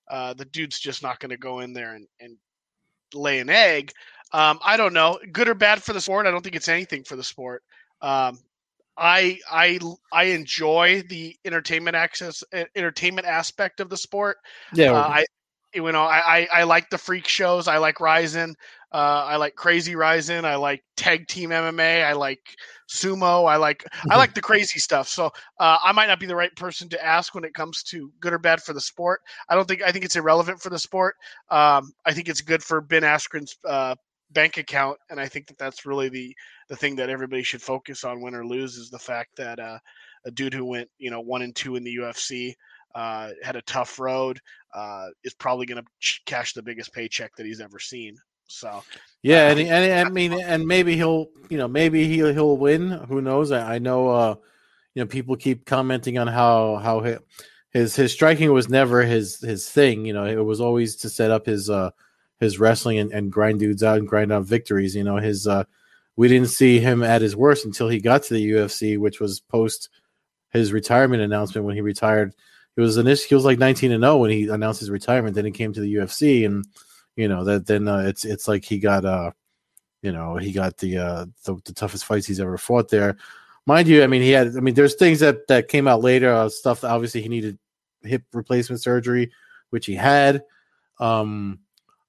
Uh, 0.09 0.33
the 0.33 0.45
dude's 0.45 0.79
just 0.79 1.03
not 1.03 1.19
going 1.19 1.29
to 1.31 1.37
go 1.37 1.59
in 1.59 1.73
there 1.73 1.93
and, 1.95 2.07
and 2.19 2.37
lay 3.13 3.39
an 3.39 3.49
egg." 3.49 3.91
Um, 4.33 4.59
I 4.63 4.77
don't 4.77 4.93
know, 4.93 5.19
good 5.31 5.47
or 5.47 5.55
bad 5.55 5.81
for 5.81 5.93
the 5.93 6.01
sport. 6.01 6.25
I 6.25 6.31
don't 6.31 6.41
think 6.41 6.55
it's 6.55 6.67
anything 6.67 7.03
for 7.03 7.15
the 7.15 7.23
sport. 7.23 7.63
Um, 8.01 8.39
I 8.97 9.39
I 9.51 9.79
I 10.11 10.23
enjoy 10.25 11.03
the 11.07 11.35
entertainment 11.45 11.95
access 11.95 12.43
eh, 12.51 12.65
entertainment 12.75 13.27
aspect 13.27 13.79
of 13.79 13.89
the 13.89 13.97
sport. 13.97 14.37
Yeah, 14.73 14.93
Uh, 14.93 15.07
I 15.07 15.25
you 15.73 15.91
know 15.91 16.03
I, 16.03 16.39
I 16.39 16.47
I 16.53 16.63
like 16.63 16.89
the 16.89 16.97
freak 16.97 17.27
shows. 17.27 17.67
I 17.67 17.77
like 17.77 17.99
Rizin. 18.01 18.55
Uh, 18.91 19.25
I 19.27 19.35
like 19.35 19.55
Crazy 19.55 19.95
Rizin. 19.95 20.45
I 20.45 20.55
like 20.55 20.83
Tag 20.95 21.27
Team 21.27 21.51
MMA. 21.51 22.03
I 22.03 22.13
like 22.13 22.39
Sumo. 22.89 23.47
I 23.47 23.57
like 23.57 23.85
I 24.09 24.17
like 24.17 24.33
the 24.33 24.41
crazy 24.41 24.79
stuff. 24.79 25.07
So 25.09 25.27
uh, 25.59 25.77
I 25.83 25.91
might 25.91 26.07
not 26.07 26.19
be 26.19 26.25
the 26.25 26.35
right 26.35 26.55
person 26.55 26.89
to 26.89 27.05
ask 27.05 27.35
when 27.35 27.43
it 27.43 27.53
comes 27.53 27.83
to 27.83 28.11
good 28.19 28.33
or 28.33 28.39
bad 28.39 28.63
for 28.63 28.73
the 28.73 28.81
sport. 28.81 29.21
I 29.49 29.55
don't 29.55 29.67
think 29.67 29.83
I 29.83 29.91
think 29.91 30.05
it's 30.05 30.15
irrelevant 30.15 30.61
for 30.61 30.69
the 30.69 30.79
sport. 30.79 31.15
Um, 31.51 31.91
I 32.05 32.13
think 32.13 32.29
it's 32.29 32.41
good 32.41 32.63
for 32.63 32.81
Ben 32.81 33.03
Askren's 33.03 33.57
uh, 33.65 33.95
bank 34.31 34.57
account, 34.57 34.97
and 35.09 35.19
I 35.19 35.27
think 35.27 35.47
that 35.47 35.57
that's 35.57 35.85
really 35.85 36.09
the 36.09 36.35
the 36.69 36.75
thing 36.75 36.95
that 36.97 37.09
everybody 37.09 37.43
should 37.43 37.61
focus 37.61 38.03
on, 38.03 38.21
win 38.21 38.35
or 38.35 38.45
lose, 38.45 38.75
is 38.75 38.89
the 38.89 38.99
fact 38.99 39.35
that 39.37 39.59
uh, 39.59 39.79
a 40.25 40.31
dude 40.31 40.53
who 40.53 40.65
went 40.65 40.89
you 40.97 41.11
know 41.11 41.21
one 41.21 41.41
and 41.41 41.55
two 41.55 41.75
in 41.75 41.83
the 41.83 41.95
UFC, 41.95 42.53
uh, 42.95 43.31
had 43.43 43.55
a 43.55 43.61
tough 43.63 43.99
road, 43.99 44.39
uh, 44.73 45.07
is 45.23 45.33
probably 45.33 45.65
going 45.65 45.81
to 45.81 45.89
ch- 45.99 46.21
cash 46.25 46.53
the 46.53 46.63
biggest 46.63 46.93
paycheck 46.93 47.35
that 47.35 47.45
he's 47.45 47.61
ever 47.61 47.79
seen. 47.79 48.17
So 48.47 48.83
yeah, 49.21 49.49
and, 49.49 49.59
and 49.59 50.07
I 50.07 50.09
mean, 50.09 50.33
and 50.33 50.65
maybe 50.65 50.95
he'll, 50.95 51.27
you 51.49 51.57
know, 51.57 51.67
maybe 51.67 52.07
he'll 52.07 52.33
he'll 52.33 52.57
win. 52.57 52.91
Who 52.91 53.21
knows? 53.21 53.51
I, 53.51 53.75
I 53.75 53.79
know, 53.79 54.09
uh, 54.09 54.35
you 54.93 55.03
know, 55.03 55.07
people 55.07 55.35
keep 55.35 55.65
commenting 55.65 56.17
on 56.17 56.27
how 56.27 56.77
how 56.77 57.19
his 57.71 57.95
his 57.95 58.13
striking 58.13 58.51
was 58.51 58.69
never 58.69 59.03
his 59.03 59.39
his 59.41 59.69
thing. 59.69 60.05
You 60.05 60.13
know, 60.13 60.25
it 60.25 60.43
was 60.43 60.61
always 60.61 60.95
to 60.97 61.09
set 61.09 61.31
up 61.31 61.45
his 61.45 61.69
uh 61.69 61.91
his 62.39 62.59
wrestling 62.59 62.99
and, 62.99 63.11
and 63.11 63.31
grind 63.31 63.59
dudes 63.59 63.83
out 63.83 63.97
and 63.97 64.07
grind 64.07 64.31
out 64.31 64.45
victories. 64.45 64.95
You 64.95 65.03
know, 65.03 65.17
his 65.17 65.47
uh 65.47 65.63
we 66.15 66.27
didn't 66.27 66.49
see 66.49 66.79
him 66.79 67.03
at 67.03 67.21
his 67.21 67.35
worst 67.35 67.65
until 67.65 67.87
he 67.87 67.99
got 67.99 68.23
to 68.23 68.33
the 68.33 68.51
UFC, 68.51 68.97
which 68.97 69.19
was 69.19 69.39
post 69.39 69.89
his 70.49 70.73
retirement 70.73 71.21
announcement 71.21 71.65
when 71.65 71.75
he 71.75 71.81
retired. 71.81 72.33
It 72.75 72.81
was 72.81 72.97
an 72.97 73.07
issue. 73.07 73.29
he 73.29 73.35
was 73.35 73.45
like 73.45 73.59
19 73.59 73.91
and 73.91 74.03
0 74.03 74.17
when 74.17 74.31
he 74.31 74.47
announced 74.49 74.79
his 74.79 74.89
retirement. 74.89 75.35
Then 75.35 75.45
he 75.45 75.51
came 75.51 75.73
to 75.73 75.79
the 75.79 75.95
UFC, 75.95 76.45
and 76.45 76.65
you 77.15 77.27
know 77.27 77.43
that 77.43 77.65
then 77.65 77.87
uh, 77.87 77.99
it's 77.99 78.25
it's 78.25 78.47
like 78.47 78.65
he 78.65 78.79
got 78.79 79.05
uh 79.05 79.31
you 80.01 80.11
know 80.11 80.37
he 80.37 80.51
got 80.51 80.77
the 80.77 80.97
uh 80.97 81.25
the, 81.45 81.55
the, 81.65 81.73
toughest 81.73 82.05
fights 82.05 82.27
he's 82.27 82.39
ever 82.39 82.57
fought 82.57 82.89
there. 82.89 83.17
Mind 83.65 83.87
you, 83.87 84.03
I 84.03 84.07
mean 84.07 84.21
he 84.21 84.31
had 84.31 84.55
I 84.55 84.59
mean 84.59 84.75
there's 84.75 84.95
things 84.95 85.19
that 85.21 85.47
that 85.47 85.67
came 85.67 85.87
out 85.87 86.01
later 86.01 86.31
uh, 86.31 86.49
stuff 86.49 86.81
that 86.81 86.91
obviously 86.91 87.21
he 87.21 87.29
needed 87.29 87.57
hip 88.03 88.23
replacement 88.33 88.81
surgery, 88.81 89.31
which 89.71 89.85
he 89.85 89.95
had. 89.95 90.43
Um, 90.99 91.59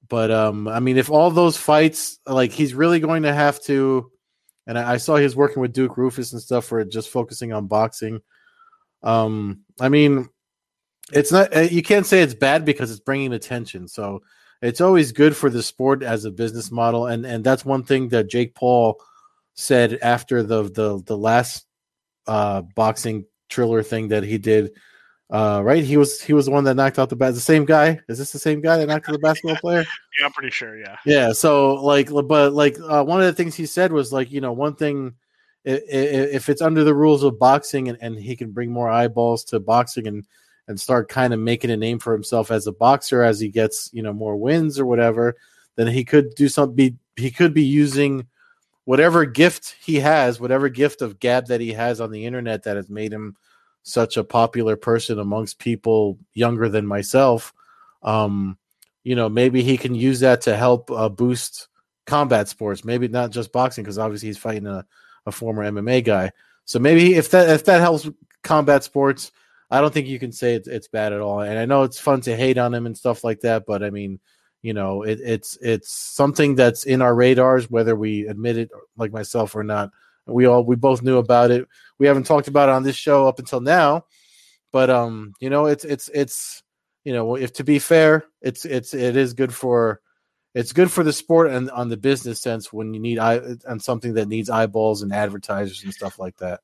but 0.09 0.31
um, 0.31 0.69
I 0.69 0.81
mean, 0.81 0.97
if 0.97 1.11
all 1.11 1.31
those 1.31 1.57
fights, 1.57 2.19
like 2.27 2.53
he's 2.53 2.75
really 2.75 3.01
going 3.01 3.25
to 3.25 3.33
have 3.33 3.61
to, 3.65 4.11
and 4.67 4.79
I, 4.79 4.95
I 4.95 4.97
saw 4.97 5.17
he's 5.17 5.37
working 5.37 5.61
with 5.61 5.73
Duke 5.73 5.97
Roufus 5.97 6.33
and 6.33 6.41
stuff 6.41 6.65
for 6.65 6.85
just 6.85 7.11
focusing 7.11 7.53
on 7.53 7.67
boxing. 7.67 8.21
Um, 9.03 9.61
I 9.81 9.89
mean, 9.89 10.29
it's 11.13 11.33
not 11.33 11.55
uh, 11.55 11.61
you 11.61 11.83
can't 11.83 12.07
say 12.07 12.23
it's 12.23 12.35
bad 12.35 12.65
because 12.65 12.91
it's 12.91 13.01
bringing 13.01 13.33
attention. 13.33 13.89
So 13.89 14.23
it's 14.63 14.81
always 14.81 15.13
good 15.13 15.37
for 15.37 15.51
the 15.51 15.63
sport 15.63 16.03
as 16.03 16.25
a 16.25 16.31
business 16.31 16.71
model, 16.71 17.07
and 17.07 17.25
and 17.27 17.45
that's 17.45 17.65
one 17.65 17.85
thing 17.85 18.09
that 18.09 18.31
Jake 18.31 18.55
Paul 18.55 19.01
said 19.55 19.99
after 20.03 20.43
the 20.43 20.65
the 20.65 21.03
the 21.05 21.17
last 21.17 21.67
uh, 22.27 22.63
boxing 22.63 23.25
Triller 23.49 23.83
thing 23.83 24.09
that 24.09 24.23
he 24.23 24.39
did 24.39 24.73
uh, 25.31 25.61
right? 25.63 25.85
He 25.85 25.97
was 25.97 26.21
he 26.23 26.33
was 26.33 26.47
the 26.47 26.53
one 26.53 26.65
that 26.65 26.75
knocked 26.75 26.99
out 26.99 27.11
the 27.11 27.17
bat. 27.17 27.35
The 27.35 27.41
same 27.41 27.65
guy? 27.65 28.01
Is 28.09 28.19
this 28.19 28.33
the 28.33 28.39
same 28.39 28.61
guy 28.61 28.79
that 28.79 28.87
knocked 28.87 29.09
out 29.09 29.13
the 29.13 29.19
basketball 29.19 29.57
player? 29.61 29.85
Yeah, 30.19 30.27
I'm 30.27 30.33
pretty 30.33 30.51
sure. 30.51 30.79
Yeah. 30.79 30.97
Yeah. 31.05 31.33
So 31.33 31.75
like, 31.75 32.09
but 32.27 32.53
like 32.53 32.79
uh, 32.81 33.05
one 33.05 33.21
of 33.21 33.27
the 33.27 33.35
things 33.35 33.55
he 33.55 33.67
said 33.67 33.93
was 33.93 34.13
like, 34.13 34.31
you 34.31 34.41
know, 34.41 34.53
one 34.53 34.75
thing 34.75 35.15
if 35.65 36.49
it's 36.49 36.63
under 36.63 36.83
the 36.83 36.95
rules 36.95 37.23
of 37.23 37.39
boxing 37.39 37.89
and, 37.89 37.99
and 38.01 38.19
he 38.19 38.37
can 38.37 38.53
bring 38.53 38.73
more 38.73 38.89
eyeballs 38.89 39.45
to 39.45 39.61
boxing 39.61 40.07
and 40.07 40.25
and 40.67 40.79
start 40.79 41.09
kind 41.09 41.33
of 41.33 41.41
making 41.41 41.71
a 41.71 41.77
name 41.77 41.99
for 41.99 42.13
himself 42.13 42.51
as 42.51 42.67
a 42.67 42.73
boxer 42.73 43.23
as 43.23 43.41
he 43.41 43.49
gets 43.49 43.91
you 43.93 44.03
know 44.03 44.13
more 44.13 44.37
wins 44.37 44.79
or 44.79 44.87
whatever, 44.87 45.37
then 45.77 45.87
he 45.87 46.05
could 46.05 46.35
do 46.35 46.49
something. 46.49 46.75
Be 46.75 46.97
he 47.17 47.31
could 47.31 47.53
be 47.53 47.65
using 47.65 48.27
whatever 48.85 49.27
gift 49.27 49.75
he 49.83 49.97
has, 49.97 50.41
whatever 50.41 50.69
gift 50.69 51.03
of 51.03 51.19
gab 51.19 51.47
that 51.49 51.61
he 51.61 51.73
has 51.73 52.01
on 52.01 52.11
the 52.11 52.25
internet 52.25 52.63
that 52.63 52.77
has 52.77 52.89
made 52.89 53.13
him 53.13 53.37
such 53.83 54.17
a 54.17 54.25
popular 54.25 54.77
person 54.77 55.19
amongst 55.19 55.59
people 55.59 56.19
younger 56.35 56.69
than 56.69 56.87
myself. 56.87 57.53
Um, 58.03 58.59
you 59.05 59.17
know, 59.17 59.29
maybe 59.29 59.63
he 59.63 59.77
can 59.77 59.95
use 59.95 60.21
that 60.21 60.43
to 60.43 60.57
help 60.57 60.91
uh, 60.91 61.09
boost 61.09 61.69
combat 62.07 62.49
sports. 62.49 62.85
Maybe 62.85 63.09
not 63.09 63.31
just 63.31 63.53
boxing, 63.53 63.85
because 63.85 63.99
obviously 63.99 64.29
he's 64.29 64.39
fighting 64.39 64.67
a, 64.67 64.85
a 65.27 65.33
former 65.33 65.65
MMA 65.71 66.05
guy. 66.05 66.33
So 66.65 66.79
maybe 66.79 67.15
if 67.15 67.31
that 67.31 67.49
if 67.49 67.65
that 67.65 67.81
helps 67.81 68.09
combat 68.43 68.85
sports, 68.85 69.33
I 69.71 69.81
don't 69.81 69.93
think 69.93 70.07
you 70.07 70.19
can 70.19 70.33
say 70.33 70.55
it's, 70.55 70.69
it's 70.69 70.89
bad 70.89 71.13
at 71.13 71.21
all. 71.21 71.41
And 71.41 71.59
I 71.59 71.65
know 71.65 71.83
it's 71.83 71.99
fun 71.99 72.21
to 72.23 72.37
hate 72.37 72.59
on 72.59 72.75
him 72.75 72.87
and 72.87 72.97
stuff 72.97 73.25
like 73.25 73.41
that, 73.41 73.65
but 73.67 73.83
I 73.83 73.91
mean, 73.91 74.21
you 74.63 74.75
know, 74.75 75.03
it, 75.03 75.21
it's 75.23 75.57
it's 75.63 75.91
something 75.91 76.55
that's 76.55 76.85
in 76.85 77.01
our 77.01 77.15
radars, 77.15 77.71
whether 77.71 77.95
we 77.95 78.27
admit 78.27 78.59
it, 78.59 78.71
like 78.97 79.13
myself, 79.13 79.55
or 79.55 79.63
not. 79.63 79.91
We 80.29 80.47
all 80.47 80.65
we 80.65 80.77
both 80.77 81.03
knew 81.03 81.19
about 81.19 81.51
it. 81.51 81.67
We 81.99 82.07
haven't 82.07 82.25
talked 82.25 82.49
about 82.49 82.69
it 82.69 82.73
on 82.73 82.83
this 82.83 82.97
show 82.97 83.27
up 83.27 83.39
until 83.39 83.61
now, 83.61 84.05
but 84.73 84.91
um, 84.91 85.33
you 85.41 85.51
know, 85.51 85.67
it's 85.67 85.85
it's 85.85 86.09
it's 86.13 86.63
you 87.05 87.13
know, 87.13 87.37
if 87.37 87.55
to 87.55 87.65
be 87.65 87.79
fair, 87.79 88.25
it's 88.43 88.65
it's 88.65 88.95
it 88.95 89.17
is 89.17 89.35
good 89.35 89.55
for 89.55 90.01
it's 90.55 90.73
good 90.73 90.91
for 90.91 91.05
the 91.05 91.13
sport 91.13 91.51
and 91.51 91.71
on 91.71 91.89
the 91.89 91.97
business 91.97 92.41
sense 92.41 92.73
when 92.73 92.95
you 92.95 93.01
need 93.01 93.19
eye 93.19 93.41
and 93.67 93.83
something 93.83 94.15
that 94.15 94.29
needs 94.29 94.51
eyeballs 94.51 95.03
and 95.03 95.13
advertisers 95.13 95.85
and 95.85 95.95
stuff 95.95 96.19
like 96.19 96.37
that. 96.39 96.61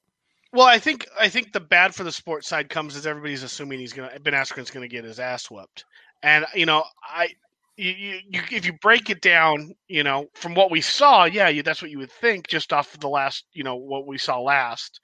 Well, 0.53 0.67
I 0.67 0.79
think 0.79 1.09
I 1.19 1.29
think 1.29 1.53
the 1.53 1.61
bad 1.61 1.95
for 1.95 2.05
the 2.05 2.13
sports 2.13 2.49
side 2.49 2.69
comes 2.69 2.97
as 2.97 3.07
everybody's 3.07 3.43
assuming 3.43 3.81
he's 3.81 3.93
gonna 3.93 4.19
Ben 4.21 4.35
Askren's 4.35 4.71
gonna 4.71 4.89
get 4.89 5.05
his 5.05 5.19
ass 5.19 5.51
whooped, 5.51 5.85
and 6.23 6.47
you 6.55 6.67
know 6.67 6.85
I 7.03 7.31
you, 7.77 8.21
you, 8.29 8.41
if 8.51 8.67
you 8.67 8.73
break 8.81 9.11
it 9.11 9.21
down, 9.21 9.73
you 9.89 10.03
know, 10.03 10.27
from 10.35 10.55
what 10.55 10.71
we 10.71 10.81
saw, 10.81 11.25
yeah, 11.25 11.49
you, 11.49 11.63
that's 11.63 11.83
what 11.83 11.91
you 11.91 11.99
would 11.99 12.13
think 12.13 12.47
just 12.47 12.73
off 12.73 12.95
of 12.95 13.01
the 13.01 13.09
last, 13.09 13.45
you 13.53 13.65
know, 13.65 13.77
what 13.77 14.07
we 14.07 14.19
saw 14.19 14.39
last. 14.41 15.01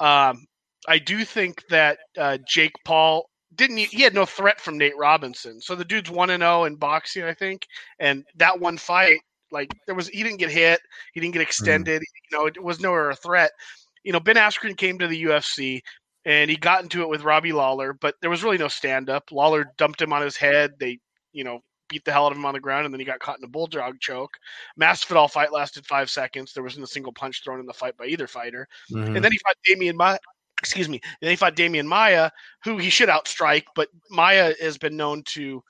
Um, 0.00 0.46
I 0.88 0.98
do 0.98 1.24
think 1.24 1.62
that 1.68 1.98
uh, 2.18 2.38
Jake 2.48 2.74
Paul 2.84 3.28
didn't. 3.54 3.78
He 3.78 4.02
had 4.02 4.14
no 4.14 4.24
threat 4.24 4.60
from 4.60 4.78
Nate 4.78 4.96
Robinson, 4.96 5.60
so 5.60 5.74
the 5.74 5.84
dude's 5.84 6.10
one 6.10 6.30
and 6.30 6.40
zero 6.40 6.62
oh 6.62 6.64
in 6.64 6.76
boxing, 6.76 7.24
I 7.24 7.34
think, 7.34 7.66
and 7.98 8.24
that 8.36 8.58
one 8.58 8.78
fight, 8.78 9.20
like 9.52 9.70
there 9.86 9.94
was, 9.94 10.08
he 10.08 10.22
didn't 10.22 10.38
get 10.38 10.50
hit, 10.50 10.80
he 11.12 11.20
didn't 11.20 11.34
get 11.34 11.40
hmm. 11.40 11.48
extended, 11.48 12.00
mm. 12.00 12.04
you 12.30 12.38
know, 12.38 12.46
it 12.46 12.62
was 12.62 12.80
nowhere 12.80 13.10
a 13.10 13.16
threat. 13.16 13.50
You 14.04 14.12
know, 14.12 14.20
Ben 14.20 14.36
Askren 14.36 14.76
came 14.76 14.98
to 14.98 15.06
the 15.06 15.24
UFC 15.24 15.80
and 16.24 16.50
he 16.50 16.56
got 16.56 16.82
into 16.82 17.02
it 17.02 17.08
with 17.08 17.22
Robbie 17.22 17.52
Lawler, 17.52 17.92
but 17.92 18.14
there 18.20 18.30
was 18.30 18.42
really 18.42 18.58
no 18.58 18.68
stand 18.68 19.10
up. 19.10 19.30
Lawler 19.30 19.72
dumped 19.76 20.00
him 20.00 20.12
on 20.12 20.22
his 20.22 20.36
head. 20.36 20.72
They, 20.78 20.98
you 21.32 21.44
know, 21.44 21.60
beat 21.90 22.04
the 22.04 22.12
hell 22.12 22.26
out 22.26 22.32
of 22.32 22.38
him 22.38 22.46
on 22.46 22.54
the 22.54 22.60
ground, 22.60 22.86
and 22.86 22.94
then 22.94 23.00
he 23.00 23.04
got 23.04 23.20
caught 23.20 23.38
in 23.38 23.44
a 23.44 23.48
bulldog 23.48 24.00
choke. 24.00 24.38
Masvidal 24.80 25.30
fight 25.30 25.52
lasted 25.52 25.86
five 25.86 26.08
seconds. 26.08 26.52
There 26.52 26.62
wasn't 26.62 26.84
a 26.84 26.88
single 26.88 27.12
punch 27.12 27.42
thrown 27.44 27.60
in 27.60 27.66
the 27.66 27.72
fight 27.74 27.96
by 27.96 28.06
either 28.06 28.26
fighter. 28.26 28.66
Mm-hmm. 28.90 29.16
And 29.16 29.24
then 29.24 29.32
he 29.32 29.38
fought 29.38 29.56
Demian 29.68 29.94
Maia. 29.94 30.18
Excuse 30.60 30.88
me. 30.88 31.00
And 31.02 31.16
then 31.22 31.30
he 31.30 31.36
fought 31.36 31.56
Demian 31.56 31.86
Maia, 31.86 32.30
who 32.64 32.78
he 32.78 32.90
should 32.90 33.08
outstrike, 33.08 33.64
but 33.74 33.88
Maia 34.10 34.54
has 34.60 34.78
been 34.78 34.96
known 34.96 35.22
to, 35.24 35.62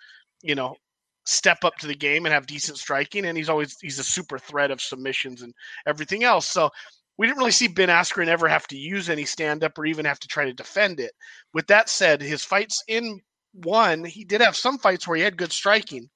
you 0.43 0.55
know, 0.55 0.77
step 1.25 1.65
up 1.65 1.77
to 1.77 1.87
the 1.87 1.95
game 1.95 2.27
and 2.27 2.33
have 2.33 2.47
decent 2.47 2.79
striking, 2.79 3.27
and 3.27 3.37
he's 3.37 3.49
always 3.49 3.79
he's 3.81 3.99
a 3.99 4.05
super 4.05 4.39
threat 4.39 4.71
of 4.71 4.81
submissions 4.81 5.43
and 5.43 5.55
everything 5.87 6.25
else. 6.25 6.47
So 6.47 6.71
we 7.19 7.27
didn't 7.27 7.39
really 7.39 7.51
see 7.53 7.69
Ben 7.69 7.89
Askren 7.89 8.29
ever 8.29 8.49
have 8.49 8.67
to 8.69 8.77
use 8.77 9.11
any 9.11 9.25
stand 9.25 9.63
up 9.63 9.79
or 9.79 9.87
even 9.87 10.07
have 10.07 10.19
to 10.21 10.29
try 10.29 10.45
to 10.45 10.53
defend 10.53 11.01
it. 11.01 11.13
With 11.53 11.67
that 11.67 11.89
said, 11.89 12.23
his 12.23 12.43
fights 12.43 12.83
in 12.89 13.21
one, 13.53 14.05
he 14.05 14.25
did 14.25 14.41
have 14.41 14.57
some 14.57 14.79
fights 14.79 15.07
where 15.07 15.17
he 15.17 15.23
had 15.23 15.37
good 15.37 15.53
striking. 15.53 16.09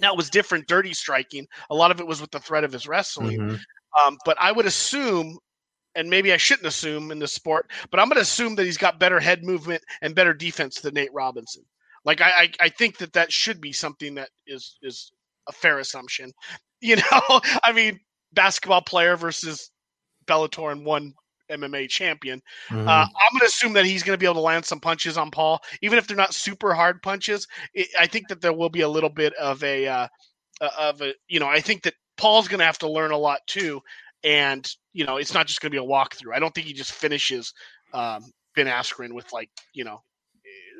Now 0.00 0.12
it 0.12 0.16
was 0.16 0.30
different, 0.30 0.66
dirty 0.66 0.94
striking. 0.94 1.46
A 1.70 1.74
lot 1.74 1.90
of 1.90 2.00
it 2.00 2.06
was 2.06 2.20
with 2.20 2.30
the 2.30 2.40
threat 2.40 2.64
of 2.64 2.72
his 2.72 2.86
wrestling. 2.86 3.38
Mm-hmm. 3.38 4.06
Um, 4.06 4.18
but 4.24 4.36
I 4.40 4.52
would 4.52 4.66
assume, 4.66 5.38
and 5.94 6.08
maybe 6.08 6.32
I 6.32 6.36
shouldn't 6.36 6.66
assume 6.66 7.10
in 7.10 7.18
this 7.18 7.32
sport, 7.32 7.70
but 7.90 8.00
I'm 8.00 8.08
going 8.08 8.16
to 8.16 8.22
assume 8.22 8.54
that 8.56 8.64
he's 8.64 8.78
got 8.78 9.00
better 9.00 9.20
head 9.20 9.44
movement 9.44 9.82
and 10.00 10.14
better 10.14 10.32
defense 10.32 10.80
than 10.80 10.94
Nate 10.94 11.12
Robinson. 11.12 11.64
Like 12.04 12.20
I, 12.20 12.30
I, 12.30 12.50
I 12.60 12.68
think 12.68 12.98
that 12.98 13.12
that 13.12 13.32
should 13.32 13.60
be 13.60 13.72
something 13.72 14.14
that 14.14 14.30
is 14.46 14.78
is 14.82 15.12
a 15.48 15.52
fair 15.52 15.78
assumption. 15.78 16.32
You 16.82 16.96
know, 16.96 17.40
I 17.62 17.72
mean, 17.74 18.00
basketball 18.32 18.80
player 18.80 19.14
versus 19.14 19.70
Bellator 20.26 20.72
and 20.72 20.82
one 20.86 21.12
MMA 21.50 21.88
champion. 21.88 22.40
Mm-hmm. 22.68 22.88
Uh, 22.88 23.02
I'm 23.02 23.32
going 23.32 23.40
to 23.40 23.46
assume 23.46 23.72
that 23.74 23.84
he's 23.84 24.02
going 24.02 24.14
to 24.14 24.18
be 24.18 24.26
able 24.26 24.34
to 24.34 24.40
land 24.40 24.64
some 24.64 24.80
punches 24.80 25.18
on 25.18 25.30
Paul, 25.30 25.60
even 25.82 25.98
if 25.98 26.06
they're 26.06 26.16
not 26.16 26.34
super 26.34 26.74
hard 26.74 27.02
punches. 27.02 27.46
It, 27.74 27.88
I 27.98 28.06
think 28.06 28.28
that 28.28 28.40
there 28.40 28.52
will 28.52 28.70
be 28.70 28.82
a 28.82 28.88
little 28.88 29.10
bit 29.10 29.34
of 29.34 29.62
a 29.62 29.86
uh, 29.86 30.08
uh 30.60 30.70
of 30.78 31.02
a 31.02 31.14
you 31.28 31.40
know 31.40 31.48
I 31.48 31.60
think 31.60 31.82
that 31.82 31.94
Paul's 32.16 32.48
going 32.48 32.60
to 32.60 32.66
have 32.66 32.78
to 32.78 32.90
learn 32.90 33.12
a 33.12 33.18
lot 33.18 33.40
too, 33.46 33.80
and 34.24 34.68
you 34.92 35.04
know 35.04 35.16
it's 35.16 35.34
not 35.34 35.46
just 35.46 35.60
going 35.60 35.72
to 35.72 35.78
be 35.78 35.84
a 35.84 35.88
walkthrough. 35.88 36.34
I 36.34 36.38
don't 36.38 36.54
think 36.54 36.66
he 36.66 36.72
just 36.72 36.92
finishes 36.92 37.52
um, 37.92 38.24
Ben 38.54 38.66
Askren 38.66 39.12
with 39.12 39.32
like 39.32 39.50
you 39.72 39.84
know 39.84 40.02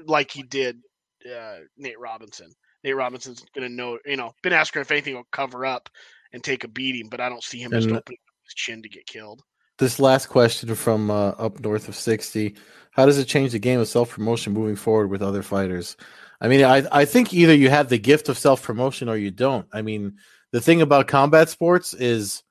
like 0.07 0.31
he 0.31 0.43
did 0.43 0.79
uh, 1.27 1.59
Nate 1.77 1.99
Robinson. 1.99 2.51
Nate 2.83 2.97
Robinson's 2.97 3.45
going 3.55 3.69
to 3.69 3.75
know 3.75 3.99
you 4.07 4.17
know 4.17 4.33
Ben 4.43 4.53
Askren 4.53 4.83
if 4.83 4.91
anything 4.91 5.15
will 5.15 5.25
cover 5.33 5.67
up 5.67 5.89
and 6.33 6.45
take 6.45 6.65
a 6.65 6.69
beating, 6.69 7.09
but 7.09 7.21
I 7.21 7.29
don't 7.29 7.43
see 7.43 7.59
him 7.59 7.73
and, 7.73 7.83
just 7.83 7.95
opening 7.95 8.19
his 8.45 8.55
chin 8.55 8.83
to 8.83 8.89
get 8.89 9.07
killed 9.07 9.43
this 9.81 9.99
last 9.99 10.27
question 10.27 10.75
from 10.75 11.11
uh, 11.11 11.31
up 11.31 11.59
north 11.59 11.89
of 11.89 11.97
60 11.97 12.55
how 12.93 13.07
does 13.07 13.19
it 13.19 13.27
change 13.27 13.53
the 13.53 13.59
game 13.59 13.81
of 13.81 13.89
self-promotion 13.89 14.53
moving 14.53 14.77
forward 14.77 15.11
with 15.11 15.23
other 15.23 15.43
fighters? 15.43 15.97
I 16.41 16.49
mean 16.49 16.63
i, 16.65 16.87
I 16.93 17.05
think 17.05 17.33
either 17.35 17.55
you 17.55 17.71
have 17.71 17.89
the 17.89 17.99
gift 17.99 18.29
of 18.29 18.39
self-promotion 18.39 19.09
or 19.09 19.17
you 19.17 19.31
don't. 19.31 19.67
I 19.73 19.83
mean 19.83 20.19
the 20.53 20.61
thing 20.61 20.83
about 20.83 21.09
combat 21.09 21.49
sports 21.49 21.95
is 21.95 22.43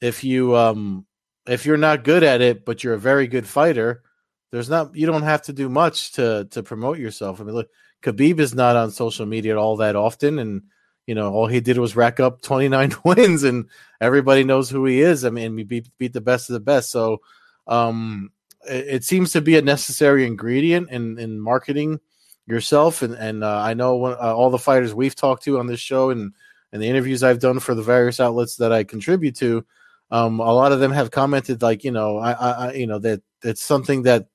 if 0.00 0.24
you 0.24 0.56
um 0.56 1.06
if 1.46 1.66
you're 1.66 1.76
not 1.76 2.04
good 2.04 2.22
at 2.22 2.40
it 2.40 2.64
but 2.64 2.82
you're 2.82 2.94
a 2.94 2.98
very 2.98 3.26
good 3.26 3.46
fighter 3.46 4.02
there's 4.50 4.68
not 4.68 4.96
you 4.96 5.06
don't 5.06 5.22
have 5.22 5.42
to 5.42 5.52
do 5.52 5.68
much 5.68 6.12
to 6.12 6.46
to 6.50 6.62
promote 6.62 6.98
yourself. 6.98 7.40
I 7.40 7.44
mean 7.44 7.54
look 7.54 7.68
khabib 8.02 8.40
is 8.40 8.54
not 8.54 8.76
on 8.76 8.90
social 8.90 9.26
media 9.26 9.58
all 9.58 9.76
that 9.76 9.96
often 9.96 10.38
and 10.38 10.62
you 11.06 11.14
know, 11.14 11.32
all 11.32 11.46
he 11.46 11.60
did 11.60 11.78
was 11.78 11.96
rack 11.96 12.20
up 12.20 12.42
29 12.42 12.94
wins 13.04 13.42
and 13.42 13.66
everybody 14.00 14.44
knows 14.44 14.70
who 14.70 14.84
he 14.84 15.00
is. 15.00 15.24
I 15.24 15.30
mean, 15.30 15.54
we 15.54 15.64
beat, 15.64 15.88
beat 15.98 16.12
the 16.12 16.20
best 16.20 16.48
of 16.48 16.54
the 16.54 16.60
best. 16.60 16.90
So, 16.90 17.20
um, 17.66 18.30
it, 18.68 18.86
it 18.88 19.04
seems 19.04 19.32
to 19.32 19.40
be 19.40 19.56
a 19.56 19.62
necessary 19.62 20.26
ingredient 20.26 20.90
in 20.90 21.18
in 21.18 21.40
marketing 21.40 22.00
yourself 22.46 23.02
and 23.02 23.14
and 23.14 23.44
uh, 23.44 23.60
I 23.60 23.74
know 23.74 23.96
when, 23.96 24.12
uh, 24.12 24.34
all 24.34 24.50
the 24.50 24.58
fighters 24.58 24.94
we've 24.94 25.14
talked 25.14 25.44
to 25.44 25.58
on 25.58 25.66
this 25.66 25.80
show 25.80 26.10
and 26.10 26.32
and 26.72 26.82
the 26.82 26.88
interviews 26.88 27.22
I've 27.22 27.38
done 27.38 27.60
for 27.60 27.74
the 27.74 27.82
various 27.82 28.18
outlets 28.18 28.56
that 28.56 28.72
I 28.72 28.82
contribute 28.82 29.36
to, 29.36 29.64
um, 30.10 30.40
a 30.40 30.52
lot 30.54 30.72
of 30.72 30.80
them 30.80 30.90
have 30.90 31.10
commented 31.10 31.62
like 31.62 31.84
you 31.84 31.90
know 31.90 32.18
I, 32.18 32.32
I 32.32 32.72
you 32.72 32.86
know 32.86 32.98
that 33.00 33.22
it's 33.42 33.62
something 33.62 34.02
that 34.04 34.26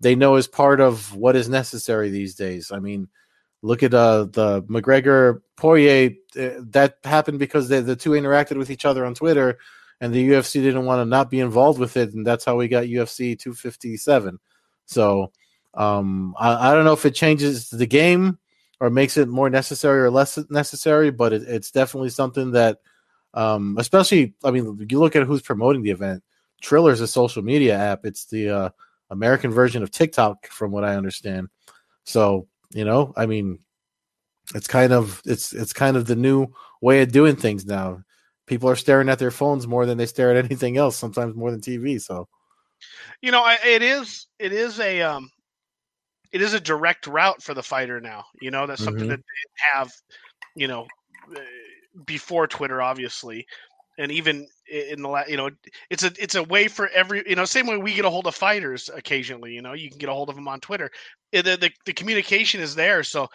they 0.00 0.14
know 0.14 0.36
is 0.36 0.48
part 0.48 0.80
of 0.80 1.14
what 1.14 1.36
is 1.36 1.48
necessary 1.48 2.10
these 2.10 2.34
days. 2.34 2.72
I 2.72 2.80
mean, 2.80 3.08
look 3.62 3.82
at 3.82 3.94
uh, 3.94 4.24
the 4.24 4.62
McGregor 4.64 5.40
Poirier. 5.56 6.10
Uh, 6.38 6.50
that 6.70 6.98
happened 7.04 7.38
because 7.38 7.68
they, 7.68 7.80
the 7.80 7.96
two 7.96 8.10
interacted 8.10 8.58
with 8.58 8.70
each 8.70 8.84
other 8.84 9.06
on 9.06 9.14
Twitter, 9.14 9.58
and 10.00 10.12
the 10.12 10.30
UFC 10.30 10.54
didn't 10.54 10.84
want 10.84 11.00
to 11.00 11.04
not 11.04 11.30
be 11.30 11.40
involved 11.40 11.78
with 11.78 11.96
it, 11.96 12.12
and 12.12 12.26
that's 12.26 12.44
how 12.44 12.56
we 12.56 12.68
got 12.68 12.84
UFC 12.84 13.38
257. 13.38 14.38
So 14.86 15.32
um, 15.74 16.34
I, 16.38 16.70
I, 16.70 16.74
don't 16.74 16.84
know 16.84 16.92
if 16.92 17.06
it 17.06 17.14
changes 17.14 17.70
the 17.70 17.86
game 17.86 18.38
or 18.80 18.90
makes 18.90 19.16
it 19.16 19.28
more 19.28 19.48
necessary 19.48 20.02
or 20.02 20.10
less 20.10 20.38
necessary, 20.50 21.10
but 21.10 21.32
it, 21.32 21.42
it's 21.42 21.70
definitely 21.70 22.10
something 22.10 22.50
that, 22.52 22.78
um, 23.32 23.76
especially, 23.78 24.34
I 24.44 24.50
mean, 24.50 24.86
you 24.90 24.98
look 24.98 25.16
at 25.16 25.22
who's 25.22 25.40
promoting 25.40 25.82
the 25.82 25.92
event. 25.92 26.22
Triller 26.60 26.92
is 26.92 27.00
a 27.00 27.08
social 27.08 27.42
media 27.42 27.76
app. 27.78 28.04
It's 28.04 28.26
the 28.26 28.50
uh, 28.50 28.70
American 29.08 29.50
version 29.50 29.82
of 29.82 29.90
TikTok, 29.90 30.46
from 30.48 30.72
what 30.72 30.84
I 30.84 30.96
understand. 30.96 31.48
So 32.04 32.48
you 32.74 32.84
know, 32.84 33.12
I 33.16 33.26
mean, 33.26 33.58
it's 34.54 34.66
kind 34.66 34.92
of 34.92 35.22
it's 35.24 35.52
it's 35.52 35.72
kind 35.72 35.96
of 35.96 36.06
the 36.06 36.16
new 36.16 36.48
way 36.80 37.02
of 37.02 37.12
doing 37.12 37.36
things 37.36 37.64
now. 37.66 38.02
People 38.46 38.68
are 38.68 38.76
staring 38.76 39.08
at 39.08 39.18
their 39.18 39.30
phones 39.30 39.66
more 39.66 39.86
than 39.86 39.98
they 39.98 40.06
stare 40.06 40.30
at 40.30 40.44
anything 40.44 40.76
else. 40.76 40.96
Sometimes 40.96 41.34
more 41.34 41.50
than 41.50 41.60
TV. 41.60 42.00
So, 42.00 42.28
you 43.20 43.30
know, 43.30 43.44
it 43.64 43.82
is 43.82 44.26
it 44.38 44.52
is 44.52 44.80
a 44.80 45.02
um, 45.02 45.30
it 46.32 46.42
is 46.42 46.54
a 46.54 46.60
direct 46.60 47.06
route 47.06 47.42
for 47.42 47.54
the 47.54 47.62
fighter 47.62 48.00
now. 48.00 48.24
You 48.40 48.50
know, 48.50 48.66
that's 48.66 48.82
something 48.82 49.04
mm-hmm. 49.04 49.10
that 49.10 49.20
they 49.20 49.78
have, 49.78 49.92
you 50.56 50.68
know, 50.68 50.86
eh, 51.36 51.40
before 52.04 52.46
Twitter, 52.46 52.82
obviously 52.82 53.46
and 53.98 54.10
even 54.10 54.46
in 54.72 55.02
the 55.02 55.08
last, 55.08 55.28
you 55.28 55.36
know, 55.36 55.50
it's 55.90 56.02
a 56.02 56.12
it's 56.18 56.34
a 56.34 56.42
way 56.42 56.68
for 56.68 56.88
every 56.88 57.22
you 57.26 57.36
know 57.36 57.44
same 57.44 57.66
way 57.66 57.76
we 57.76 57.94
get 57.94 58.04
a 58.04 58.10
hold 58.10 58.26
of 58.26 58.34
fighters 58.34 58.90
occasionally. 58.94 59.52
You 59.52 59.62
know, 59.62 59.74
you 59.74 59.90
can 59.90 59.98
get 59.98 60.08
a 60.08 60.12
hold 60.14 60.28
of 60.28 60.34
them 60.34 60.48
on 60.48 60.60
Twitter. 60.60 60.90
The 61.32 61.42
the, 61.42 61.70
the 61.84 61.92
communication 61.92 62.60
is 62.60 62.74
there. 62.74 63.02
So 63.02 63.28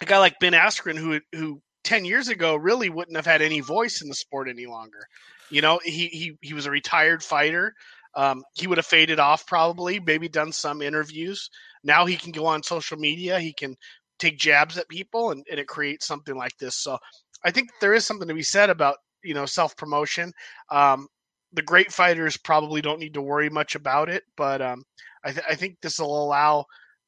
a 0.00 0.04
guy 0.04 0.18
like 0.18 0.38
Ben 0.40 0.52
Askren, 0.52 0.96
who 0.96 1.20
who 1.32 1.60
ten 1.84 2.04
years 2.04 2.28
ago 2.28 2.54
really 2.54 2.88
wouldn't 2.88 3.16
have 3.16 3.26
had 3.26 3.42
any 3.42 3.60
voice 3.60 4.00
in 4.02 4.08
the 4.08 4.14
sport 4.14 4.48
any 4.48 4.66
longer. 4.66 5.06
You 5.50 5.60
know, 5.60 5.80
he 5.84 6.06
he 6.08 6.38
he 6.40 6.54
was 6.54 6.66
a 6.66 6.70
retired 6.70 7.22
fighter. 7.22 7.74
Um, 8.14 8.42
he 8.54 8.66
would 8.66 8.78
have 8.78 8.86
faded 8.86 9.18
off 9.18 9.46
probably, 9.46 9.98
maybe 9.98 10.28
done 10.28 10.52
some 10.52 10.82
interviews. 10.82 11.48
Now 11.82 12.04
he 12.04 12.16
can 12.16 12.30
go 12.30 12.46
on 12.46 12.62
social 12.62 12.98
media. 12.98 13.40
He 13.40 13.54
can 13.54 13.74
take 14.18 14.38
jabs 14.38 14.76
at 14.76 14.88
people, 14.88 15.30
and, 15.30 15.44
and 15.50 15.58
it 15.58 15.66
creates 15.66 16.06
something 16.06 16.36
like 16.36 16.56
this. 16.58 16.76
So 16.76 16.98
I 17.44 17.50
think 17.50 17.70
there 17.80 17.94
is 17.94 18.04
something 18.04 18.28
to 18.28 18.34
be 18.34 18.42
said 18.42 18.70
about 18.70 18.96
you 19.24 19.34
know 19.34 19.46
self 19.46 19.76
promotion. 19.76 20.32
Um, 20.70 21.08
the 21.52 21.62
great 21.62 21.92
fighters 21.92 22.36
probably 22.36 22.80
don't 22.80 23.00
need 23.00 23.14
to 23.14 23.22
worry 23.22 23.50
much 23.50 23.74
about 23.74 24.08
it, 24.08 24.24
but 24.36 24.62
um, 24.62 24.82
I, 25.24 25.32
th- 25.32 25.46
I, 25.48 25.54
think 25.54 25.76
this 25.82 25.98
will 25.98 26.24
allow 26.24 26.64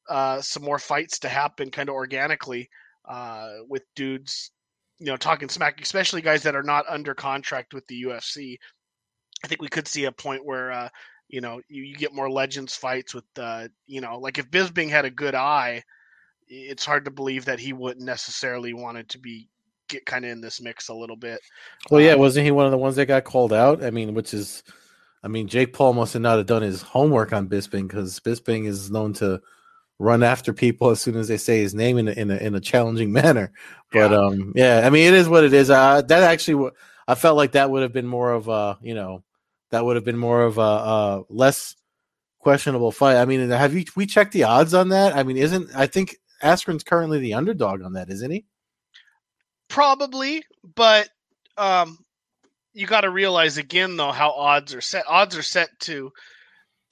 uh, 0.08 0.40
some 0.42 0.62
more 0.62 0.78
fights 0.78 1.18
to 1.20 1.28
happen 1.28 1.70
kind 1.70 1.88
of 1.88 1.94
organically 1.94 2.68
uh, 3.08 3.48
with 3.68 3.82
dudes, 3.96 4.50
you 4.98 5.06
know, 5.06 5.16
talking 5.16 5.48
smack, 5.48 5.80
especially 5.80 6.20
guys 6.20 6.42
that 6.42 6.54
are 6.54 6.62
not 6.62 6.84
under 6.88 7.14
contract 7.14 7.72
with 7.72 7.86
the 7.86 8.04
UFC. 8.04 8.56
I 9.42 9.48
think 9.48 9.62
we 9.62 9.68
could 9.68 9.88
see 9.88 10.04
a 10.04 10.12
point 10.12 10.44
where 10.44 10.72
uh, 10.72 10.88
you 11.28 11.40
know 11.40 11.60
you, 11.68 11.82
you, 11.82 11.96
get 11.96 12.14
more 12.14 12.30
legends 12.30 12.76
fights 12.76 13.14
with 13.14 13.24
uh, 13.38 13.68
you 13.86 14.00
know 14.00 14.18
like 14.18 14.38
if 14.38 14.50
Bisping 14.50 14.90
had 14.90 15.04
a 15.04 15.10
good 15.10 15.34
eye, 15.34 15.82
it's 16.48 16.84
hard 16.84 17.04
to 17.06 17.10
believe 17.10 17.46
that 17.46 17.58
he 17.58 17.72
wouldn't 17.72 18.04
necessarily 18.04 18.72
wanted 18.72 19.08
to 19.10 19.18
be 19.18 19.48
get 19.88 20.06
kind 20.06 20.24
of 20.24 20.30
in 20.30 20.40
this 20.40 20.60
mix 20.60 20.88
a 20.88 20.94
little 20.94 21.16
bit. 21.16 21.40
Well, 21.90 22.00
yeah, 22.00 22.12
um, 22.12 22.20
wasn't 22.20 22.44
he 22.44 22.50
one 22.50 22.66
of 22.66 22.72
the 22.72 22.78
ones 22.78 22.96
that 22.96 23.06
got 23.06 23.24
called 23.24 23.52
out? 23.52 23.84
I 23.84 23.90
mean, 23.90 24.14
which 24.14 24.34
is, 24.34 24.62
I 25.22 25.28
mean, 25.28 25.48
Jake 25.48 25.72
Paul 25.72 25.94
must 25.94 26.12
have 26.12 26.22
not 26.22 26.38
have 26.38 26.46
done 26.46 26.62
his 26.62 26.82
homework 26.82 27.32
on 27.32 27.48
Bisping 27.48 27.88
because 27.88 28.20
Bisping 28.20 28.66
is 28.66 28.90
known 28.90 29.12
to 29.14 29.40
run 29.98 30.22
after 30.22 30.52
people 30.52 30.90
as 30.90 31.00
soon 31.00 31.16
as 31.16 31.28
they 31.28 31.36
say 31.36 31.60
his 31.60 31.74
name 31.74 31.98
in 31.98 32.08
a, 32.08 32.12
in 32.12 32.30
a, 32.30 32.36
in 32.36 32.54
a 32.54 32.60
challenging 32.60 33.12
manner. 33.12 33.52
But 33.92 34.10
yeah. 34.10 34.16
um, 34.16 34.52
yeah, 34.54 34.82
I 34.84 34.90
mean, 34.90 35.06
it 35.06 35.14
is 35.14 35.28
what 35.28 35.44
it 35.44 35.52
is. 35.52 35.70
Uh, 35.70 36.02
that 36.02 36.22
actually, 36.22 36.70
I 37.06 37.14
felt 37.14 37.36
like 37.36 37.52
that 37.52 37.70
would 37.70 37.82
have 37.82 37.92
been 37.92 38.06
more 38.06 38.32
of 38.32 38.48
a, 38.48 38.78
you 38.82 38.94
know, 38.94 39.22
that 39.70 39.84
would 39.84 39.96
have 39.96 40.04
been 40.04 40.18
more 40.18 40.42
of 40.42 40.58
a, 40.58 40.60
a 40.60 41.22
less 41.28 41.74
questionable 42.38 42.92
fight. 42.92 43.16
I 43.16 43.24
mean, 43.24 43.50
have 43.50 43.74
you 43.74 43.84
we 43.96 44.06
checked 44.06 44.32
the 44.32 44.44
odds 44.44 44.74
on 44.74 44.90
that? 44.90 45.16
I 45.16 45.22
mean, 45.24 45.36
isn't 45.36 45.74
I 45.74 45.86
think 45.86 46.16
Askren's 46.42 46.84
currently 46.84 47.18
the 47.18 47.34
underdog 47.34 47.82
on 47.82 47.94
that, 47.94 48.10
isn't 48.10 48.30
he? 48.30 48.44
Probably, 49.74 50.44
but 50.76 51.08
um, 51.58 51.98
you 52.74 52.86
got 52.86 53.00
to 53.00 53.10
realize 53.10 53.58
again 53.58 53.96
though 53.96 54.12
how 54.12 54.30
odds 54.30 54.72
are 54.72 54.80
set. 54.80 55.04
Odds 55.08 55.36
are 55.36 55.42
set 55.42 55.68
to 55.80 56.12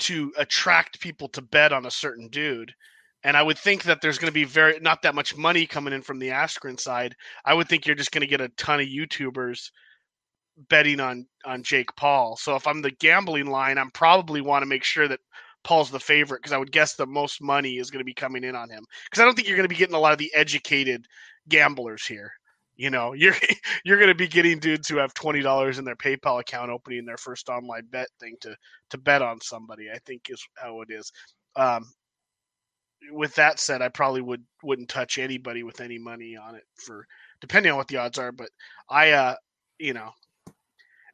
to 0.00 0.32
attract 0.36 0.98
people 0.98 1.28
to 1.28 1.42
bet 1.42 1.72
on 1.72 1.86
a 1.86 1.92
certain 1.92 2.26
dude. 2.26 2.74
And 3.22 3.36
I 3.36 3.42
would 3.44 3.56
think 3.56 3.84
that 3.84 4.00
there's 4.00 4.18
going 4.18 4.32
to 4.32 4.34
be 4.34 4.42
very 4.42 4.80
not 4.80 5.00
that 5.02 5.14
much 5.14 5.36
money 5.36 5.64
coming 5.64 5.92
in 5.92 6.02
from 6.02 6.18
the 6.18 6.30
Askren 6.30 6.80
side. 6.80 7.14
I 7.44 7.54
would 7.54 7.68
think 7.68 7.86
you're 7.86 7.94
just 7.94 8.10
going 8.10 8.22
to 8.22 8.26
get 8.26 8.40
a 8.40 8.48
ton 8.56 8.80
of 8.80 8.88
YouTubers 8.88 9.70
betting 10.68 10.98
on 10.98 11.24
on 11.44 11.62
Jake 11.62 11.94
Paul. 11.94 12.36
So 12.36 12.56
if 12.56 12.66
I'm 12.66 12.82
the 12.82 12.90
gambling 12.90 13.46
line, 13.46 13.78
I'm 13.78 13.92
probably 13.92 14.40
want 14.40 14.62
to 14.62 14.68
make 14.68 14.82
sure 14.82 15.06
that 15.06 15.20
Paul's 15.62 15.92
the 15.92 16.00
favorite 16.00 16.40
because 16.42 16.52
I 16.52 16.58
would 16.58 16.72
guess 16.72 16.96
the 16.96 17.06
most 17.06 17.40
money 17.40 17.78
is 17.78 17.92
going 17.92 18.00
to 18.00 18.04
be 18.04 18.12
coming 18.12 18.42
in 18.42 18.56
on 18.56 18.70
him. 18.70 18.84
Because 19.04 19.22
I 19.22 19.24
don't 19.24 19.36
think 19.36 19.46
you're 19.46 19.56
going 19.56 19.68
to 19.68 19.72
be 19.72 19.78
getting 19.78 19.94
a 19.94 20.00
lot 20.00 20.12
of 20.12 20.18
the 20.18 20.34
educated 20.34 21.06
gamblers 21.48 22.04
here. 22.04 22.32
You 22.82 22.90
know, 22.90 23.12
you're 23.16 23.36
you're 23.84 23.98
going 23.98 24.08
to 24.08 24.14
be 24.14 24.26
getting 24.26 24.58
dudes 24.58 24.88
who 24.88 24.96
have 24.96 25.14
twenty 25.14 25.40
dollars 25.40 25.78
in 25.78 25.84
their 25.84 25.94
PayPal 25.94 26.40
account 26.40 26.70
opening 26.70 27.04
their 27.04 27.16
first 27.16 27.48
online 27.48 27.86
bet 27.90 28.08
thing 28.18 28.34
to 28.40 28.56
to 28.90 28.98
bet 28.98 29.22
on 29.22 29.40
somebody. 29.40 29.88
I 29.88 29.98
think 30.04 30.22
is 30.28 30.44
how 30.56 30.80
it 30.82 30.88
is. 30.90 31.12
Um, 31.54 31.84
with 33.12 33.34
that 33.36 33.60
said, 33.60 33.82
I 33.82 33.88
probably 33.88 34.20
would 34.20 34.42
wouldn't 34.64 34.88
touch 34.88 35.18
anybody 35.18 35.62
with 35.62 35.80
any 35.80 35.96
money 35.96 36.36
on 36.36 36.56
it 36.56 36.64
for 36.74 37.06
depending 37.40 37.70
on 37.70 37.78
what 37.78 37.86
the 37.86 37.98
odds 37.98 38.18
are. 38.18 38.32
But 38.32 38.48
I, 38.90 39.12
uh, 39.12 39.36
you 39.78 39.94
know, 39.94 40.10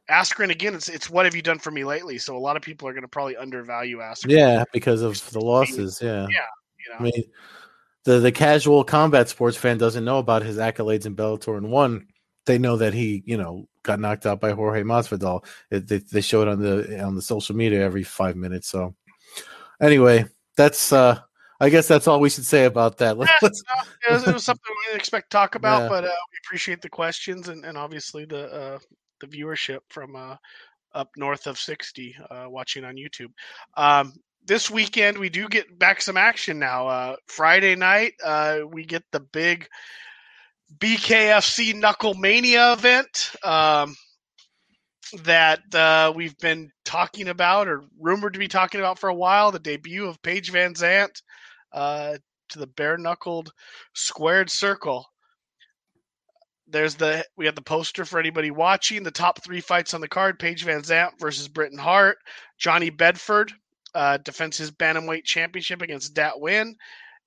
Askren 0.09 0.49
again. 0.49 0.73
It's 0.73 0.89
it's 0.89 1.07
what 1.07 1.25
have 1.25 1.35
you 1.35 1.43
done 1.43 1.59
for 1.59 1.69
me 1.69 1.83
lately? 1.83 2.17
So 2.17 2.35
a 2.35 2.39
lot 2.39 2.57
of 2.57 2.63
people 2.63 2.87
are 2.87 2.93
going 2.93 3.03
to 3.03 3.07
probably 3.07 3.37
undervalue 3.37 3.97
Askren. 3.97 4.31
Yeah, 4.31 4.63
because 4.73 5.03
of 5.03 5.29
the 5.29 5.39
losses. 5.39 5.99
Yeah, 6.01 6.25
yeah. 6.31 6.45
You 6.79 6.93
know? 6.93 6.99
I 6.99 7.03
mean, 7.03 7.23
the 8.09 8.17
the 8.17 8.31
casual 8.31 8.83
combat 8.83 9.29
sports 9.29 9.55
fan 9.55 9.77
doesn't 9.77 10.03
know 10.03 10.17
about 10.17 10.41
his 10.41 10.57
accolades 10.57 11.05
in 11.05 11.15
Bellator 11.15 11.57
and 11.57 11.69
one. 11.69 12.07
They 12.47 12.57
know 12.57 12.75
that 12.77 12.95
he, 12.95 13.21
you 13.27 13.37
know, 13.37 13.67
got 13.83 13.99
knocked 13.99 14.25
out 14.25 14.41
by 14.41 14.51
Jorge 14.51 14.81
Masvidal. 14.81 15.45
It, 15.69 15.87
they, 15.87 15.99
they 15.99 16.21
show 16.21 16.41
it 16.41 16.47
on 16.47 16.59
the 16.59 17.03
on 17.03 17.13
the 17.13 17.21
social 17.21 17.55
media 17.55 17.85
every 17.85 18.01
five 18.01 18.35
minutes. 18.35 18.67
So, 18.67 18.95
anyway, 19.79 20.25
that's 20.57 20.91
uh 20.91 21.19
I 21.59 21.69
guess 21.69 21.87
that's 21.87 22.07
all 22.07 22.19
we 22.19 22.31
should 22.31 22.45
say 22.45 22.65
about 22.65 22.97
that. 22.97 23.15
Yeah, 23.15 23.25
no, 23.43 23.47
it, 23.47 24.11
was, 24.11 24.27
it, 24.27 24.33
was, 24.33 24.43
something 24.43 24.63
we 24.79 24.85
didn't 24.87 25.01
expect 25.01 25.29
to 25.29 25.37
talk 25.37 25.53
about, 25.53 25.83
yeah. 25.83 25.89
but 25.89 26.03
uh, 26.05 26.07
we 26.07 26.37
appreciate 26.45 26.81
the 26.81 26.89
questions 26.89 27.49
and, 27.49 27.63
and 27.63 27.77
obviously 27.77 28.25
the 28.25 28.51
uh, 28.51 28.79
the 29.21 29.27
viewership 29.27 29.81
from 29.89 30.15
uh, 30.15 30.35
up 30.93 31.11
north 31.15 31.45
of 31.45 31.59
60 31.59 32.15
uh, 32.31 32.45
watching 32.47 32.85
on 32.85 32.95
YouTube. 32.95 33.31
Um, 33.77 34.13
this 34.49 34.69
weekend 34.69 35.19
we 35.19 35.29
do 35.29 35.47
get 35.47 35.77
back 35.77 36.01
some 36.01 36.17
action 36.17 36.57
now. 36.57 36.87
Uh, 36.87 37.15
Friday 37.27 37.75
night 37.75 38.13
uh, 38.25 38.61
we 38.67 38.83
get 38.83 39.03
the 39.11 39.19
big 39.19 39.69
BKFC 40.79 41.75
Knuckle 41.75 42.15
Mania 42.15 42.73
event 42.73 43.31
um, 43.43 43.95
that 45.23 45.59
uh, 45.75 46.11
we've 46.15 46.37
been 46.39 46.71
talking 46.83 47.27
about 47.27 47.67
or 47.67 47.83
rumored 47.99 48.33
to 48.33 48.39
be 48.39 48.47
talking 48.47 48.81
about 48.81 48.97
for 48.97 49.07
a 49.07 49.13
while. 49.13 49.51
The 49.51 49.59
debut 49.59 50.07
of 50.07 50.21
Paige 50.23 50.51
VanZant 50.51 51.21
uh, 51.71 52.17
to 52.49 52.59
the 52.59 52.67
bare 52.67 52.97
knuckled 52.97 53.51
squared 53.93 54.49
circle. 54.49 55.05
There's 56.67 56.95
the 56.95 57.23
we 57.37 57.45
have 57.45 57.55
the 57.55 57.61
poster 57.61 58.03
for 58.03 58.19
anybody 58.19 58.49
watching. 58.49 59.03
The 59.03 59.11
top 59.11 59.43
three 59.43 59.61
fights 59.61 59.93
on 59.93 60.01
the 60.01 60.07
card: 60.07 60.39
Paige 60.39 60.65
VanZant 60.65 61.19
versus 61.19 61.47
Britain 61.47 61.77
Hart, 61.77 62.17
Johnny 62.57 62.89
Bedford 62.89 63.53
uh, 63.95 64.17
defends 64.17 64.57
his 64.57 64.71
bantamweight 64.71 65.23
championship 65.23 65.81
against 65.81 66.13
Dat 66.13 66.35
Nguyen, 66.35 66.73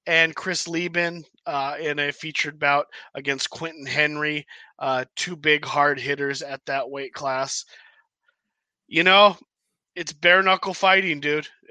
and 0.07 0.35
Chris 0.35 0.67
Leben 0.67 1.25
uh, 1.47 1.77
in 1.81 1.99
a 1.99 2.13
featured 2.13 2.59
bout 2.59 2.87
against 3.15 3.51
Quentin 3.51 3.87
Henry. 3.87 4.47
Uh, 4.79 5.05
two 5.17 5.37
big 5.37 5.65
hard 5.65 6.01
hitters 6.01 6.43
at 6.43 6.65
that 6.67 6.91
weight 6.91 7.13
class. 7.13 7.65
You 8.89 9.05
know, 9.05 9.37
it's 9.95 10.13
bare 10.13 10.43
knuckle 10.43 10.75
fighting, 10.75 11.21
dude. 11.21 11.49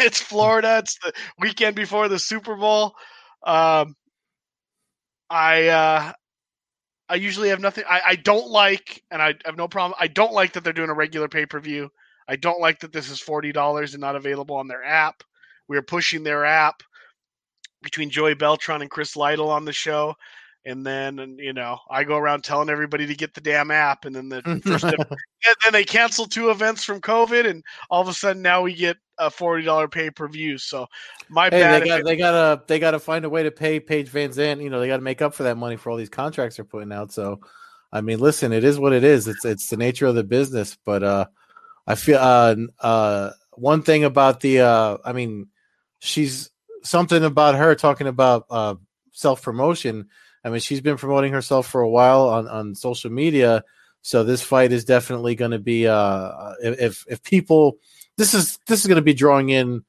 it's 0.00 0.20
Florida. 0.20 0.78
It's 0.78 0.98
the 0.98 1.12
weekend 1.38 1.76
before 1.76 2.08
the 2.08 2.18
Super 2.18 2.56
Bowl. 2.56 2.94
Um, 3.42 3.94
I 5.30 5.68
uh, 5.68 6.12
I 7.08 7.14
usually 7.16 7.50
have 7.50 7.60
nothing. 7.60 7.84
I, 7.88 8.00
I 8.06 8.16
don't 8.16 8.48
like, 8.48 9.02
and 9.10 9.20
I 9.20 9.34
have 9.44 9.56
no 9.56 9.68
problem. 9.68 9.96
I 10.00 10.06
don't 10.08 10.32
like 10.32 10.52
that 10.52 10.64
they're 10.64 10.72
doing 10.72 10.90
a 10.90 10.94
regular 10.94 11.28
pay 11.28 11.46
per 11.46 11.60
view. 11.60 11.90
I 12.28 12.36
don't 12.36 12.60
like 12.60 12.80
that 12.80 12.92
this 12.92 13.10
is 13.10 13.20
forty 13.20 13.52
dollars 13.52 13.94
and 13.94 14.00
not 14.00 14.16
available 14.16 14.56
on 14.56 14.68
their 14.68 14.84
app. 14.84 15.22
We 15.68 15.76
are 15.76 15.82
pushing 15.82 16.22
their 16.22 16.44
app 16.44 16.82
between 17.82 18.10
Joey 18.10 18.34
Beltran 18.34 18.82
and 18.82 18.90
Chris 18.90 19.16
Lytle 19.16 19.50
on 19.50 19.64
the 19.64 19.72
show. 19.72 20.16
And 20.66 20.84
then, 20.84 21.36
you 21.38 21.52
know, 21.52 21.78
I 21.90 22.04
go 22.04 22.16
around 22.16 22.42
telling 22.42 22.70
everybody 22.70 23.06
to 23.06 23.14
get 23.14 23.34
the 23.34 23.40
damn 23.42 23.70
app. 23.70 24.06
And 24.06 24.16
then 24.16 24.30
the 24.30 24.40
first, 24.64 24.84
and 24.84 24.96
then 25.62 25.72
they 25.72 25.84
cancel 25.84 26.24
two 26.24 26.50
events 26.50 26.84
from 26.84 27.02
COVID. 27.02 27.48
And 27.48 27.62
all 27.90 28.00
of 28.00 28.08
a 28.08 28.14
sudden 28.14 28.40
now 28.40 28.62
we 28.62 28.72
get 28.72 28.96
a 29.18 29.30
$40 29.30 29.90
pay 29.92 30.10
per 30.10 30.26
view. 30.26 30.56
So 30.56 30.86
my 31.28 31.44
hey, 31.44 31.60
bad. 31.60 31.82
They 31.82 31.86
got, 31.86 32.04
they 32.04 32.16
gotta, 32.16 32.62
they 32.66 32.78
gotta 32.78 32.98
find 32.98 33.26
a 33.26 33.30
way 33.30 33.42
to 33.42 33.50
pay 33.50 33.78
Paige 33.78 34.10
VanZant. 34.10 34.62
You 34.62 34.70
know, 34.70 34.80
they 34.80 34.88
got 34.88 34.96
to 34.96 35.02
make 35.02 35.20
up 35.20 35.34
for 35.34 35.42
that 35.42 35.58
money 35.58 35.76
for 35.76 35.90
all 35.90 35.98
these 35.98 36.08
contracts 36.08 36.56
they're 36.56 36.64
putting 36.64 36.92
out. 36.92 37.12
So, 37.12 37.40
I 37.92 38.00
mean, 38.00 38.18
listen, 38.18 38.52
it 38.52 38.64
is 38.64 38.78
what 38.78 38.94
it 38.94 39.04
is. 39.04 39.28
It's, 39.28 39.44
it's 39.44 39.68
the 39.68 39.76
nature 39.76 40.06
of 40.06 40.14
the 40.14 40.24
business. 40.24 40.78
But, 40.86 41.02
uh, 41.02 41.26
I 41.86 41.94
feel, 41.94 42.18
uh, 42.18 42.56
uh, 42.80 43.30
one 43.52 43.82
thing 43.82 44.04
about 44.04 44.40
the, 44.40 44.60
uh, 44.60 44.98
I 45.04 45.12
mean, 45.12 45.48
she's 45.98 46.50
something 46.82 47.22
about 47.22 47.54
her 47.56 47.74
talking 47.74 48.06
about, 48.06 48.46
uh, 48.50 48.76
self 49.12 49.42
promotion 49.42 50.08
I 50.44 50.50
mean, 50.50 50.60
she's 50.60 50.82
been 50.82 50.98
promoting 50.98 51.32
herself 51.32 51.66
for 51.66 51.80
a 51.80 51.88
while 51.88 52.28
on, 52.28 52.46
on 52.46 52.74
social 52.74 53.10
media. 53.10 53.64
So 54.02 54.22
this 54.22 54.42
fight 54.42 54.72
is 54.72 54.84
definitely 54.84 55.34
going 55.34 55.52
to 55.52 55.58
be 55.58 55.88
uh 55.88 56.52
if 56.62 57.06
if 57.08 57.22
people 57.22 57.78
this 58.18 58.34
is 58.34 58.58
this 58.66 58.80
is 58.80 58.86
going 58.86 58.96
to 58.96 59.02
be 59.02 59.14
drawing 59.14 59.48
in 59.48 59.82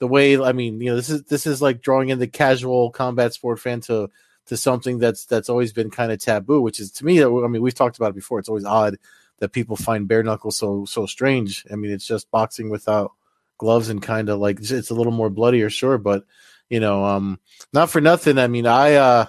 the 0.00 0.08
way 0.08 0.36
I 0.36 0.52
mean 0.52 0.80
you 0.80 0.90
know 0.90 0.96
this 0.96 1.08
is 1.08 1.22
this 1.24 1.46
is 1.46 1.62
like 1.62 1.80
drawing 1.80 2.08
in 2.08 2.18
the 2.18 2.26
casual 2.26 2.90
combat 2.90 3.34
sport 3.34 3.60
fan 3.60 3.80
to 3.82 4.10
to 4.46 4.56
something 4.56 4.98
that's 4.98 5.26
that's 5.26 5.48
always 5.48 5.72
been 5.72 5.90
kind 5.90 6.10
of 6.10 6.18
taboo, 6.18 6.60
which 6.60 6.80
is 6.80 6.90
to 6.92 7.04
me 7.04 7.22
I 7.22 7.28
mean 7.28 7.62
we've 7.62 7.72
talked 7.72 7.98
about 7.98 8.10
it 8.10 8.16
before. 8.16 8.40
It's 8.40 8.48
always 8.48 8.64
odd 8.64 8.96
that 9.42 9.50
people 9.52 9.74
find 9.74 10.06
bare 10.06 10.22
knuckle 10.22 10.52
so 10.52 10.84
so 10.84 11.04
strange. 11.04 11.66
I 11.70 11.74
mean 11.74 11.90
it's 11.90 12.06
just 12.06 12.30
boxing 12.30 12.70
without 12.70 13.10
gloves 13.58 13.88
and 13.88 14.00
kind 14.00 14.28
of 14.28 14.38
like 14.38 14.60
it's 14.60 14.90
a 14.90 14.94
little 14.94 15.12
more 15.12 15.30
bloodier, 15.30 15.68
sure, 15.68 15.98
but 15.98 16.24
you 16.70 16.78
know 16.78 17.04
um 17.04 17.40
not 17.72 17.90
for 17.90 18.00
nothing. 18.00 18.38
I 18.38 18.46
mean 18.46 18.68
I 18.68 18.94
uh 18.94 19.26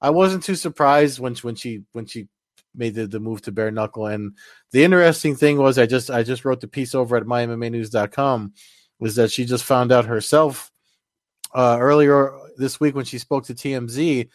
I 0.00 0.10
wasn't 0.10 0.42
too 0.42 0.56
surprised 0.56 1.20
when 1.20 1.36
when 1.36 1.54
she 1.54 1.84
when 1.92 2.06
she 2.06 2.26
made 2.74 2.96
the, 2.96 3.06
the 3.06 3.20
move 3.20 3.40
to 3.42 3.52
bare 3.52 3.70
knuckle. 3.70 4.06
And 4.06 4.32
the 4.72 4.82
interesting 4.82 5.36
thing 5.36 5.58
was 5.58 5.78
I 5.78 5.86
just 5.86 6.10
I 6.10 6.24
just 6.24 6.44
wrote 6.44 6.60
the 6.60 6.66
piece 6.66 6.92
over 6.92 7.16
at 7.16 7.22
mymmanews.com 7.22 8.52
was 8.98 9.14
that 9.14 9.30
she 9.30 9.44
just 9.44 9.62
found 9.62 9.92
out 9.92 10.06
herself 10.06 10.72
uh, 11.54 11.76
earlier 11.78 12.36
this 12.56 12.80
week 12.80 12.96
when 12.96 13.04
she 13.04 13.18
spoke 13.18 13.44
to 13.44 13.54
TMZ 13.54 14.28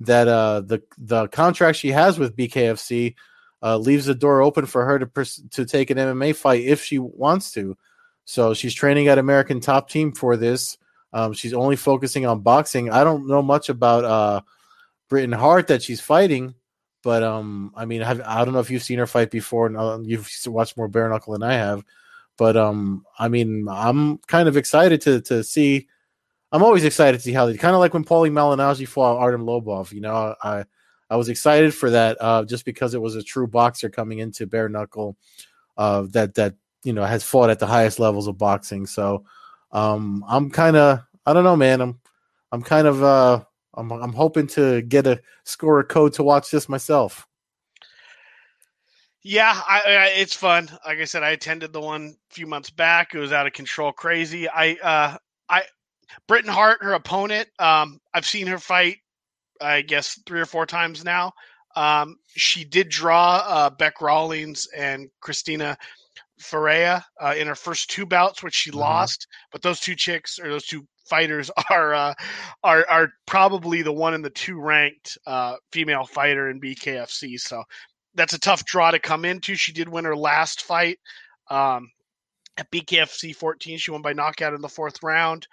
that 0.00 0.28
uh, 0.28 0.60
the 0.60 0.82
the 0.98 1.26
contract 1.28 1.78
she 1.78 1.90
has 1.90 2.18
with 2.18 2.36
BKFC 2.36 3.14
uh, 3.62 3.76
leaves 3.76 4.06
the 4.06 4.14
door 4.14 4.42
open 4.42 4.66
for 4.66 4.84
her 4.84 4.98
to 4.98 5.06
pers- 5.06 5.42
to 5.50 5.64
take 5.64 5.90
an 5.90 5.98
MMA 5.98 6.34
fight 6.34 6.64
if 6.64 6.82
she 6.82 6.98
wants 6.98 7.52
to. 7.52 7.76
So 8.24 8.54
she's 8.54 8.74
training 8.74 9.08
at 9.08 9.18
American 9.18 9.60
Top 9.60 9.88
Team 9.88 10.12
for 10.12 10.36
this. 10.36 10.76
Um, 11.12 11.32
she's 11.32 11.54
only 11.54 11.76
focusing 11.76 12.26
on 12.26 12.40
boxing. 12.40 12.90
I 12.90 13.02
don't 13.04 13.26
know 13.26 13.42
much 13.42 13.68
about 13.68 14.04
uh, 14.04 14.40
Hart 15.10 15.68
that 15.68 15.82
she's 15.82 16.00
fighting, 16.00 16.54
but 17.02 17.22
um, 17.22 17.72
I 17.74 17.86
mean, 17.86 18.02
have, 18.02 18.20
I 18.20 18.44
don't 18.44 18.52
know 18.52 18.60
if 18.60 18.70
you've 18.70 18.82
seen 18.82 18.98
her 18.98 19.06
fight 19.06 19.30
before, 19.30 19.66
and 19.66 19.76
uh, 19.76 19.98
you've 20.02 20.30
watched 20.46 20.76
more 20.76 20.88
bare 20.88 21.08
knuckle 21.08 21.32
than 21.32 21.42
I 21.42 21.54
have, 21.54 21.82
but 22.36 22.56
um, 22.56 23.06
I 23.18 23.28
mean, 23.28 23.66
I'm 23.68 24.18
kind 24.18 24.48
of 24.48 24.56
excited 24.56 25.00
to 25.02 25.22
to 25.22 25.42
see. 25.42 25.88
I'm 26.52 26.62
always 26.62 26.84
excited 26.84 27.18
to 27.18 27.22
see 27.22 27.32
how 27.32 27.46
they 27.46 27.56
kind 27.56 27.74
of 27.74 27.80
like 27.80 27.94
when 27.94 28.04
Paulie 28.04 28.30
Malignaggi 28.30 28.86
fought 28.88 29.18
Artem 29.18 29.44
Lobov. 29.44 29.92
You 29.92 30.02
know, 30.02 30.34
I 30.42 30.64
I 31.10 31.16
was 31.16 31.28
excited 31.28 31.74
for 31.74 31.90
that 31.90 32.16
uh, 32.20 32.44
just 32.44 32.64
because 32.64 32.94
it 32.94 33.00
was 33.00 33.16
a 33.16 33.22
true 33.22 33.46
boxer 33.46 33.88
coming 33.88 34.18
into 34.18 34.46
bare 34.46 34.68
knuckle 34.68 35.16
uh, 35.76 36.02
that 36.10 36.34
that 36.34 36.54
you 36.84 36.92
know 36.92 37.04
has 37.04 37.22
fought 37.22 37.50
at 37.50 37.58
the 37.58 37.66
highest 37.66 37.98
levels 37.98 38.26
of 38.26 38.38
boxing. 38.38 38.86
So 38.86 39.24
um, 39.72 40.24
I'm 40.28 40.50
kind 40.50 40.76
of 40.76 41.00
I 41.26 41.32
don't 41.32 41.44
know, 41.44 41.56
man. 41.56 41.80
I'm 41.80 42.00
I'm 42.52 42.62
kind 42.62 42.86
of 42.86 43.02
uh, 43.02 43.44
I'm 43.74 43.90
I'm 43.92 44.12
hoping 44.12 44.46
to 44.48 44.82
get 44.82 45.06
a 45.06 45.20
score 45.44 45.80
a 45.80 45.84
code 45.84 46.14
to 46.14 46.22
watch 46.22 46.50
this 46.50 46.68
myself. 46.68 47.26
Yeah, 49.22 49.60
I, 49.68 49.82
I, 49.84 50.06
it's 50.16 50.32
fun. 50.32 50.70
Like 50.86 51.00
I 51.00 51.04
said, 51.04 51.22
I 51.22 51.30
attended 51.30 51.72
the 51.72 51.80
one 51.80 52.16
a 52.30 52.34
few 52.34 52.46
months 52.46 52.70
back. 52.70 53.14
It 53.14 53.18
was 53.18 53.32
out 53.32 53.46
of 53.46 53.52
control, 53.52 53.92
crazy. 53.92 54.48
I, 54.48 54.74
uh, 54.82 55.16
I, 55.48 55.64
Britain 56.28 56.50
Hart, 56.50 56.78
her 56.82 56.94
opponent. 56.94 57.48
Um, 57.58 58.00
I've 58.14 58.24
seen 58.24 58.46
her 58.46 58.58
fight, 58.58 58.98
I 59.60 59.82
guess 59.82 60.20
three 60.26 60.40
or 60.40 60.46
four 60.46 60.66
times 60.66 61.04
now. 61.04 61.32
Um, 61.76 62.16
she 62.36 62.64
did 62.64 62.88
draw 62.88 63.42
uh, 63.46 63.70
Bec 63.70 64.00
Rawlings 64.00 64.66
and 64.76 65.08
Christina 65.20 65.76
Ferea 66.40 67.02
uh, 67.20 67.34
in 67.36 67.46
her 67.46 67.54
first 67.54 67.90
two 67.90 68.06
bouts, 68.06 68.42
which 68.42 68.54
she 68.54 68.70
mm-hmm. 68.70 68.80
lost. 68.80 69.26
But 69.52 69.62
those 69.62 69.80
two 69.80 69.94
chicks 69.94 70.38
or 70.38 70.48
those 70.48 70.66
two 70.66 70.86
fighters 71.08 71.50
are 71.70 71.94
uh, 71.94 72.14
are 72.62 72.86
are 72.88 73.08
probably 73.26 73.82
the 73.82 73.92
one 73.92 74.14
and 74.14 74.24
the 74.24 74.30
two 74.30 74.60
ranked 74.60 75.18
uh, 75.26 75.56
female 75.72 76.04
fighter 76.04 76.50
in 76.50 76.60
BKFC. 76.60 77.38
So 77.40 77.62
that's 78.14 78.34
a 78.34 78.40
tough 78.40 78.64
draw 78.64 78.90
to 78.90 78.98
come 78.98 79.24
into. 79.24 79.54
She 79.54 79.72
did 79.72 79.88
win 79.88 80.04
her 80.04 80.16
last 80.16 80.62
fight 80.62 80.98
um, 81.50 81.90
at 82.56 82.70
BKFC 82.70 83.34
14. 83.34 83.78
She 83.78 83.90
won 83.90 84.02
by 84.02 84.12
knockout 84.12 84.54
in 84.54 84.60
the 84.60 84.68
fourth 84.68 85.02
round. 85.02 85.46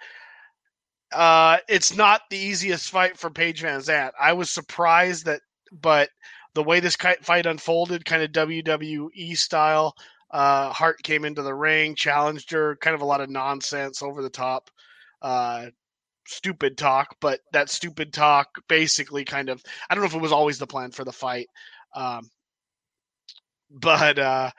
Uh, 1.12 1.58
it's 1.68 1.96
not 1.96 2.22
the 2.30 2.38
easiest 2.38 2.90
fight 2.90 3.16
for 3.16 3.30
Paige 3.30 3.62
VanZant. 3.62 4.10
I 4.20 4.32
was 4.32 4.50
surprised 4.50 5.26
that, 5.26 5.40
but 5.72 6.10
the 6.54 6.62
way 6.62 6.80
this 6.80 6.96
fight 6.96 7.46
unfolded, 7.46 8.04
kind 8.04 8.22
of 8.22 8.32
WWE 8.32 9.36
style. 9.36 9.94
Uh, 10.30 10.72
Hart 10.72 11.02
came 11.02 11.24
into 11.24 11.42
the 11.42 11.54
ring, 11.54 11.94
challenged 11.94 12.50
her, 12.50 12.76
kind 12.76 12.94
of 12.94 13.00
a 13.02 13.06
lot 13.06 13.20
of 13.20 13.30
nonsense, 13.30 14.02
over 14.02 14.22
the 14.22 14.30
top 14.30 14.70
uh, 15.22 15.66
stupid 16.26 16.76
talk, 16.76 17.16
but 17.20 17.40
that 17.52 17.70
stupid 17.70 18.12
talk 18.12 18.48
basically 18.68 19.24
kind 19.24 19.48
of 19.48 19.62
I 19.88 19.94
don't 19.94 20.02
know 20.02 20.08
if 20.08 20.14
it 20.14 20.20
was 20.20 20.32
always 20.32 20.58
the 20.58 20.66
plan 20.66 20.90
for 20.90 21.04
the 21.04 21.12
fight. 21.12 21.48
Um, 21.94 22.28
but 23.70 24.18
uh, 24.18 24.50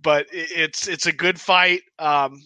but 0.00 0.26
it's 0.32 0.88
it's 0.88 1.06
a 1.06 1.12
good 1.12 1.40
fight. 1.40 1.82
Um, 1.98 2.42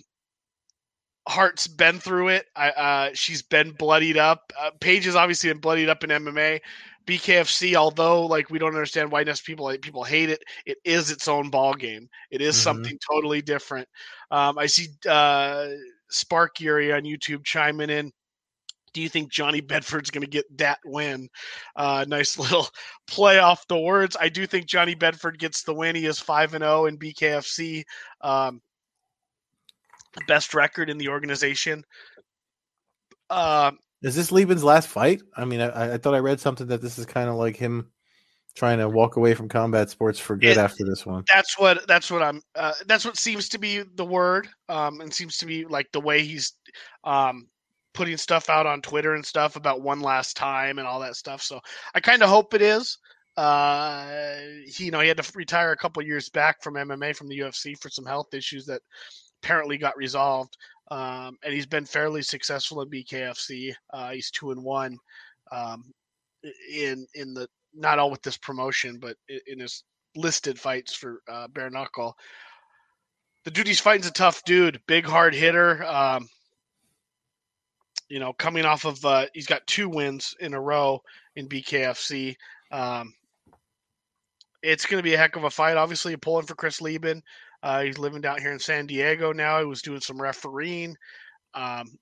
Hart's 1.29 1.67
been 1.67 1.99
through 1.99 2.29
it. 2.29 2.47
I, 2.55 2.71
uh, 2.71 3.11
she's 3.15 3.43
been 3.43 3.73
bloodied 3.73 4.17
up. 4.17 4.53
Uh, 4.61 4.71
Paige 4.81 5.07
has 5.07 5.17
obviously 5.17 5.51
been 5.51 5.61
bloodied 5.61 5.89
up 5.89 6.05
in 6.05 6.11
MMA. 6.11 6.61
BKFC, 7.07 7.75
although 7.75 8.27
like 8.27 8.51
we 8.51 8.59
don't 8.59 8.75
understand 8.75 9.11
why 9.11 9.25
people 9.25 9.65
like 9.65 9.81
people 9.81 10.03
hate 10.03 10.29
it, 10.29 10.43
it 10.67 10.79
is 10.85 11.11
its 11.11 11.29
own 11.29 11.51
ball 11.51 11.73
game. 11.73 12.09
It 12.31 12.41
is 12.41 12.57
mm-hmm. 12.57 12.63
something 12.65 12.99
totally 13.09 13.43
different. 13.43 13.89
Um, 14.31 14.59
I 14.59 14.67
see 14.67 14.89
uh, 15.09 15.69
Spark 16.11 16.61
Yuri 16.61 16.93
on 16.93 17.03
YouTube 17.03 17.45
chiming 17.45 17.91
in. 17.91 18.13
Do 18.93 19.03
you 19.03 19.09
think 19.09 19.31
Johnny 19.31 19.61
Bedford's 19.61 20.11
going 20.11 20.25
to 20.25 20.31
get 20.31 20.47
that 20.59 20.79
win? 20.85 21.29
Uh, 21.77 22.05
nice 22.09 22.39
little 22.41 22.69
play 23.07 23.39
off 23.39 23.69
the 23.69 23.79
words. 23.79 24.17
I 24.19 24.29
do 24.29 24.47
think 24.47 24.67
Johnny 24.67 24.95
Bedford 24.95 25.39
gets 25.39 25.63
the 25.63 25.75
win. 25.75 25.95
He 25.95 26.07
is 26.07 26.19
five 26.19 26.55
and 26.55 26.63
zero 26.63 26.83
oh 26.83 26.87
in 26.87 26.99
BKFC, 26.99 27.85
um, 28.23 28.61
best 30.27 30.55
record 30.55 30.91
in 30.91 30.99
the 30.99 31.09
organization. 31.09 31.85
Uh, 33.31 33.73
is 34.03 34.15
this 34.15 34.31
Leben's 34.31 34.65
last 34.65 34.89
fight? 34.89 35.23
I 35.37 35.45
mean, 35.45 35.61
I, 35.61 35.95
I 35.95 35.99
thought 35.99 36.15
I 36.15 36.19
read 36.19 36.41
something 36.41 36.67
that 36.69 36.83
this 36.83 36.99
is 36.99 37.07
kind 37.07 37.29
of 37.29 37.37
like 37.37 37.57
him 37.57 37.91
trying 38.57 38.79
to 38.79 38.89
walk 38.89 39.17
away 39.17 39.35
from 39.35 39.49
combat 39.49 39.91
sports 39.91 40.19
for 40.19 40.37
good 40.37 40.53
it, 40.53 40.57
after 40.57 40.85
this 40.85 41.07
one. 41.07 41.25
That's 41.33 41.59
what 41.59 41.87
that's 41.87 42.11
what 42.11 42.23
I'm 42.23 42.41
uh, 42.55 42.73
that's 42.87 43.05
what 43.05 43.17
seems 43.17 43.49
to 43.51 43.59
be 43.59 43.83
the 43.95 44.05
word 44.05 44.49
um 44.69 45.01
and 45.01 45.13
seems 45.13 45.37
to 45.39 45.47
be 45.47 45.65
like 45.67 45.87
the 45.93 46.01
way 46.01 46.23
he's 46.23 46.55
um 47.05 47.47
putting 47.95 48.17
stuff 48.17 48.51
out 48.51 48.67
on 48.67 48.83
Twitter 48.83 49.15
and 49.15 49.25
stuff 49.25 49.57
about 49.57 49.83
one 49.83 50.01
last 50.01 50.37
time 50.37 50.79
and 50.79 50.87
all 50.89 51.01
that 51.01 51.17
stuff. 51.17 51.43
So 51.43 51.61
I 51.95 52.01
kind 52.01 52.23
of 52.23 52.31
hope 52.31 52.55
it 52.55 52.63
is. 52.63 52.99
Uh 53.37 54.07
he, 54.67 54.87
you 54.87 54.91
know, 54.91 55.01
he 55.01 55.09
had 55.09 55.23
to 55.23 55.33
retire 55.35 55.73
a 55.73 55.77
couple 55.77 56.03
years 56.03 56.31
back 56.31 56.63
from 56.63 56.75
MMA 56.75 57.15
from 57.15 57.29
the 57.29 57.39
UFC 57.39 57.79
for 57.79 57.91
some 57.91 58.07
health 58.07 58.33
issues 58.33 58.65
that 58.67 58.81
apparently 59.47 59.79
got 59.79 59.97
resolved. 59.97 60.57
Um 60.91 61.37
and 61.45 61.53
he's 61.53 61.67
been 61.67 61.85
fairly 61.85 62.23
successful 62.23 62.83
in 62.83 62.91
BKFC. 62.91 63.73
Uh 63.93 64.11
he's 64.11 64.31
2 64.31 64.53
and 64.53 64.63
1 64.63 64.99
um 65.53 65.85
in 66.73 67.07
in 67.15 67.35
the 67.35 67.49
not 67.75 67.99
all 67.99 68.11
with 68.11 68.23
this 68.23 68.39
promotion, 68.39 68.99
but 68.99 69.17
in 69.47 69.61
his 69.61 69.85
listed 70.17 70.59
fights 70.59 70.95
for 70.95 71.21
uh, 71.29 71.47
bare 71.49 71.71
knuckle. 71.71 72.17
The 73.45 73.51
dude 73.51 73.67
he's 73.67 73.81
fighting's 73.81 74.07
a 74.07 74.13
tough 74.13 74.43
dude, 74.45 74.81
big 74.89 75.07
hard 75.07 75.35
hitter. 75.35 75.85
Um, 75.85 76.29
you 78.09 78.19
know, 78.19 78.33
coming 78.33 78.65
off 78.65 78.85
of 78.85 79.05
uh, 79.05 79.27
he's 79.35 79.47
got 79.47 79.67
two 79.67 79.89
wins 79.89 80.35
in 80.41 80.55
a 80.55 80.61
row 80.61 81.01
in 81.37 81.49
BKFC. 81.49 82.35
Um, 82.73 83.13
it's 84.63 84.87
going 84.87 84.99
to 84.99 85.05
be 85.05 85.15
a 85.15 85.19
heck 85.19 85.37
of 85.37 85.45
a 85.45 85.51
fight. 85.51 85.77
Obviously, 85.77 86.17
pulling 86.17 86.47
for 86.47 86.55
Chris 86.55 86.81
Leben. 86.81 87.23
Uh, 87.67 87.83
he's 87.83 87.99
living 87.99 88.21
down 88.21 88.41
here 88.41 88.53
in 88.53 88.61
San 88.61 88.87
Diego 88.87 89.33
now. 89.33 89.59
He 89.59 89.67
was 89.67 89.83
doing 89.83 89.99
some 89.99 90.23
refereeing. 90.23 90.97
Um, 91.53 91.99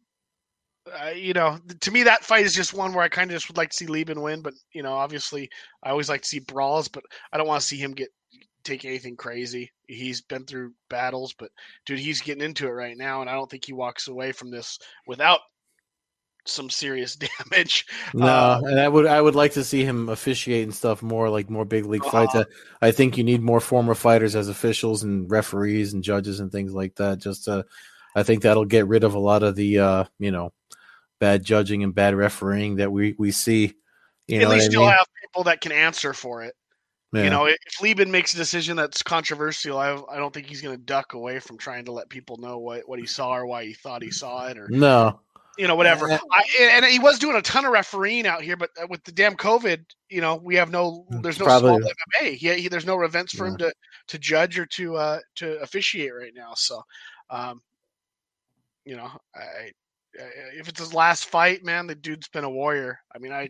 uh, 0.93 1.09
you 1.09 1.33
know, 1.33 1.59
to 1.81 1.91
me, 1.91 2.03
that 2.03 2.23
fight 2.23 2.45
is 2.45 2.55
just 2.55 2.75
one 2.75 2.93
where 2.93 3.03
I 3.03 3.09
kind 3.09 3.31
of 3.31 3.35
just 3.35 3.49
would 3.49 3.57
like 3.57 3.71
to 3.71 3.77
see 3.77 3.87
Leben 3.87 4.21
win. 4.21 4.43
But 4.43 4.53
you 4.75 4.83
know, 4.83 4.93
obviously, 4.93 5.49
I 5.83 5.89
always 5.89 6.11
like 6.11 6.21
to 6.21 6.29
see 6.29 6.41
brawls, 6.41 6.89
but 6.89 7.03
I 7.33 7.39
don't 7.39 7.47
want 7.47 7.63
to 7.63 7.67
see 7.67 7.79
him 7.79 7.93
get 7.93 8.11
take 8.63 8.85
anything 8.85 9.17
crazy. 9.17 9.73
He's 9.89 10.21
been 10.21 10.45
through 10.45 10.75
battles, 10.91 11.35
but 11.39 11.49
dude, 11.87 11.99
he's 11.99 12.21
getting 12.21 12.45
into 12.45 12.67
it 12.67 12.73
right 12.73 12.99
now, 12.99 13.23
and 13.23 13.31
I 13.31 13.33
don't 13.33 13.51
think 13.51 13.65
he 13.65 13.73
walks 13.73 14.09
away 14.09 14.33
from 14.33 14.51
this 14.51 14.79
without 15.07 15.41
some 16.47 16.71
serious 16.71 17.17
damage. 17.51 17.87
No, 18.13 18.27
uh, 18.27 18.61
and 18.65 18.81
I 18.81 18.89
would 18.89 19.07
I 19.07 19.21
would 19.21 19.35
like 19.35 19.53
to 19.53 19.65
see 19.65 19.85
him 19.85 20.09
officiate 20.09 20.65
and 20.65 20.75
stuff 20.75 21.03
more 21.03 21.29
like 21.29 21.51
more 21.51 21.65
big 21.65 21.87
league 21.87 22.03
uh-huh. 22.03 22.27
fights. 22.27 22.51
I 22.81 22.91
think 22.91 23.17
you 23.17 23.25
need 23.25 23.43
more 23.43 23.61
former 23.61 23.95
fighters 23.95 24.37
as 24.37 24.49
officials 24.49 25.03
and 25.03 25.31
referees 25.31 25.93
and 25.93 26.03
judges 26.03 26.41
and 26.41 26.51
things 26.51 26.73
like 26.73 26.97
that. 26.97 27.19
Just 27.19 27.45
to, 27.45 27.65
I 28.15 28.23
think 28.23 28.43
that'll 28.43 28.65
get 28.65 28.87
rid 28.87 29.05
of 29.05 29.15
a 29.15 29.19
lot 29.19 29.43
of 29.43 29.57
the 29.57 29.79
uh, 29.79 30.05
you 30.19 30.31
know 30.31 30.53
bad 31.21 31.45
judging 31.45 31.83
and 31.83 31.95
bad 31.95 32.15
refereeing 32.15 32.77
that 32.77 32.93
we 32.93 33.15
we 33.19 33.31
see. 33.31 33.75
You 34.27 34.41
At 34.41 34.49
least 34.49 34.73
you'll 34.73 34.89
have 34.89 35.07
people 35.21 35.45
that 35.45 35.61
can 35.61 35.73
answer 35.73 36.15
for 36.15 36.43
it. 36.43 36.55
Yeah. 37.15 37.25
You 37.25 37.31
know, 37.31 37.45
if 37.47 37.81
Leben 37.81 38.11
makes 38.11 38.35
a 38.35 38.37
decision 38.37 38.77
that's 38.77 39.03
controversial, 39.03 39.79
I, 39.79 39.97
I 40.11 40.17
don't 40.17 40.35
think 40.35 40.47
he's 40.47 40.61
going 40.61 40.77
to 40.77 40.83
duck 40.83 41.13
away 41.13 41.39
from 41.39 41.57
trying 41.57 41.85
to 41.85 41.93
let 41.93 42.09
people 42.09 42.39
know 42.39 42.59
what, 42.59 42.89
what 42.89 42.99
he 42.99 43.07
saw 43.07 43.37
or 43.37 43.47
why 43.47 43.65
he 43.65 43.73
thought 43.73 44.03
he 44.03 44.11
saw 44.11 44.49
it 44.49 44.59
or 44.59 44.67
no, 44.69 45.21
you 45.57 45.69
know, 45.69 45.77
whatever. 45.77 46.11
I, 46.11 46.45
and 46.61 46.85
he 46.85 46.99
was 46.99 47.19
doing 47.19 47.37
a 47.37 47.43
ton 47.43 47.65
of 47.65 47.73
refereeing 47.73 48.27
out 48.27 48.43
here, 48.43 48.57
but 48.57 48.71
uh, 48.81 48.87
with 48.89 49.05
the 49.05 49.13
damn 49.13 49.37
COVID, 49.37 49.85
you 50.09 50.21
know, 50.21 50.37
we 50.37 50.57
have 50.57 50.71
no, 50.71 51.07
mm, 51.13 51.23
there's 51.23 51.39
no 51.39 51.47
Probably. 51.47 51.81
small 51.81 51.93
MMA. 52.23 52.35
He, 52.35 52.55
he, 52.55 52.69
there's 52.69 52.87
no 52.87 53.01
events 53.03 53.35
for 53.35 53.47
yeah. 53.47 53.53
him 53.53 53.59
to 53.59 53.73
to 54.09 54.19
judge 54.19 54.59
or 54.59 54.67
to 54.67 54.97
uh 54.97 55.19
to 55.37 55.61
officiate 55.61 56.15
right 56.15 56.33
now. 56.35 56.53
So, 56.55 56.83
um, 57.31 57.63
you 58.85 58.97
know, 58.97 59.11
I, 59.35 59.41
I 59.41 59.73
if 60.59 60.69
it's 60.69 60.81
his 60.81 60.95
last 60.95 61.27
fight, 61.27 61.65
man, 61.65 61.87
the 61.87 61.95
dude's 61.95 62.29
been 62.29 62.45
a 62.45 62.51
warrior. 62.51 62.99
I 63.15 63.19
mean, 63.19 63.33
I 63.33 63.49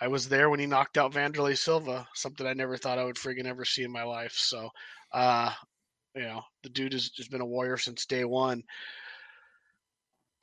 I 0.00 0.08
was 0.08 0.28
there 0.28 0.50
when 0.50 0.60
he 0.60 0.66
knocked 0.66 0.98
out 0.98 1.12
Wanderlei 1.12 1.56
Silva, 1.56 2.06
something 2.14 2.46
I 2.46 2.52
never 2.52 2.76
thought 2.76 2.98
I 2.98 3.04
would 3.04 3.16
friggin' 3.16 3.46
ever 3.46 3.64
see 3.64 3.82
in 3.82 3.92
my 3.92 4.02
life. 4.02 4.34
So, 4.36 4.68
uh, 5.12 5.52
you 6.14 6.22
know, 6.22 6.42
the 6.62 6.68
dude 6.68 6.92
has 6.92 7.08
just 7.08 7.30
been 7.30 7.40
a 7.40 7.46
warrior 7.46 7.78
since 7.78 8.06
day 8.06 8.24
one. 8.24 8.62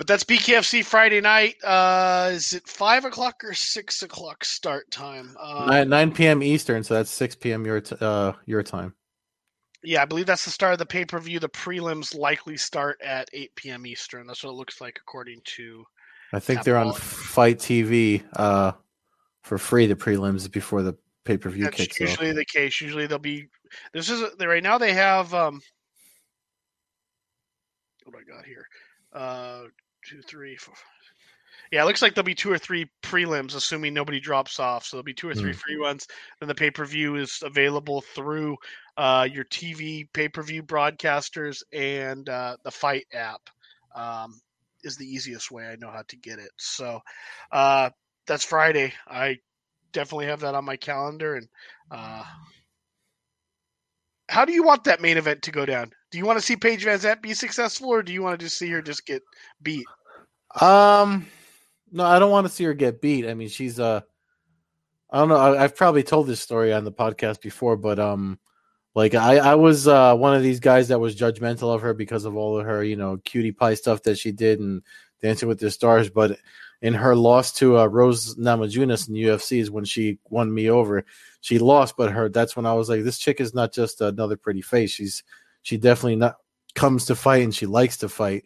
But 0.03 0.07
that's 0.09 0.25
BKFC 0.25 0.83
Friday 0.83 1.21
night. 1.21 1.55
Uh, 1.63 2.31
is 2.33 2.51
it 2.51 2.67
five 2.67 3.05
o'clock 3.05 3.41
or 3.41 3.53
six 3.53 4.03
o'clock 4.03 4.43
start 4.43 4.91
time? 4.91 5.33
Uh, 5.39 5.65
nine, 5.65 5.87
9 5.87 6.11
p.m. 6.11 6.43
Eastern, 6.43 6.83
so 6.83 6.95
that's 6.95 7.09
six 7.09 7.35
p.m. 7.35 7.65
your 7.65 7.79
t- 7.79 7.95
uh, 8.01 8.33
your 8.45 8.61
time. 8.63 8.93
Yeah, 9.81 10.01
I 10.01 10.05
believe 10.05 10.25
that's 10.25 10.43
the 10.43 10.51
start 10.51 10.73
of 10.73 10.79
the 10.79 10.85
pay 10.85 11.05
per 11.05 11.19
view. 11.19 11.39
The 11.39 11.47
prelims 11.47 12.13
likely 12.13 12.57
start 12.57 12.99
at 13.01 13.29
eight 13.31 13.55
p.m. 13.55 13.85
Eastern. 13.85 14.27
That's 14.27 14.43
what 14.43 14.49
it 14.49 14.55
looks 14.55 14.81
like 14.81 14.99
according 14.99 15.39
to. 15.55 15.85
I 16.33 16.39
think 16.41 16.63
they're 16.63 16.75
on 16.75 16.93
FITE 16.93 17.59
TV 17.59 18.23
uh, 18.35 18.73
for 19.43 19.57
free. 19.57 19.85
The 19.85 19.95
prelims 19.95 20.51
before 20.51 20.81
the 20.81 20.97
pay 21.23 21.37
per 21.37 21.49
view 21.49 21.69
kicks 21.69 21.97
usually 21.97 22.31
off. 22.31 22.35
the 22.35 22.45
case. 22.45 22.81
Usually 22.81 23.07
they'll 23.07 23.19
be. 23.19 23.47
This 23.93 24.09
is 24.09 24.21
right 24.37 24.61
now. 24.61 24.77
They 24.77 24.91
have. 24.91 25.33
Um, 25.33 25.61
what 28.03 28.11
do 28.11 28.19
I 28.19 28.35
got 28.35 28.45
here? 28.45 28.67
Uh, 29.13 29.67
two, 30.09 30.21
three, 30.21 30.55
four. 30.55 30.75
Yeah, 31.71 31.81
it 31.81 31.85
looks 31.85 32.01
like 32.01 32.13
there'll 32.13 32.25
be 32.25 32.35
two 32.35 32.51
or 32.51 32.59
three 32.59 32.89
prelims, 33.01 33.55
assuming 33.55 33.93
nobody 33.93 34.19
drops 34.19 34.59
off. 34.59 34.85
So 34.85 34.97
there'll 34.97 35.03
be 35.03 35.13
two 35.13 35.29
or 35.29 35.33
three 35.33 35.53
mm. 35.53 35.55
free 35.55 35.77
ones. 35.77 36.07
Then 36.39 36.47
the 36.47 36.55
pay 36.55 36.69
per 36.69 36.85
view 36.85 37.15
is 37.15 37.39
available 37.43 38.01
through 38.01 38.57
uh, 38.95 39.27
your 39.31 39.45
TV 39.45 40.07
pay 40.13 40.29
per 40.29 40.43
view 40.43 40.61
broadcasters 40.61 41.63
and 41.73 42.27
uh, 42.29 42.57
the 42.63 42.71
FITE 42.71 43.07
app. 43.13 43.41
Um, 43.95 44.39
is 44.83 44.97
the 44.97 45.07
easiest 45.07 45.49
way 45.49 45.65
I 45.65 45.77
know 45.77 45.89
how 45.89 46.03
to 46.09 46.15
get 46.17 46.39
it. 46.39 46.51
So 46.57 46.99
uh, 47.51 47.89
that's 48.27 48.43
Friday. 48.43 48.93
I 49.07 49.37
definitely 49.93 50.27
have 50.27 50.41
that 50.41 50.55
on 50.55 50.65
my 50.65 50.75
calendar. 50.75 51.35
And 51.35 51.47
uh, 51.89 52.23
how 54.29 54.45
do 54.45 54.53
you 54.53 54.63
want 54.63 54.85
that 54.85 55.01
main 55.01 55.17
event 55.17 55.43
to 55.43 55.51
go 55.51 55.65
down? 55.65 55.91
Do 56.13 56.19
you 56.19 56.27
want 56.27 56.37
to 56.37 56.45
see 56.45 56.55
Paige 56.55 56.85
VanZant 56.85 57.23
be 57.23 57.33
successful, 57.33 57.89
or 57.89 58.03
do 58.03 58.13
you 58.13 58.21
want 58.21 58.39
to 58.39 58.45
just 58.45 58.59
see 58.59 58.69
her 58.69 58.83
just 58.83 59.03
get 59.07 59.23
beat? 59.63 59.87
Um, 60.61 61.25
no, 61.91 62.05
I 62.05 62.19
don't 62.19 62.29
want 62.29 62.45
to 62.45 62.53
see 62.53 62.65
her 62.65 62.75
get 62.75 63.01
beat. 63.01 63.27
I 63.27 63.33
mean, 63.33 63.49
she's 63.49 63.79
uh, 63.79 64.01
I 65.09 65.17
don't 65.17 65.29
know. 65.29 65.37
I, 65.37 65.59
have 65.63 65.75
probably 65.75 66.03
told 66.03 66.27
this 66.27 66.39
story 66.39 66.71
on 66.71 66.83
the 66.83 66.91
podcast 66.91 67.41
before, 67.41 67.77
but 67.77 67.97
um, 67.97 68.37
like 68.93 69.15
I 69.15 69.37
I 69.37 69.55
was 69.55 69.87
uh 69.87 70.15
one 70.15 70.35
of 70.35 70.43
these 70.43 70.59
guys 70.59 70.89
that 70.89 70.99
was 70.99 71.15
judgmental 71.15 71.73
of 71.73 71.81
her 71.81 71.95
because 71.95 72.25
of 72.25 72.35
all 72.35 72.59
of 72.59 72.65
her 72.67 72.83
you 72.83 72.95
know 72.95 73.17
cutie 73.25 73.51
pie 73.51 73.73
stuff 73.73 74.03
that 74.03 74.19
she 74.19 74.31
did 74.31 74.59
and 74.59 74.83
Dancing 75.19 75.49
with 75.49 75.59
the 75.59 75.71
Stars, 75.71 76.11
but 76.11 76.37
in 76.83 76.93
her 76.93 77.15
loss 77.15 77.53
to 77.53 77.79
uh, 77.79 77.87
Rose 77.87 78.35
Namajunas 78.35 79.09
in 79.09 79.15
UFC 79.15 79.59
is 79.59 79.71
when 79.71 79.85
she 79.85 80.19
won 80.29 80.53
me 80.53 80.69
over 80.69 81.05
she 81.41 81.57
lost, 81.57 81.97
but 81.97 82.11
her 82.11 82.29
that's 82.29 82.55
when 82.55 82.67
I 82.67 82.73
was 82.73 82.87
like, 82.87 83.03
this 83.03 83.17
chick 83.17 83.41
is 83.41 83.53
not 83.55 83.73
just 83.73 83.99
another 83.99 84.37
pretty 84.37 84.61
face. 84.61 84.91
She's 84.91 85.23
she 85.63 85.77
definitely 85.77 86.17
not 86.17 86.37
comes 86.75 87.05
to 87.05 87.15
fight 87.15 87.43
and 87.43 87.53
she 87.53 87.65
likes 87.65 87.97
to 87.97 88.09
fight, 88.09 88.43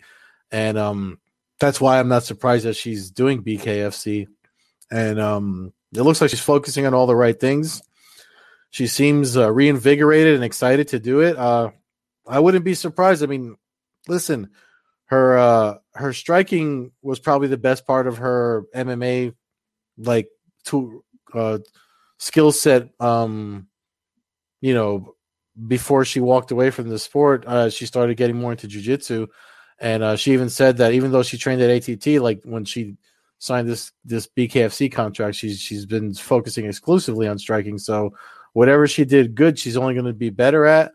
and 0.52 0.78
um 0.78 1.20
that's 1.60 1.82
why 1.82 2.00
I'm 2.00 2.08
not 2.08 2.24
surprised 2.24 2.66
that 2.66 2.76
she's 2.76 3.12
doing 3.12 3.44
BKFC, 3.44 4.28
and 4.90 5.20
um 5.20 5.74
it 5.94 6.02
looks 6.02 6.22
like 6.22 6.30
she's 6.30 6.40
focusing 6.40 6.86
on 6.86 6.94
all 6.94 7.08
the 7.08 7.16
right 7.16 7.38
things. 7.38 7.82
She 8.70 8.88
seems 8.88 9.38
uh, 9.38 9.52
reinvigorated 9.52 10.36
and 10.36 10.44
excited 10.44 10.90
to 10.90 11.00
do 11.00 11.22
it. 11.22 11.38
Uh, 11.38 11.72
I 12.28 12.40
wouldn't 12.40 12.66
be 12.66 12.74
surprised. 12.74 13.24
I 13.24 13.28
mean, 13.28 13.56
listen, 14.10 14.50
her 15.06 15.38
uh, 15.38 15.78
her 15.94 16.14
striking 16.14 16.92
was 17.02 17.20
probably 17.20 17.48
the 17.48 17.58
best 17.58 17.88
part 17.88 18.08
of 18.08 18.18
her 18.18 18.66
MMA 18.76 19.34
like 19.98 20.30
to 20.66 21.04
uh, 21.34 21.60
skill 22.18 22.52
set 22.52 22.90
um 23.00 23.68
you 24.62 24.74
know 24.74 25.16
before 25.66 26.06
she 26.06 26.20
walked 26.20 26.52
away 26.52 26.70
from 26.70 26.90
the 26.90 27.00
sport 27.00 27.44
uh, 27.48 27.70
she 27.70 27.86
started 27.86 28.16
getting 28.18 28.36
more 28.36 28.52
into 28.52 28.68
jiu-jitsu. 28.68 29.28
And 29.80 30.04
uh, 30.04 30.16
she 30.16 30.34
even 30.34 30.50
said 30.50 30.78
that 30.78 30.94
even 30.94 31.12
though 31.12 31.24
she 31.24 31.38
trained 31.38 31.62
at 31.62 31.90
ATT 31.90 32.22
like 32.22 32.42
when 32.44 32.66
she 32.66 32.96
signed 33.40 33.68
this 33.68 33.92
this 34.04 34.28
BKFC 34.28 34.92
contract 34.92 35.36
she's 35.36 35.60
she's 35.60 35.86
been 35.86 36.14
focusing 36.14 36.66
exclusively 36.66 37.28
on 37.28 37.38
striking. 37.38 37.78
So 37.78 38.14
whatever 38.54 38.88
she 38.88 39.06
did 39.06 39.36
good 39.36 39.58
she's 39.58 39.78
only 39.78 39.94
going 39.94 40.06
to 40.06 40.14
be 40.14 40.30
better 40.30 40.66
at. 40.66 40.92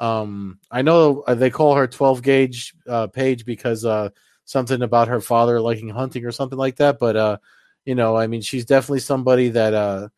Um 0.00 0.58
I 0.70 0.82
know 0.82 1.22
uh, 1.26 1.34
they 1.34 1.50
call 1.50 1.74
her 1.74 1.86
12 1.86 2.22
gauge 2.22 2.74
uh, 2.86 3.06
Paige 3.08 3.44
because 3.44 3.84
uh 3.84 4.10
something 4.44 4.82
about 4.82 5.08
her 5.08 5.20
father 5.20 5.60
liking 5.60 5.88
hunting 5.88 6.24
or 6.24 6.32
something 6.32 6.58
like 6.58 6.76
that. 6.76 6.98
But 6.98 7.16
uh 7.16 7.38
you 7.84 7.94
know 7.94 8.16
I 8.16 8.26
mean 8.26 8.42
she's 8.42 8.66
definitely 8.66 9.00
somebody 9.00 9.50
that 9.50 9.74
uh 9.74 10.08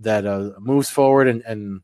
that 0.00 0.26
uh, 0.26 0.50
moves 0.60 0.90
forward 0.90 1.28
and, 1.28 1.42
and 1.42 1.80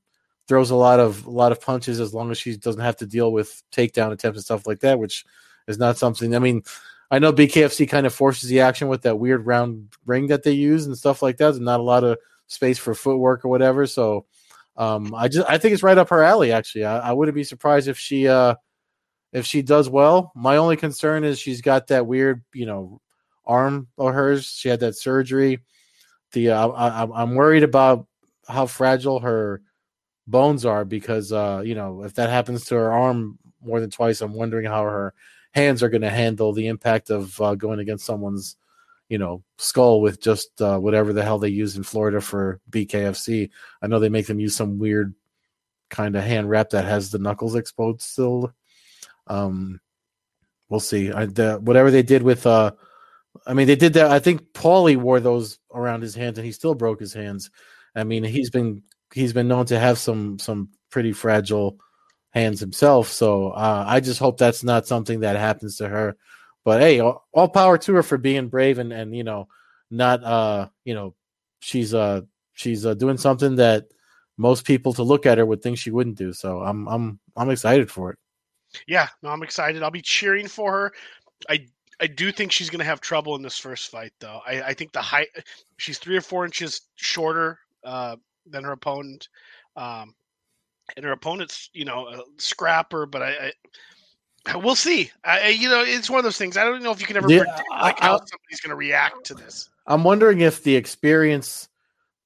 throws 0.49 0.71
a 0.71 0.77
lot 0.77 1.01
of 1.01 1.27
a 1.27 1.31
lot 1.31 1.53
of 1.53 1.61
punches 1.61 2.01
as 2.01 2.15
long 2.15 2.31
as 2.31 2.39
she 2.39 2.57
doesn't 2.57 2.81
have 2.81 2.97
to 2.97 3.07
deal 3.07 3.33
with 3.33 3.63
takedown 3.73 4.13
attempts 4.13 4.39
and 4.39 4.45
stuff 4.45 4.67
like 4.67 4.81
that, 4.81 4.99
which 4.99 5.25
is 5.67 5.79
not 5.79 5.97
something. 5.97 6.35
I 6.35 6.39
mean, 6.39 6.63
I 7.11 7.19
know 7.19 7.33
BKFC 7.33 7.89
kind 7.89 8.07
of 8.07 8.15
forces 8.15 8.49
the 8.49 8.61
action 8.61 8.89
with 8.89 9.03
that 9.03 9.19
weird 9.19 9.47
round 9.47 9.89
ring 10.07 10.29
that 10.29 10.43
they 10.43 10.53
use 10.53 10.87
and 10.87 10.97
stuff 10.97 11.23
like 11.23 11.37
that. 11.39 11.53
There's 11.53 11.61
not 11.61 11.81
a 11.81 11.85
lot 11.85 12.05
of 12.05 12.19
space 12.47 12.79
for 12.79 12.95
footwork 12.95 13.45
or 13.45 13.49
whatever. 13.49 13.87
So 13.87 14.27
um, 14.77 15.15
I 15.15 15.29
just 15.29 15.49
I 15.49 15.59
think 15.59 15.75
it's 15.75 15.83
right 15.83 15.99
up 15.99 16.11
her 16.11 16.23
alley. 16.23 16.53
Actually, 16.53 16.85
I, 16.85 17.11
I 17.11 17.13
wouldn't 17.13 17.35
be 17.35 17.45
surprised 17.45 17.89
if 17.89 17.99
she 17.99 18.29
uh, 18.29 18.57
if 19.33 19.47
she 19.47 19.63
does 19.63 19.89
well. 19.89 20.33
My 20.35 20.57
only 20.57 20.77
concern 20.77 21.25
is 21.25 21.39
she's 21.39 21.61
got 21.61 21.89
that 21.89 22.07
weird 22.07 22.43
you 22.53 22.67
know 22.67 23.01
arm 23.47 23.89
of 23.99 24.13
hers. 24.13 24.47
She 24.47 24.69
had 24.69 24.81
that 24.81 24.97
surgery 24.97 25.61
the 26.35 26.51
uh, 26.51 26.69
I, 26.69 27.23
I'm 27.23 27.35
worried 27.35 27.63
about 27.63 28.07
how 28.47 28.67
fragile 28.67 29.21
her 29.21 29.63
bones 30.27 30.65
are 30.65 30.85
because 30.85 31.33
uh, 31.33 31.63
you 31.65 31.75
know 31.75 32.03
if 32.05 32.15
that 32.15 32.31
happens 32.31 32.65
to 32.67 32.75
her 32.77 32.93
arm 32.93 33.39
more 33.63 33.81
than 33.81 33.91
twice, 33.91 34.21
I'm 34.21 34.35
wondering 34.35 34.67
how 34.67 34.83
her 34.83 35.15
hands 35.53 35.83
are 35.83 35.89
going 35.89 36.03
to 36.03 36.11
handle 36.11 36.53
the 36.53 36.67
impact 36.69 37.11
of 37.11 37.41
uh, 37.41 37.55
going 37.55 37.79
against 37.79 38.07
someone's 38.07 38.57
you 39.09 39.19
know 39.19 39.43
skull 39.59 40.01
with 40.01 40.21
just 40.21 40.61
uh, 40.61 40.79
whatever 40.79 41.13
the 41.13 41.23
hell 41.23 41.39
they 41.39 41.49
use 41.49 41.77
in 41.77 41.83
Florida 41.83 42.21
for 42.21 42.61
BKFC. 42.71 43.51
I 43.83 43.87
know 43.87 43.99
they 43.99 44.09
make 44.09 44.27
them 44.27 44.41
use 44.41 44.57
some 44.57 44.79
weird 44.79 45.15
kind 45.91 46.17
of 46.17 46.25
hand 46.25 46.49
wrap 46.49 46.71
that 46.71 46.85
has 46.85 47.11
the 47.11 47.19
knuckles 47.19 47.55
exposed 47.55 48.03
still. 48.03 48.53
Um, 49.27 49.81
we'll 50.69 50.81
see. 50.81 51.13
I, 51.13 51.27
the, 51.27 51.59
whatever 51.63 51.91
they 51.91 52.03
did 52.03 52.23
with 52.23 52.47
uh 52.47 52.73
I 53.47 53.55
mean, 53.55 53.67
they 53.67 53.77
did 53.77 53.95
that. 53.95 54.11
I 54.11 54.19
think 54.19 54.53
Paulie 54.53 54.97
wore 54.97 55.21
those 55.21 55.59
around 55.73 56.03
his 56.03 56.15
hands, 56.15 56.39
and 56.39 56.45
he 56.45 56.53
still 56.53 56.75
broke 56.75 57.01
his 57.01 57.13
hands. 57.13 57.51
I 57.95 58.05
mean, 58.05 58.25
he's 58.25 58.51
been 58.51 58.83
he's 59.15 59.33
been 59.33 59.49
known 59.49 59.67
to 59.67 59.79
have 59.79 59.99
some 59.99 60.39
some 60.39 60.71
pretty 60.91 61.13
fragile 61.13 61.79
hands 62.31 62.59
himself. 62.61 63.09
So 63.09 63.51
uh, 63.51 63.85
I 63.87 64.01
just 64.01 64.19
hope 64.19 64.39
that's 64.39 64.65
not 64.65 64.87
something 64.87 65.21
that 65.21 65.37
happens 65.37 65.77
to 65.77 65.89
her. 65.89 66.17
But 66.65 66.81
hey, 66.81 66.99
all, 67.01 67.27
all, 67.33 67.49
power 67.49 67.79
to 67.79 67.95
her 67.95 68.03
for 68.03 68.19
being 68.19 68.49
brave 68.49 68.79
and 68.79 68.93
and 68.93 69.15
you 69.15 69.23
know 69.25 69.49
not 69.91 70.25
uh 70.25 70.69
you 70.85 70.95
know 70.95 71.15
she's 71.61 71.95
uh 71.95 72.23
she's 72.55 72.85
uh, 72.85 72.95
doing 72.95 73.19
something 73.19 73.57
that 73.57 73.85
most 74.37 74.65
people 74.65 74.93
to 74.95 75.03
look 75.03 75.27
at 75.27 75.39
her 75.39 75.47
would 75.47 75.63
think 75.63 75.79
she 75.79 75.91
wouldn't 75.91 76.19
do. 76.19 76.33
So 76.33 76.61
I'm 76.61 76.89
I'm 76.89 77.21
I'm 77.37 77.51
excited 77.51 77.91
for 77.91 78.11
it. 78.11 78.19
Yeah, 78.89 79.09
no, 79.23 79.31
I'm 79.31 79.45
excited. 79.45 79.83
I'll 79.83 79.91
be 79.91 80.03
cheering 80.03 80.49
for 80.49 80.73
her. 80.73 80.93
I 81.49 81.67
I 82.01 82.09
do 82.09 82.33
think 82.33 82.51
she's 82.51 82.71
going 82.71 82.81
to 82.81 82.85
have 82.85 83.01
trouble 83.01 83.37
in 83.37 83.43
this 83.43 83.59
first 83.59 83.91
fight, 83.91 84.13
though. 84.19 84.41
I, 84.45 84.63
I 84.63 84.75
think 84.75 84.93
the 84.93 85.01
height, 85.01 85.29
she's 85.77 85.99
three 85.99 86.17
or 86.17 86.21
four 86.21 86.45
inches 86.45 86.81
shorter 86.97 87.61
uh, 87.85 88.17
than 88.47 88.65
her 88.65 88.73
opponent. 88.73 89.29
Um, 89.77 90.15
and 90.97 91.05
her 91.05 91.13
opponent's 91.13 91.71
you 91.73 91.85
know 91.85 92.09
a 92.09 92.23
scrapper, 92.39 93.07
but 93.07 93.23
I, 93.23 93.53
I 94.47 94.57
we'll 94.57 94.75
see. 94.75 95.11
I, 95.25 95.49
you 95.49 95.69
know, 95.69 95.83
it's 95.83 96.11
one 96.11 96.19
of 96.19 96.25
those 96.25 96.37
things. 96.39 96.57
I 96.57 96.65
don't 96.65 96.83
know 96.83 96.93
if 96.93 97.01
you 97.01 97.07
can 97.07 97.17
ever 97.17 97.29
Yeah, 97.29 97.39
predict 97.39 97.63
like 97.81 98.03
I- 98.03 98.07
how 98.07 98.19
somebody's 98.19 98.61
going 98.63 98.71
to 98.71 98.77
react 98.77 99.25
to 99.27 99.35
this. 99.35 99.71
I'm 99.87 100.05
wondering 100.05 100.41
if 100.41 100.63
the 100.63 100.77
experience 100.77 101.69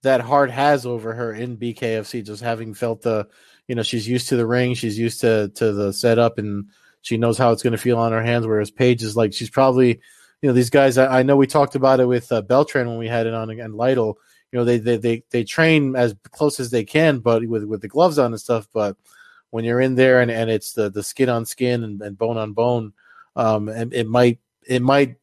that 0.03 0.21
Hart 0.21 0.51
has 0.51 0.87
over 0.87 1.13
her 1.13 1.33
in 1.33 1.57
BKFC, 1.57 2.25
just 2.25 2.43
having 2.43 2.73
felt 2.73 3.03
the, 3.03 3.27
you 3.67 3.75
know, 3.75 3.83
she's 3.83 4.07
used 4.07 4.29
to 4.29 4.37
the 4.37 4.47
ring, 4.47 4.75
she's 4.75 4.99
used 4.99 5.21
to 5.23 5.51
to 5.57 5.73
the 5.73 5.93
setup, 5.93 6.39
and 6.39 6.67
she 7.03 7.17
knows 7.17 7.39
how 7.39 7.51
it's 7.53 7.63
going 7.63 7.73
to 7.73 7.79
feel 7.79 7.99
on 7.99 8.13
her 8.13 8.23
hands. 8.23 8.47
Whereas 8.47 8.71
Paige 8.71 9.03
is 9.03 9.17
like, 9.17 9.33
she's 9.33 9.51
probably, 9.51 10.01
you 10.41 10.49
know, 10.49 10.53
these 10.53 10.71
guys. 10.71 10.99
I, 10.99 11.21
I 11.21 11.23
know 11.23 11.37
we 11.37 11.47
talked 11.47 11.75
about 11.75 12.01
it 12.01 12.07
with 12.07 12.31
uh, 12.31 12.43
Beltran 12.43 12.89
when 12.89 12.99
we 12.99 13.09
had 13.09 13.27
it 13.27 13.35
on 13.35 13.51
and 13.51 13.75
Lytle. 13.75 14.19
You 14.53 14.59
know, 14.59 14.65
they 14.65 14.79
they 14.79 14.97
they 14.97 15.25
they 15.31 15.45
train 15.45 15.95
as 15.97 16.15
close 16.31 16.59
as 16.59 16.71
they 16.71 16.85
can, 16.85 17.19
but 17.19 17.47
with 17.47 17.65
with 17.65 17.83
the 17.83 17.89
gloves 17.89 18.19
on 18.19 18.33
and 18.33 18.41
stuff. 18.41 18.69
But 18.73 18.97
when 19.51 19.65
you're 19.65 19.81
in 19.81 19.95
there 19.95 20.21
and, 20.21 20.31
and 20.31 20.51
it's 20.51 20.73
the 20.73 20.91
the 20.91 21.03
skin 21.03 21.29
on 21.29 21.45
skin 21.45 21.85
and, 21.85 22.01
and 22.01 22.17
bone 22.17 22.37
on 22.37 22.53
bone, 22.53 22.93
um, 23.37 23.69
and 23.69 23.93
it 23.93 24.07
might 24.09 24.39
it 24.67 24.83
might 24.83 25.17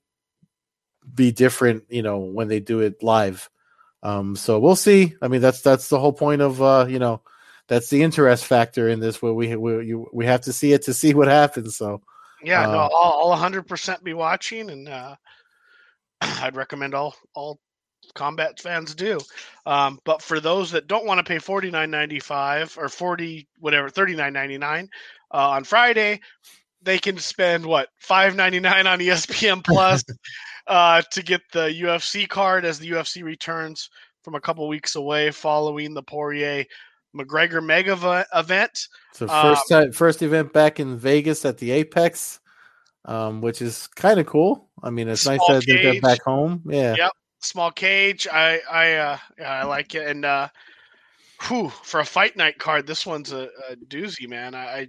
be 1.14 1.32
different, 1.32 1.84
you 1.90 2.02
know, 2.02 2.20
when 2.20 2.48
they 2.48 2.60
do 2.60 2.80
it 2.80 3.04
live. 3.04 3.50
Um, 4.04 4.36
so 4.36 4.60
we'll 4.60 4.76
see. 4.76 5.16
I 5.22 5.28
mean, 5.28 5.42
that's 5.42 5.62
that's 5.62 5.90
the 5.90 6.00
whole 6.00 6.14
point 6.14 6.42
of 6.42 6.62
uh, 6.62 6.86
you 6.88 7.00
know, 7.00 7.22
that's 7.68 7.90
the 7.90 8.04
interest 8.04 8.46
factor 8.46 8.90
in 8.90 9.00
this, 9.00 9.22
where 9.22 9.34
we 9.34 9.56
we 9.56 9.86
you, 9.86 10.08
we 10.14 10.26
have 10.26 10.42
to 10.42 10.54
see 10.54 10.74
it 10.74 10.84
to 10.84 10.94
see 10.94 11.14
what 11.14 11.28
happens. 11.28 11.76
So 11.76 12.02
Yeah, 12.44 12.66
no, 12.66 12.80
Uh, 12.80 12.90
I'll, 12.94 13.32
I'll 13.32 13.50
100% 13.50 14.04
be 14.04 14.14
watching, 14.14 14.70
and 14.70 14.88
uh, 14.88 15.16
I'd 16.22 16.56
recommend 16.56 16.94
all 16.94 17.16
all 17.34 17.60
combat 18.14 18.60
fans 18.60 18.96
do. 18.96 19.20
Um, 19.66 20.00
but 20.04 20.22
for 20.22 20.40
those 20.40 20.72
that 20.72 20.88
don't 20.88 21.06
want 21.06 21.20
to 21.20 21.24
pay 21.24 21.38
49.95 21.38 22.78
or 22.78 22.90
40 22.90 23.48
whatever 23.60 23.90
39.99 23.90 24.88
uh, 25.34 25.50
on 25.50 25.64
Friday, 25.64 26.22
they 26.82 27.00
can 27.00 27.18
spend 27.18 27.66
what 27.66 27.90
5.99 28.08 28.86
on 28.86 29.02
E 29.02 29.08
ESPN 29.08 29.64
Plus 29.64 30.04
uh, 30.68 31.02
to 31.12 31.24
get 31.24 31.42
the 31.52 31.68
UFC 31.68 32.28
card 32.28 32.64
as 32.64 32.80
the 32.80 32.92
UFC 32.92 33.24
returns 33.24 33.90
from 34.24 34.36
a 34.36 34.42
couple 34.42 34.68
weeks 34.68 34.96
away 34.96 35.32
following 35.32 35.94
the 35.94 36.04
Poirier 36.04 36.66
McGregor 37.16 37.64
mega 37.64 38.26
event. 38.34 38.88
So 39.14 39.28
Um, 39.28 39.42
first 39.42 39.70
time, 39.70 39.92
first 39.92 40.22
event 40.22 40.54
back 40.54 40.80
in 40.80 40.98
Vegas 40.98 41.46
at 41.46 41.58
the 41.58 41.72
Apex, 41.72 42.40
um, 43.06 43.42
which 43.42 43.62
is 43.62 43.88
kind 43.88 44.20
of 44.20 44.26
cool. 44.26 44.70
I 44.84 44.90
mean, 44.90 45.08
it's 45.08 45.26
nice 45.26 45.38
Small 45.38 45.54
that 45.54 45.66
they're 45.66 46.02
back 46.02 46.24
home. 46.24 46.64
Yeah, 46.66 46.96
Yep. 46.98 47.12
Small 47.46 47.72
cage. 47.72 48.28
I 48.32 48.60
I 48.70 48.94
uh 48.94 49.18
yeah, 49.38 49.52
I 49.52 49.64
like 49.64 49.96
it. 49.96 50.08
And 50.08 50.26
uh 50.26 50.48
whew, 51.48 51.70
for 51.70 52.00
a 52.00 52.06
fight 52.06 52.36
night 52.36 52.58
card, 52.58 52.88
this 52.88 53.06
one's 53.06 53.32
a, 53.32 53.50
a 53.70 53.76
doozy, 53.88 54.28
man. 54.28 54.56
I, 54.56 54.66
I 54.66 54.88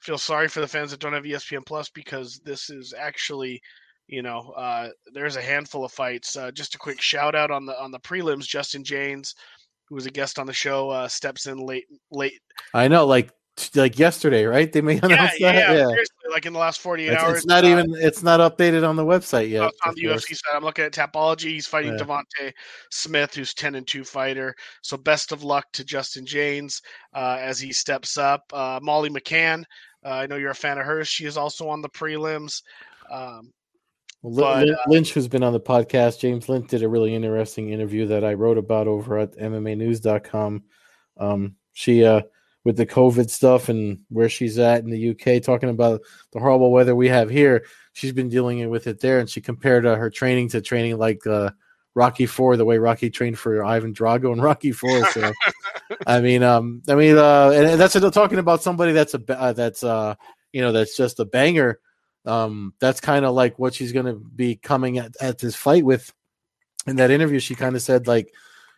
feel 0.00 0.18
sorry 0.18 0.48
for 0.48 0.60
the 0.60 0.68
fans 0.68 0.90
that 0.90 1.00
don't 1.00 1.12
have 1.12 1.24
ESPN 1.24 1.64
Plus 1.66 1.90
because 1.90 2.40
this 2.44 2.70
is 2.70 2.94
actually, 2.96 3.60
you 4.08 4.22
know, 4.22 4.52
uh 4.56 4.88
there's 5.12 5.36
a 5.36 5.42
handful 5.42 5.84
of 5.84 5.92
fights. 5.92 6.36
Uh, 6.36 6.50
just 6.50 6.74
a 6.74 6.78
quick 6.78 7.00
shout 7.00 7.34
out 7.34 7.50
on 7.50 7.66
the 7.66 7.80
on 7.80 7.90
the 7.90 8.00
prelims, 8.00 8.46
Justin 8.46 8.84
James, 8.84 9.34
who 9.88 9.94
was 9.94 10.06
a 10.06 10.10
guest 10.10 10.38
on 10.38 10.46
the 10.46 10.52
show, 10.52 10.90
uh 10.90 11.08
steps 11.08 11.46
in 11.46 11.58
late 11.58 11.86
late 12.10 12.40
I 12.74 12.88
know. 12.88 13.06
Like 13.06 13.30
like 13.74 13.98
yesterday, 13.98 14.44
right? 14.44 14.72
They 14.72 14.80
may 14.80 14.94
yeah, 15.02 15.06
announce 15.06 15.40
yeah, 15.40 15.52
that. 15.52 15.76
yeah, 15.76 15.94
like 16.30 16.46
in 16.46 16.52
the 16.52 16.58
last 16.58 16.80
48 16.80 17.12
It's, 17.12 17.22
hours. 17.22 17.36
it's 17.38 17.46
not 17.46 17.64
uh, 17.64 17.68
even. 17.68 17.94
It's 17.96 18.22
not 18.22 18.40
updated 18.40 18.88
on 18.88 18.96
the 18.96 19.04
website 19.04 19.48
yet. 19.50 19.62
Uh, 19.62 19.70
on 19.86 19.94
the 19.94 20.06
course. 20.06 20.24
UFC 20.26 20.36
side. 20.36 20.54
I'm 20.54 20.62
looking 20.64 20.84
at 20.84 20.92
Tapology. 20.92 21.48
He's 21.50 21.66
fighting 21.66 21.92
Yeah. 21.98 22.04
Devonte 22.04 22.52
Smith, 22.90 23.34
who's 23.34 23.54
10 23.54 23.74
and 23.74 23.86
2 23.86 24.04
fighter. 24.04 24.54
So 24.82 24.96
best 24.96 25.32
of 25.32 25.42
luck 25.42 25.66
to 25.74 25.84
Justin 25.84 26.24
James 26.26 26.80
uh, 27.14 27.38
as 27.40 27.58
he 27.60 27.72
steps 27.72 28.16
up. 28.18 28.44
Uh, 28.52 28.78
Molly 28.82 29.10
McCann, 29.10 29.64
uh, 30.04 30.10
I 30.10 30.26
know 30.26 30.36
you're 30.36 30.50
a 30.50 30.54
fan 30.54 30.78
of 30.78 30.86
hers. 30.86 31.08
She 31.08 31.26
is 31.26 31.36
also 31.36 31.68
on 31.68 31.82
the 31.82 31.88
prelims. 31.90 32.62
Um, 33.10 33.52
Well, 34.22 34.54
But, 34.54 34.66
Lin- 34.66 34.76
Lynch, 34.86 35.12
who's 35.14 35.28
been 35.28 35.42
on 35.42 35.52
the 35.52 35.60
podcast, 35.60 36.20
James 36.20 36.48
Lynch 36.48 36.68
did 36.68 36.82
a 36.82 36.88
really 36.88 37.14
interesting 37.14 37.70
interview 37.70 38.06
that 38.06 38.24
I 38.24 38.34
wrote 38.34 38.58
about 38.58 38.86
over 38.86 39.18
at 39.18 39.32
MMAnews.com. 39.36 40.62
Um, 41.16 41.56
she, 41.72 42.04
uh, 42.04 42.22
with 42.64 42.76
the 42.76 42.86
COVID 42.86 43.30
stuff 43.30 43.68
and 43.68 44.00
where 44.08 44.28
she's 44.28 44.58
at 44.58 44.82
in 44.84 44.90
the 44.90 45.10
UK, 45.10 45.42
talking 45.42 45.70
about 45.70 46.02
the 46.32 46.40
horrible 46.40 46.70
weather 46.70 46.94
we 46.94 47.08
have 47.08 47.30
here, 47.30 47.64
she's 47.92 48.12
been 48.12 48.28
dealing 48.28 48.68
with 48.68 48.86
it 48.86 49.00
there, 49.00 49.18
and 49.18 49.30
she 49.30 49.40
compared 49.40 49.86
uh, 49.86 49.96
her 49.96 50.10
training 50.10 50.48
to 50.50 50.60
training 50.60 50.98
like 50.98 51.26
uh, 51.26 51.50
Rocky 51.94 52.26
Four, 52.26 52.56
the 52.56 52.64
way 52.64 52.78
Rocky 52.78 53.10
trained 53.10 53.38
for 53.38 53.64
Ivan 53.64 53.94
Drago 53.94 54.32
and 54.32 54.42
Rocky 54.42 54.72
Four. 54.72 55.04
So, 55.06 55.32
I 56.06 56.20
mean, 56.20 56.42
um, 56.42 56.82
I 56.88 56.94
mean, 56.94 57.16
uh, 57.16 57.50
and, 57.50 57.80
that's 57.80 57.98
talking 58.10 58.38
about 58.38 58.62
somebody 58.62 58.92
that's 58.92 59.14
a 59.14 59.22
uh, 59.28 59.52
that's 59.52 59.82
uh, 59.82 60.14
you 60.52 60.60
know, 60.60 60.72
that's 60.72 60.96
just 60.96 61.20
a 61.20 61.24
banger 61.24 61.80
um 62.26 62.74
that's 62.80 63.00
kind 63.00 63.24
of 63.24 63.34
like 63.34 63.58
what 63.58 63.74
she's 63.74 63.92
going 63.92 64.06
to 64.06 64.14
be 64.14 64.54
coming 64.56 64.98
at, 64.98 65.14
at 65.20 65.38
this 65.38 65.56
fight 65.56 65.84
with 65.84 66.12
in 66.86 66.96
that 66.96 67.10
interview 67.10 67.38
she 67.38 67.54
kind 67.54 67.74
of 67.74 67.82
said 67.82 68.06
like 68.06 68.32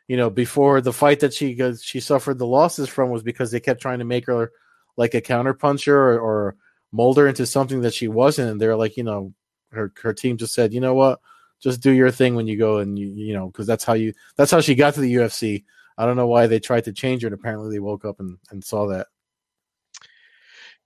you 0.08 0.16
know 0.16 0.30
before 0.30 0.80
the 0.80 0.92
fight 0.92 1.20
that 1.20 1.34
she 1.34 1.54
goes 1.54 1.82
she 1.82 2.00
suffered 2.00 2.38
the 2.38 2.46
losses 2.46 2.88
from 2.88 3.10
was 3.10 3.22
because 3.22 3.50
they 3.50 3.60
kept 3.60 3.80
trying 3.80 3.98
to 3.98 4.04
make 4.04 4.26
her 4.26 4.52
like 4.96 5.14
a 5.14 5.20
counter 5.20 5.54
puncher 5.54 5.96
or, 5.96 6.20
or 6.20 6.56
mold 6.90 7.16
her 7.16 7.26
into 7.26 7.46
something 7.46 7.80
that 7.82 7.94
she 7.94 8.08
wasn't 8.08 8.50
and 8.50 8.60
they're 8.60 8.76
like 8.76 8.96
you 8.96 9.04
know 9.04 9.32
her 9.70 9.92
her 10.02 10.12
team 10.12 10.36
just 10.36 10.54
said 10.54 10.72
you 10.72 10.80
know 10.80 10.94
what 10.94 11.20
just 11.60 11.80
do 11.80 11.92
your 11.92 12.10
thing 12.10 12.34
when 12.34 12.46
you 12.46 12.58
go 12.58 12.78
and 12.78 12.98
you 12.98 13.06
you 13.06 13.32
know 13.32 13.46
because 13.46 13.66
that's 13.66 13.84
how 13.84 13.94
you 13.94 14.12
that's 14.36 14.50
how 14.50 14.60
she 14.60 14.74
got 14.74 14.94
to 14.94 15.00
the 15.00 15.14
UFC 15.14 15.64
I 15.96 16.06
don't 16.06 16.16
know 16.16 16.26
why 16.26 16.46
they 16.46 16.58
tried 16.58 16.84
to 16.84 16.92
change 16.92 17.22
her 17.22 17.28
and 17.28 17.34
apparently 17.34 17.70
they 17.70 17.78
woke 17.78 18.04
up 18.04 18.18
and, 18.20 18.38
and 18.50 18.64
saw 18.64 18.88
that 18.88 19.06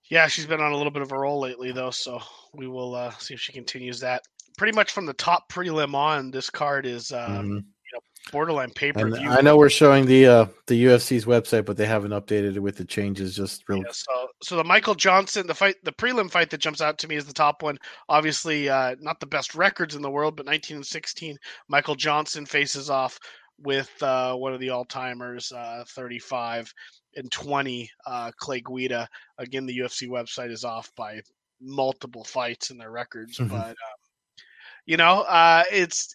yeah, 0.09 0.27
she's 0.27 0.45
been 0.45 0.61
on 0.61 0.71
a 0.71 0.77
little 0.77 0.91
bit 0.91 1.01
of 1.01 1.11
a 1.11 1.17
roll 1.17 1.39
lately, 1.39 1.71
though. 1.71 1.91
So 1.91 2.21
we 2.53 2.67
will 2.67 2.95
uh, 2.95 3.11
see 3.11 3.33
if 3.33 3.41
she 3.41 3.51
continues 3.51 3.99
that. 4.01 4.23
Pretty 4.57 4.75
much 4.75 4.91
from 4.91 5.05
the 5.05 5.13
top 5.13 5.51
prelim 5.51 5.93
on, 5.93 6.31
this 6.31 6.49
card 6.49 6.85
is 6.85 7.11
uh, 7.11 7.27
Mhm. 7.27 7.65
Borderline 8.31 8.71
pay 8.71 8.91
per 8.91 9.09
view. 9.09 9.29
I 9.29 9.41
know 9.41 9.57
we're 9.57 9.69
showing 9.69 10.05
the 10.05 10.25
uh, 10.25 10.45
the 10.67 10.85
UFC's 10.85 11.25
website, 11.25 11.65
but 11.65 11.77
they 11.77 11.85
haven't 11.85 12.11
updated 12.11 12.55
it 12.55 12.59
with 12.59 12.77
the 12.77 12.85
changes. 12.85 13.35
Just 13.35 13.67
real. 13.67 13.79
Yeah, 13.79 13.91
so 13.91 14.27
so 14.41 14.55
the 14.55 14.63
Michael 14.63 14.95
Johnson, 14.95 15.47
the 15.47 15.55
fight, 15.55 15.75
the 15.83 15.91
prelim 15.91 16.29
fight 16.29 16.49
that 16.49 16.59
jumps 16.59 16.81
out 16.81 16.97
to 16.99 17.07
me 17.07 17.15
is 17.15 17.25
the 17.25 17.33
top 17.33 17.63
one. 17.63 17.77
Obviously, 18.09 18.69
uh, 18.69 18.95
not 18.99 19.19
the 19.19 19.25
best 19.25 19.55
records 19.55 19.95
in 19.95 20.01
the 20.01 20.11
world, 20.11 20.35
but 20.35 20.45
19 20.45 20.77
and 20.77 20.85
16. 20.85 21.37
Michael 21.67 21.95
Johnson 21.95 22.45
faces 22.45 22.89
off 22.89 23.19
with 23.59 23.91
uh, 24.03 24.35
one 24.35 24.53
of 24.53 24.59
the 24.59 24.69
all 24.69 24.85
timers, 24.85 25.51
uh, 25.51 25.83
35 25.89 26.71
and 27.15 27.31
20. 27.31 27.89
Uh, 28.05 28.31
Clay 28.37 28.61
Guida. 28.61 29.07
Again, 29.37 29.65
the 29.65 29.77
UFC 29.79 30.07
website 30.07 30.51
is 30.51 30.63
off 30.63 30.91
by 30.95 31.21
multiple 31.59 32.23
fights 32.23 32.69
in 32.69 32.77
their 32.77 32.91
records, 32.91 33.37
Mhm. 33.39 33.49
but 33.49 33.69
um, 33.69 33.75
you 34.85 34.95
know, 34.97 35.21
uh, 35.21 35.63
it's 35.71 36.13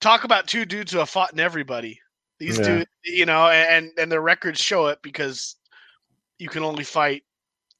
talk 0.00 0.24
about 0.24 0.46
two 0.46 0.64
dudes 0.64 0.92
who 0.92 0.98
have 0.98 1.10
fought 1.10 1.32
in 1.32 1.40
everybody. 1.40 2.00
These 2.38 2.58
Yeah. 2.58 2.64
dudes, 2.64 2.90
you 3.04 3.26
know, 3.26 3.48
and 3.48 3.90
and 3.98 4.10
their 4.10 4.20
records 4.20 4.60
show 4.60 4.86
it 4.88 5.00
because 5.02 5.56
you 6.38 6.48
can 6.48 6.62
only 6.62 6.84
fight 6.84 7.24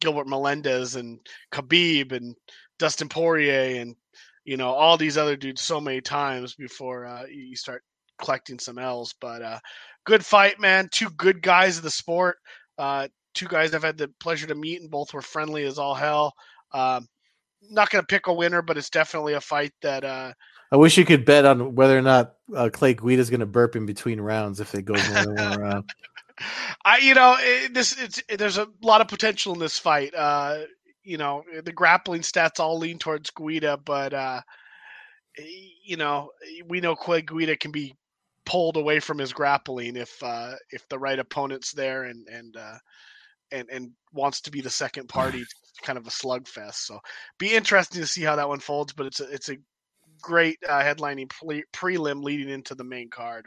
Gilbert 0.01 0.27
Melendez 0.29 0.97
and 0.97 1.21
Khabib 1.53 2.13
and 2.13 2.35
Dustin 2.79 3.09
Poirier 3.09 3.81
and 3.81 3.95
you 4.45 4.57
know 4.57 4.71
all 4.73 4.97
these 4.97 5.17
other 5.19 5.37
dudes 5.37 5.63
so 5.63 5.81
many 5.81 6.01
times 6.01 6.55
before 6.55 7.07
uh, 7.07 7.25
you 7.27 7.57
start 7.57 7.83
collecting 8.21 8.59
some 8.59 8.79
L's. 8.79 9.15
But 9.21 9.43
uh, 9.43 9.61
good 10.05 10.25
fight, 10.25 10.59
man. 10.59 10.89
Two 10.93 11.11
good 11.11 11.43
guys 11.43 11.77
of 11.77 11.85
the 11.85 11.91
sport. 11.91 12.39
Uh, 12.79 13.09
two 13.35 13.47
guys 13.47 13.75
I've 13.75 13.83
had 13.85 13.99
the 13.99 14.09
pleasure 14.21 14.47
to 14.49 14.55
meet, 14.55 14.81
and 14.81 14.91
both 14.91 15.15
were 15.15 15.23
friendly 15.23 15.65
as 15.65 15.79
all 15.79 15.95
hell. 15.95 16.35
Um, 16.73 17.07
not 17.71 17.91
going 17.91 18.03
to 18.03 18.07
pick 18.07 18.27
a 18.27 18.33
winner, 18.33 18.63
but 18.63 18.77
it's 18.79 18.91
definitely 18.91 19.35
a 19.35 19.41
fight 19.41 19.73
that 19.83 20.05
uh, 20.05 20.33
I 20.71 20.77
wish 20.77 20.99
you 20.99 21.05
could 21.05 21.25
bet 21.25 21.45
on 21.45 21.75
whether 21.75 21.97
or 21.97 22.03
not 22.03 22.35
uh, 22.55 22.69
Clay 22.73 22.93
is 22.93 23.31
going 23.31 23.41
to 23.41 23.47
burp 23.47 23.77
in 23.77 23.87
between 23.87 24.21
rounds 24.21 24.61
if 24.61 24.75
it 24.75 24.85
goes 24.85 25.07
more 25.09 25.25
than 25.25 25.35
one 25.35 25.61
round. 25.61 25.91
I, 26.85 26.99
you 26.99 27.15
know, 27.15 27.37
it, 27.39 27.75
this 27.75 27.99
it's 27.99 28.23
there's 28.29 28.59
a 28.59 28.69
lot 28.83 29.01
of 29.01 29.09
potential 29.09 29.55
in 29.55 29.59
this 29.59 29.79
fight. 29.79 30.15
Uh, 30.15 30.61
you 31.03 31.17
know, 31.17 31.43
the 31.65 31.73
grappling 31.73 32.21
stats 32.21 32.61
all 32.61 32.79
lean 32.79 32.99
towards 32.99 33.31
Guida, 33.31 33.79
but 33.79 34.13
uh, 34.13 34.41
you 35.85 35.97
know, 35.97 36.31
we 36.67 36.81
know 36.81 36.95
Clay 36.95 37.23
Guida 37.23 37.57
can 37.57 37.71
be 37.71 37.95
pulled 38.45 38.77
away 38.77 39.01
from 39.01 39.19
his 39.19 39.33
grappling 39.33 39.97
if 39.97 40.23
uh, 40.23 40.53
if 40.71 40.89
the 40.89 40.99
right 40.99 41.19
opponent's 41.19 41.73
there 41.73 42.05
and 42.05 42.27
and 42.29 42.57
uh, 42.57 42.79
and 43.53 43.69
and 43.71 43.91
wants 44.13 44.43
to 44.43 44.51
be 44.51 44.61
the 44.61 44.71
second 44.71 45.09
party. 45.09 45.45
Kind 45.81 45.97
of 45.97 46.09
a 46.09 46.11
slugfest. 46.11 46.75
So, 46.75 46.99
be 47.39 47.55
interesting 47.55 48.01
to 48.01 48.07
see 48.09 48.25
how 48.25 48.35
that 48.35 48.49
one 48.49 48.59
folds. 48.59 48.93
But 48.93 49.07
it's 49.07 49.21
a 49.21 49.33
it's 49.33 49.49
a 49.49 49.59
great 50.21 50.59
uh, 50.69 50.81
headlining 50.81 51.29
pre- 51.29 51.65
prelim 51.73 52.23
leading 52.23 52.49
into 52.49 52.75
the 52.75 52.85
main 52.85 53.11
card. 53.11 53.47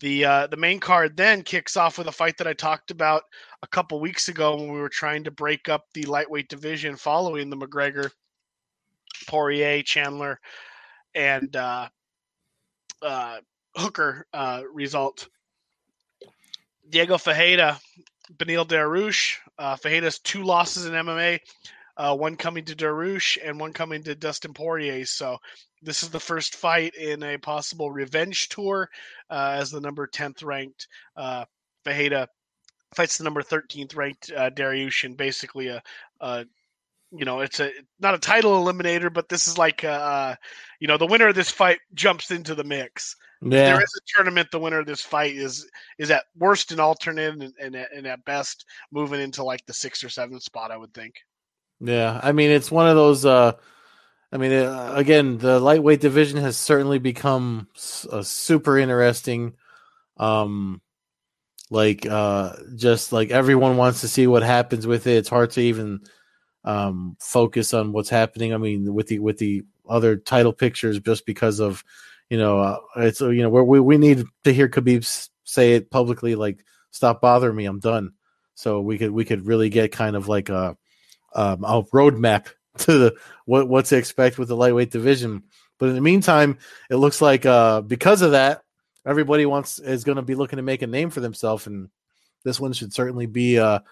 The 0.00 0.24
uh, 0.24 0.46
the 0.48 0.56
main 0.56 0.80
card 0.80 1.16
then 1.16 1.42
kicks 1.42 1.76
off 1.76 1.98
with 1.98 2.08
a 2.08 2.12
fight 2.12 2.36
that 2.38 2.46
I 2.46 2.52
talked 2.52 2.90
about 2.90 3.22
a 3.62 3.66
couple 3.68 4.00
weeks 4.00 4.28
ago 4.28 4.56
when 4.56 4.72
we 4.72 4.80
were 4.80 4.88
trying 4.88 5.24
to 5.24 5.30
break 5.30 5.68
up 5.68 5.84
the 5.94 6.02
lightweight 6.02 6.48
division 6.48 6.96
following 6.96 7.48
the 7.48 7.56
McGregor, 7.56 8.10
Poirier, 9.26 9.82
Chandler, 9.82 10.40
and 11.14 11.54
uh, 11.54 11.88
uh, 13.02 13.38
Hooker 13.76 14.26
uh, 14.32 14.62
result. 14.72 15.28
Diego 16.90 17.16
Ferreira, 17.16 17.78
Beneil 18.36 18.66
Dariush. 18.66 19.38
Uh, 19.58 19.76
Ferreira's 19.76 20.18
two 20.18 20.42
losses 20.42 20.86
in 20.86 20.92
MMA, 20.92 21.38
uh, 21.96 22.16
one 22.16 22.36
coming 22.36 22.64
to 22.64 22.74
Dariush 22.74 23.38
and 23.42 23.58
one 23.58 23.72
coming 23.72 24.02
to 24.04 24.14
Dustin 24.14 24.52
Poirier. 24.52 25.04
So 25.06 25.38
this 25.82 26.02
is 26.02 26.10
the 26.10 26.20
first 26.20 26.56
fight 26.56 26.94
in 26.94 27.22
a 27.22 27.38
possible 27.38 27.90
revenge 27.90 28.48
tour 28.48 28.88
uh, 29.30 29.56
as 29.58 29.70
the 29.70 29.80
number 29.80 30.06
10th 30.06 30.44
ranked 30.44 30.88
uh, 31.16 31.44
Ferreira 31.84 32.28
fights 32.94 33.18
the 33.18 33.24
number 33.24 33.42
13th 33.42 33.96
ranked 33.96 34.30
uh, 34.34 34.50
Dariush 34.50 35.04
in 35.04 35.14
basically 35.14 35.68
a, 35.68 35.82
a 36.20 36.46
you 37.10 37.24
know, 37.24 37.40
it's 37.40 37.60
a 37.60 37.70
not 38.00 38.14
a 38.14 38.18
title 38.18 38.64
eliminator, 38.64 39.12
but 39.12 39.28
this 39.28 39.46
is 39.46 39.56
like, 39.56 39.84
uh, 39.84 40.34
you 40.80 40.88
know, 40.88 40.96
the 40.96 41.06
winner 41.06 41.28
of 41.28 41.34
this 41.34 41.50
fight 41.50 41.78
jumps 41.94 42.30
into 42.30 42.54
the 42.54 42.64
mix. 42.64 43.14
Yeah. 43.40 43.64
there 43.64 43.82
is 43.82 43.92
a 43.94 44.16
tournament, 44.16 44.48
the 44.50 44.58
winner 44.58 44.80
of 44.80 44.86
this 44.86 45.02
fight 45.02 45.36
is 45.36 45.68
is 45.98 46.10
at 46.10 46.24
worst 46.36 46.72
an 46.72 46.80
alternate, 46.80 47.34
and, 47.34 47.52
and, 47.60 47.76
and 47.76 48.06
at 48.06 48.24
best 48.24 48.64
moving 48.90 49.20
into 49.20 49.44
like 49.44 49.64
the 49.66 49.74
sixth 49.74 50.02
or 50.02 50.08
seventh 50.08 50.42
spot, 50.42 50.70
I 50.70 50.76
would 50.76 50.94
think. 50.94 51.14
Yeah, 51.80 52.20
I 52.22 52.32
mean, 52.32 52.50
it's 52.50 52.70
one 52.70 52.88
of 52.88 52.96
those. 52.96 53.24
uh 53.24 53.52
I 54.32 54.38
mean, 54.38 54.52
uh, 54.52 54.92
again, 54.96 55.38
the 55.38 55.60
lightweight 55.60 56.00
division 56.00 56.38
has 56.38 56.56
certainly 56.56 56.98
become 56.98 57.68
a 58.12 58.24
super 58.24 58.78
interesting. 58.78 59.54
Um, 60.18 60.82
like, 61.70 62.06
uh, 62.06 62.54
just 62.76 63.12
like 63.12 63.30
everyone 63.30 63.76
wants 63.76 64.02
to 64.02 64.08
see 64.08 64.26
what 64.26 64.42
happens 64.42 64.86
with 64.86 65.06
it. 65.06 65.16
It's 65.18 65.28
hard 65.30 65.52
to 65.52 65.62
even 65.62 66.00
um, 66.64 67.16
focus 67.20 67.74
on 67.74 67.92
what's 67.92 68.10
happening. 68.10 68.54
I 68.54 68.58
mean, 68.58 68.94
with 68.94 69.08
the 69.08 69.20
with 69.20 69.38
the 69.38 69.64
other 69.88 70.16
title 70.16 70.52
pictures, 70.52 71.00
just 71.00 71.26
because 71.26 71.60
of 71.60 71.84
you 72.30 72.38
know, 72.38 72.60
uh, 72.60 72.78
it's 72.96 73.20
you 73.20 73.42
know, 73.42 73.50
we 73.50 73.80
we 73.80 73.98
need 73.98 74.24
to 74.44 74.52
hear 74.52 74.68
Khabib 74.68 75.04
say 75.44 75.74
it 75.74 75.90
publicly, 75.90 76.34
like 76.36 76.64
"Stop 76.92 77.20
bothering 77.20 77.56
me, 77.56 77.66
I'm 77.66 77.80
done." 77.80 78.12
So 78.54 78.80
we 78.80 78.98
could 78.98 79.10
we 79.12 79.24
could 79.24 79.46
really 79.46 79.70
get 79.70 79.92
kind 79.92 80.16
of 80.16 80.28
like 80.28 80.48
a 80.50 80.76
um, 81.34 81.64
a 81.64 81.82
roadmap 81.84 82.48
to 82.78 82.98
the 82.98 83.16
what 83.44 83.68
what 83.68 83.86
to 83.86 83.96
expect 83.96 84.38
with 84.38 84.48
the 84.48 84.56
lightweight 84.56 84.90
division. 84.90 85.44
But 85.78 85.88
in 85.88 85.94
the 85.96 86.00
meantime, 86.00 86.58
it 86.88 86.96
looks 86.96 87.20
like 87.20 87.44
uh, 87.44 87.80
because 87.80 88.22
of 88.22 88.32
that, 88.32 88.62
everybody 89.06 89.44
wants 89.44 89.78
is 89.78 90.04
going 90.04 90.16
to 90.16 90.22
be 90.22 90.34
looking 90.34 90.56
to 90.58 90.62
make 90.62 90.82
a 90.82 90.86
name 90.86 91.10
for 91.10 91.20
themselves, 91.20 91.66
and 91.66 91.88
this 92.44 92.60
one 92.60 92.72
should 92.72 92.92
certainly 92.92 93.26
be 93.26 93.56
a 93.56 93.82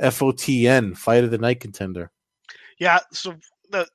FOTN 0.00 0.96
fight 0.96 1.24
of 1.24 1.30
the 1.30 1.38
night 1.38 1.60
contender. 1.60 2.10
Yeah, 2.78 3.00
so 3.12 3.36
the 3.70 3.86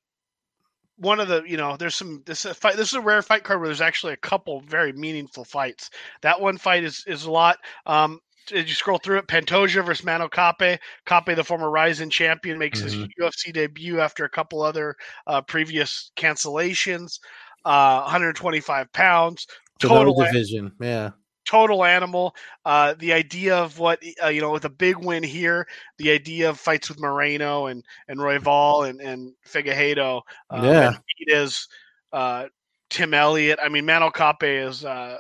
one 0.98 1.20
of 1.20 1.28
the 1.28 1.44
you 1.46 1.58
know 1.58 1.78
there's 1.78 1.96
some 1.96 2.24
this 2.26 2.46
a 2.46 2.54
fight 2.54 2.76
this 2.76 2.90
is 2.90 2.96
a 2.96 3.02
rare 3.02 3.22
fight 3.22 3.44
card 3.44 3.60
where 3.60 3.68
there's 3.68 3.82
actually 3.82 4.14
a 4.14 4.18
couple 4.18 4.62
very 4.62 4.94
meaningful 4.94 5.46
fights. 5.46 5.90
That 6.22 6.42
one 6.42 6.58
fight 6.58 6.84
is 6.84 7.04
is 7.08 7.26
a 7.26 7.32
lot. 7.32 7.58
Um, 7.86 8.20
did 8.48 8.68
you 8.68 8.76
scroll 8.76 8.98
through 8.98 9.20
it? 9.20 9.28
Pantoja 9.28 9.86
versus 9.86 10.06
Manel 10.06 10.32
Kape. 10.32 10.80
Kape, 11.06 11.36
the 11.36 11.44
former 11.44 11.70
Rizin 11.70 12.10
champion, 12.10 12.58
makes 12.58 12.82
mm-hmm. 12.82 13.04
his 13.04 13.08
UFC 13.20 13.54
debut 13.54 14.00
after 14.00 14.26
a 14.26 14.30
couple 14.30 14.62
other 14.62 14.96
uh, 15.28 15.42
previous 15.42 16.12
cancellations. 16.16 17.20
Uh, 17.66 18.02
125 18.02 18.92
pounds. 18.94 19.48
Total 19.80 20.14
division, 20.14 20.72
yeah 20.80 21.12
total 21.48 21.84
animal. 21.84 22.36
Uh, 22.66 22.94
the 23.00 23.14
idea 23.14 23.56
of 23.56 23.80
what 23.80 24.04
uh, 24.24 24.28
you 24.28 24.42
know 24.42 24.52
with 24.52 24.66
a 24.66 24.70
big 24.70 24.98
win 24.98 25.24
here, 25.24 25.68
the 25.98 26.12
idea 26.12 26.50
of 26.50 26.60
fights 26.60 26.90
with 26.90 27.00
Moreno 27.00 27.68
and 27.68 27.84
and 28.08 28.20
Royval 28.20 28.88
and 28.88 29.02
and 29.02 29.34
Figueiredo, 29.48 30.22
uh, 30.50 30.62
yeah, 30.64 30.98
is 31.28 31.68
uh, 32.14 32.46
Tim 32.90 33.14
Elliott. 33.14 33.60
I 33.64 33.70
mean, 33.70 33.86
Manel 33.86 34.14
Kape 34.14 34.68
is, 34.68 34.86
uh, 34.86 35.18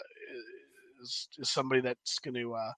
is 1.01 1.29
is 1.39 1.49
somebody 1.49 1.81
that's 1.81 2.19
going 2.19 2.35
to 2.35 2.53
uh, 2.53 2.71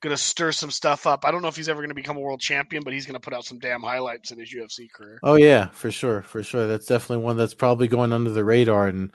going 0.00 0.14
to 0.14 0.22
stir 0.22 0.52
some 0.52 0.70
stuff 0.70 1.06
up. 1.06 1.24
I 1.24 1.30
don't 1.30 1.42
know 1.42 1.48
if 1.48 1.56
he's 1.56 1.68
ever 1.68 1.80
going 1.80 1.90
to 1.90 1.94
become 1.94 2.16
a 2.16 2.20
world 2.20 2.40
champion, 2.40 2.82
but 2.84 2.92
he's 2.92 3.06
going 3.06 3.14
to 3.14 3.20
put 3.20 3.34
out 3.34 3.44
some 3.44 3.58
damn 3.58 3.82
highlights 3.82 4.30
in 4.30 4.38
his 4.38 4.52
UFC 4.52 4.90
career. 4.90 5.18
Oh 5.22 5.34
yeah, 5.34 5.68
for 5.68 5.90
sure, 5.90 6.22
for 6.22 6.42
sure. 6.42 6.66
That's 6.66 6.86
definitely 6.86 7.24
one 7.24 7.36
that's 7.36 7.54
probably 7.54 7.88
going 7.88 8.12
under 8.12 8.30
the 8.30 8.44
radar 8.44 8.88
and 8.88 9.12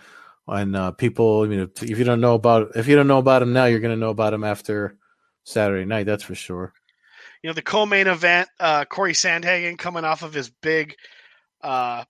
and 0.47 0.75
uh, 0.75 0.91
people, 0.91 1.49
you 1.49 1.57
know, 1.57 1.69
if 1.81 1.97
you 1.97 2.03
don't 2.03 2.19
know 2.19 2.34
about 2.34 2.75
if 2.75 2.88
you 2.88 2.95
don't 2.95 3.07
know 3.07 3.19
about 3.19 3.41
him 3.41 3.53
now, 3.53 3.65
you're 3.65 3.79
going 3.79 3.95
to 3.95 3.99
know 3.99 4.09
about 4.09 4.34
him 4.34 4.43
after 4.43 4.97
Saturday 5.45 5.86
night. 5.86 6.05
That's 6.05 6.23
for 6.23 6.36
sure. 6.36 6.73
You 7.41 7.49
know, 7.49 7.53
the 7.53 7.61
co-main 7.61 8.07
event, 8.07 8.49
uh, 8.59 8.86
Corey 8.86 9.13
Sandhagen 9.13 9.77
coming 9.77 10.05
off 10.05 10.23
of 10.23 10.34
his 10.34 10.49
big. 10.49 10.95
Uh, 11.61 12.03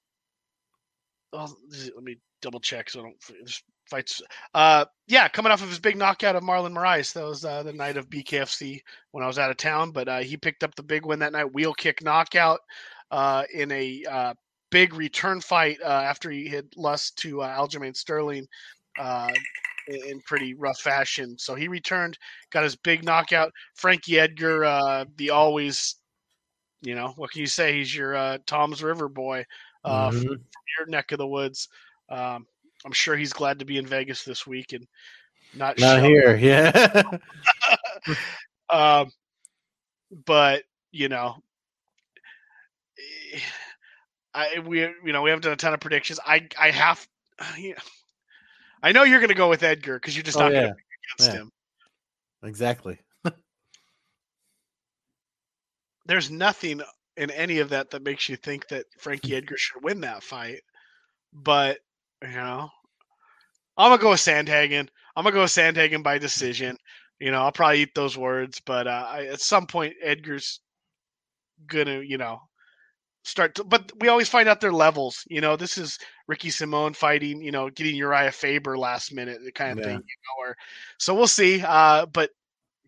well, 1.32 1.56
let 1.96 2.04
me 2.04 2.18
double 2.42 2.60
check 2.60 2.90
so 2.90 3.00
I 3.00 3.04
don't 3.04 3.62
fights. 3.94 4.22
Uh, 4.54 4.86
yeah, 5.08 5.28
coming 5.28 5.52
off 5.52 5.62
of 5.62 5.70
his 5.70 5.80
big 5.80 5.98
knockout 5.98 6.36
of 6.36 6.44
Marlon 6.44 6.74
Moraes. 6.74 7.14
That 7.14 7.26
was 7.26 7.46
uh, 7.46 7.62
the 7.64 7.74
night 7.74 7.98
of 7.98 8.10
BKFC 8.10 8.82
when 9.12 9.24
I 9.24 9.28
was 9.28 9.38
out 9.38 9.52
of 9.52 9.58
town, 9.58 9.92
but 9.92 10.08
uh, 10.08 10.20
he 10.20 10.36
picked 10.36 10.64
up 10.64 10.74
the 10.76 10.84
big 10.84 11.06
win 11.06 11.20
that 11.20 11.34
night. 11.34 11.54
Wheel 11.54 11.74
kick 11.74 12.04
knockout 12.04 12.60
uh, 13.12 13.44
in 13.54 13.72
a 13.72 14.04
uh, 14.10 14.34
big 14.72 14.96
return 14.96 15.40
fight 15.40 15.78
uh, 15.84 15.88
after 15.88 16.32
he 16.32 16.48
had 16.48 16.66
lost 16.76 17.18
to 17.20 17.44
uh, 17.44 17.56
Aljamain 17.56 17.96
Sterling 17.96 18.48
uh, 18.98 19.32
in 19.88 20.20
pretty 20.22 20.56
rough 20.56 20.80
fashion. 20.80 21.38
So 21.38 21.54
he 21.54 21.68
returned, 21.68 22.18
got 22.52 22.64
his 22.64 22.76
big 22.76 23.04
knockout. 23.04 23.52
Frankie 23.76 24.20
Edgar, 24.20 24.66
uh, 24.66 25.06
the 25.18 25.30
always, 25.30 25.98
you 26.82 26.96
know, 26.96 27.14
what 27.18 27.30
can 27.30 27.42
you 27.42 27.48
say? 27.48 27.78
He's 27.78 27.96
your 27.96 28.16
uh, 28.16 28.40
Toms 28.48 28.82
River 28.82 29.10
boy 29.10 29.46
uh, 29.84 30.10
mm-hmm. 30.10 30.18
from, 30.18 30.28
from, 30.28 30.40
your 30.80 30.88
neck 30.88 31.12
of 31.12 31.20
the 31.20 31.28
woods. 31.28 31.70
Um, 32.10 32.48
I'm 32.86 32.92
sure 32.92 33.16
he's 33.16 33.34
glad 33.34 33.60
to 33.60 33.66
be 33.66 33.78
in 33.78 33.86
Vegas 33.86 34.24
this 34.24 34.46
week 34.46 34.74
and 34.74 34.88
not 35.54 35.80
not 35.80 36.04
here. 36.04 36.36
Yeah. 36.36 37.04
um, 38.70 39.12
but 40.26 40.64
you 40.92 41.10
know 41.10 41.38
I 44.34 44.60
we 44.60 44.82
you 44.82 45.14
know 45.14 45.22
we 45.22 45.30
haven't 45.30 45.44
done 45.44 45.54
a 45.54 45.58
ton 45.58 45.74
of 45.74 45.80
predictions. 45.80 46.20
I 46.26 46.48
I 46.60 46.72
have, 46.72 47.08
yeah, 47.58 47.74
I 48.84 48.92
know 48.92 49.04
you're 49.04 49.20
going 49.20 49.30
to 49.30 49.36
go 49.36 49.50
with 49.50 49.64
Edgar 49.64 50.00
because 50.00 50.16
you're 50.16 50.24
just 50.24 50.38
oh, 50.38 50.42
not 50.42 50.54
yeah. 50.54 50.62
going 50.62 50.74
to 50.74 50.80
against 51.18 51.36
yeah. 51.36 51.42
him. 51.42 51.52
Exactly. 52.44 53.00
There's 56.06 56.30
nothing 56.30 56.82
in 57.16 57.32
any 57.32 57.60
of 57.60 57.70
that 57.70 57.92
that 57.92 58.04
makes 58.04 58.28
you 58.28 58.36
think 58.36 58.68
that 58.70 58.86
Frankie 58.98 59.36
Edgar 59.36 59.56
should 59.58 59.84
win 59.84 60.02
that 60.02 60.24
fight, 60.24 60.62
but 61.32 61.78
you 62.24 62.36
know, 62.36 62.70
I'm 63.78 63.92
gonna 63.92 64.02
go 64.02 64.12
with 64.12 64.20
Sandhagen. 64.20 64.88
I'm 65.16 65.24
gonna 65.24 65.34
go 65.34 65.42
with 65.42 65.52
Sandhagen 65.52 66.04
by 66.04 66.18
decision. 66.18 66.78
You 67.20 67.32
know, 67.32 67.42
I'll 67.42 67.52
probably 67.52 67.82
eat 67.82 67.96
those 67.96 68.18
words, 68.18 68.62
but 68.66 68.88
uh, 68.88 69.06
I, 69.10 69.26
at 69.28 69.42
some 69.42 69.68
point, 69.68 69.94
Edgar's 70.02 70.60
gonna, 71.68 72.02
you 72.02 72.18
know, 72.18 72.40
start 73.24 73.56
to, 73.56 73.64
but 73.64 73.92
we 74.00 74.08
always 74.08 74.30
find 74.30 74.50
out 74.50 74.62
their 74.62 74.74
levels. 74.74 75.24
You 75.30 75.42
know, 75.42 75.56
this 75.56 75.78
is 75.78 75.98
Ricky 76.28 76.50
Simon 76.50 76.94
fighting, 76.94 77.42
you 77.42 77.52
know, 77.52 77.70
getting 77.70 77.96
Urijah 77.96 78.34
Faber 78.34 78.78
last 78.78 79.14
minute, 79.14 79.40
the 79.44 79.52
kind 79.52 79.80
of 79.80 79.80
yeah. 79.80 79.84
thing. 79.92 79.98
You 79.98 80.00
know, 80.00 80.50
or 80.50 80.56
so 80.98 81.14
we'll 81.14 81.28
see. 81.28 81.62
Uh, 81.66 82.06
but 82.08 82.32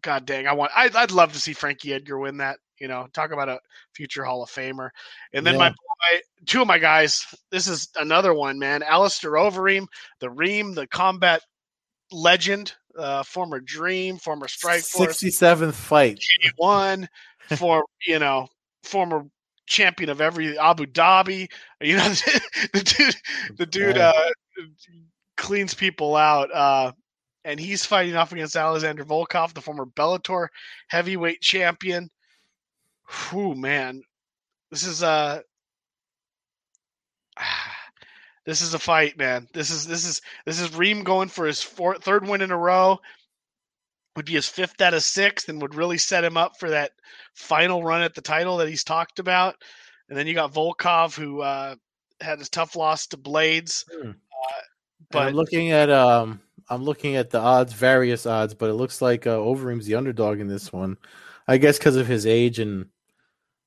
god 0.05 0.25
dang, 0.25 0.47
I 0.47 0.53
want 0.53 0.71
I'd, 0.75 0.95
I'd 0.95 1.11
love 1.11 1.33
to 1.33 1.39
see 1.39 1.53
Frankie 1.53 1.93
Edgar 1.93 2.19
win 2.19 2.37
that. 2.37 2.59
You 2.79 2.87
know, 2.87 3.07
talk 3.13 3.31
about 3.31 3.49
a 3.49 3.59
future 3.93 4.23
Hall 4.23 4.43
of 4.43 4.49
Famer. 4.49 4.89
And 5.33 5.45
then 5.45 5.53
yeah. 5.53 5.59
my 5.59 5.69
boy, 5.69 6.19
two 6.45 6.61
of 6.61 6.67
my 6.67 6.77
guys. 6.77 7.25
This 7.49 7.67
is 7.67 7.89
another 7.95 8.33
one, 8.33 8.59
man. 8.59 8.83
Alistair 8.83 9.31
Overeem, 9.31 9.87
the 10.19 10.29
Reem, 10.29 10.73
the 10.73 10.85
combat 10.85 11.41
legend, 12.11 12.73
uh, 12.97 13.23
former 13.23 13.59
Dream, 13.61 14.17
former 14.17 14.47
Strike 14.47 14.81
Sixty 14.81 15.31
seventh 15.31 15.75
fight, 15.75 16.19
one 16.57 17.09
for 17.55 17.85
you 18.05 18.19
know 18.19 18.47
former 18.83 19.25
champion 19.65 20.09
of 20.09 20.21
every 20.21 20.57
Abu 20.59 20.85
Dhabi. 20.85 21.49
You 21.81 21.97
know, 21.97 22.09
the 22.73 22.93
dude, 22.97 23.15
the 23.57 23.65
dude 23.65 23.97
uh, 23.97 24.13
cleans 25.37 25.73
people 25.73 26.15
out. 26.15 26.53
Uh, 26.53 26.91
and 27.45 27.59
he's 27.59 27.85
fighting 27.85 28.15
off 28.15 28.31
against 28.31 28.55
Alexander 28.55 29.05
Volkov, 29.05 29.53
the 29.53 29.61
former 29.61 29.85
Bellator 29.85 30.47
heavyweight 30.87 31.41
champion. 31.41 32.09
Whew, 33.29 33.53
man, 33.53 34.01
this 34.71 34.85
is 34.85 35.03
a 35.03 35.43
this 38.45 38.61
is 38.61 38.73
a 38.73 38.79
fight, 38.79 39.17
man. 39.17 39.47
This 39.53 39.69
is 39.69 39.85
this 39.85 40.05
is 40.05 40.21
this 40.45 40.59
is 40.59 40.75
Reem 40.75 41.03
going 41.03 41.29
for 41.29 41.45
his 41.45 41.61
fourth, 41.61 42.03
third 42.03 42.27
win 42.27 42.41
in 42.41 42.51
a 42.51 42.57
row 42.57 42.99
would 44.15 44.25
be 44.25 44.33
his 44.33 44.47
fifth 44.47 44.81
out 44.81 44.93
of 44.93 45.03
sixth 45.03 45.49
and 45.49 45.61
would 45.61 45.75
really 45.75 45.97
set 45.97 46.23
him 46.23 46.37
up 46.37 46.57
for 46.57 46.69
that 46.69 46.91
final 47.33 47.83
run 47.83 48.01
at 48.01 48.15
the 48.15 48.21
title 48.21 48.57
that 48.57 48.69
he's 48.69 48.83
talked 48.83 49.19
about. 49.19 49.55
And 50.07 50.17
then 50.17 50.25
you 50.25 50.33
got 50.33 50.53
Volkov, 50.53 51.15
who 51.15 51.41
uh, 51.41 51.75
had 52.21 52.39
a 52.39 52.45
tough 52.45 52.75
loss 52.75 53.07
to 53.07 53.17
Blaydes. 53.17 53.83
Hmm. 53.91 54.11
Uh, 54.11 54.61
but 55.11 55.27
I'm 55.27 55.33
looking 55.33 55.71
at 55.71 55.89
um, 55.89 56.39
I'm 56.69 56.83
looking 56.83 57.15
at 57.15 57.29
the 57.29 57.39
odds, 57.39 57.73
various 57.73 58.25
odds, 58.25 58.53
but 58.53 58.69
it 58.69 58.73
looks 58.73 59.01
like 59.01 59.27
uh, 59.27 59.37
Overeem's 59.37 59.85
the 59.85 59.95
underdog 59.95 60.39
in 60.39 60.47
this 60.47 60.73
one. 60.73 60.97
I 61.47 61.57
guess 61.57 61.77
because 61.77 61.95
of 61.95 62.07
his 62.07 62.25
age 62.25 62.59
and 62.59 62.87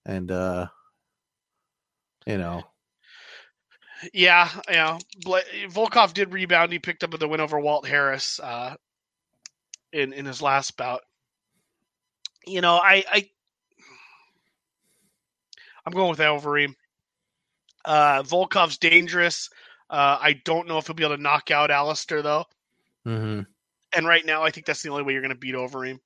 and 0.04 0.30
uh, 0.30 0.66
you 2.26 2.38
know. 2.38 2.64
Yeah, 4.12 4.48
know, 4.70 4.98
Volkov 5.24 6.14
did 6.14 6.32
rebound. 6.32 6.72
He 6.72 6.78
picked 6.78 7.02
up 7.02 7.18
the 7.18 7.28
win 7.28 7.40
over 7.40 7.58
Walt 7.58 7.86
Harris. 7.86 8.38
Uh, 8.40 8.76
in 9.92 10.12
in 10.12 10.24
his 10.26 10.42
last 10.42 10.76
bout. 10.76 11.02
you 12.46 12.60
know, 12.60 12.76
I, 12.76 13.04
I 13.10 13.28
I'm 15.84 15.92
going 15.92 16.10
with 16.10 16.18
Overeem. 16.18 16.74
Uh, 17.84 18.22
Volkov's 18.22 18.78
dangerous. 18.78 19.48
Uh, 19.88 20.18
I 20.20 20.34
don't 20.44 20.68
know 20.68 20.78
if 20.78 20.86
he'll 20.86 20.94
be 20.94 21.04
able 21.04 21.16
to 21.16 21.22
knock 21.22 21.50
out 21.50 21.70
Alistair 21.70 22.22
though. 22.22 22.44
Mm-hmm. 23.08 23.40
And 23.96 24.06
right 24.06 24.24
now, 24.24 24.42
I 24.42 24.50
think 24.50 24.66
that's 24.66 24.82
the 24.82 24.90
only 24.90 25.02
way 25.02 25.12
you're 25.12 25.22
going 25.22 25.30
to 25.32 25.38
beat 25.38 25.54
Overeem. 25.54 25.98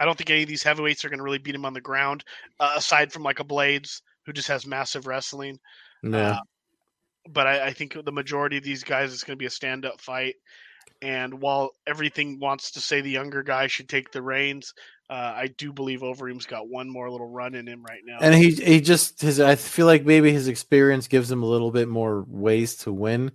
I 0.00 0.04
don't 0.04 0.16
think 0.16 0.30
any 0.30 0.42
of 0.42 0.48
these 0.48 0.62
heavyweights 0.62 1.04
are 1.04 1.08
going 1.08 1.18
to 1.18 1.24
really 1.24 1.38
beat 1.38 1.54
him 1.54 1.64
on 1.64 1.72
the 1.72 1.80
ground, 1.80 2.24
uh, 2.60 2.74
aside 2.76 3.12
from 3.12 3.22
like 3.22 3.40
a 3.40 3.44
Blaydes 3.44 4.02
who 4.26 4.32
just 4.32 4.48
has 4.48 4.66
massive 4.66 5.06
wrestling. 5.06 5.58
Yeah. 6.02 6.32
Uh, 6.32 6.40
but 7.30 7.46
I, 7.46 7.66
I, 7.66 7.72
think 7.72 7.96
the 8.04 8.12
majority 8.12 8.56
of 8.56 8.64
these 8.64 8.84
guys 8.84 9.12
is 9.12 9.24
going 9.24 9.36
to 9.36 9.42
be 9.42 9.46
a 9.46 9.50
stand-up 9.50 10.00
fight. 10.00 10.36
And 11.02 11.40
while 11.40 11.70
everything 11.86 12.38
wants 12.40 12.72
to 12.72 12.80
say 12.80 13.00
the 13.00 13.10
younger 13.10 13.42
guy 13.42 13.66
should 13.66 13.88
take 13.88 14.10
the 14.10 14.22
reins, 14.22 14.72
uh, 15.10 15.32
I 15.36 15.48
do 15.58 15.72
believe 15.72 16.00
Overeem's 16.00 16.46
got 16.46 16.68
one 16.68 16.88
more 16.88 17.10
little 17.10 17.28
run 17.28 17.54
in 17.54 17.66
him 17.66 17.82
right 17.82 18.00
now. 18.04 18.18
And 18.20 18.34
he 18.34 18.52
he 18.52 18.80
just 18.80 19.20
his 19.20 19.40
I 19.40 19.54
feel 19.54 19.86
like 19.86 20.04
maybe 20.04 20.32
his 20.32 20.48
experience 20.48 21.06
gives 21.06 21.30
him 21.30 21.42
a 21.42 21.46
little 21.46 21.70
bit 21.70 21.88
more 21.88 22.24
ways 22.28 22.76
to 22.78 22.92
win 22.92 23.32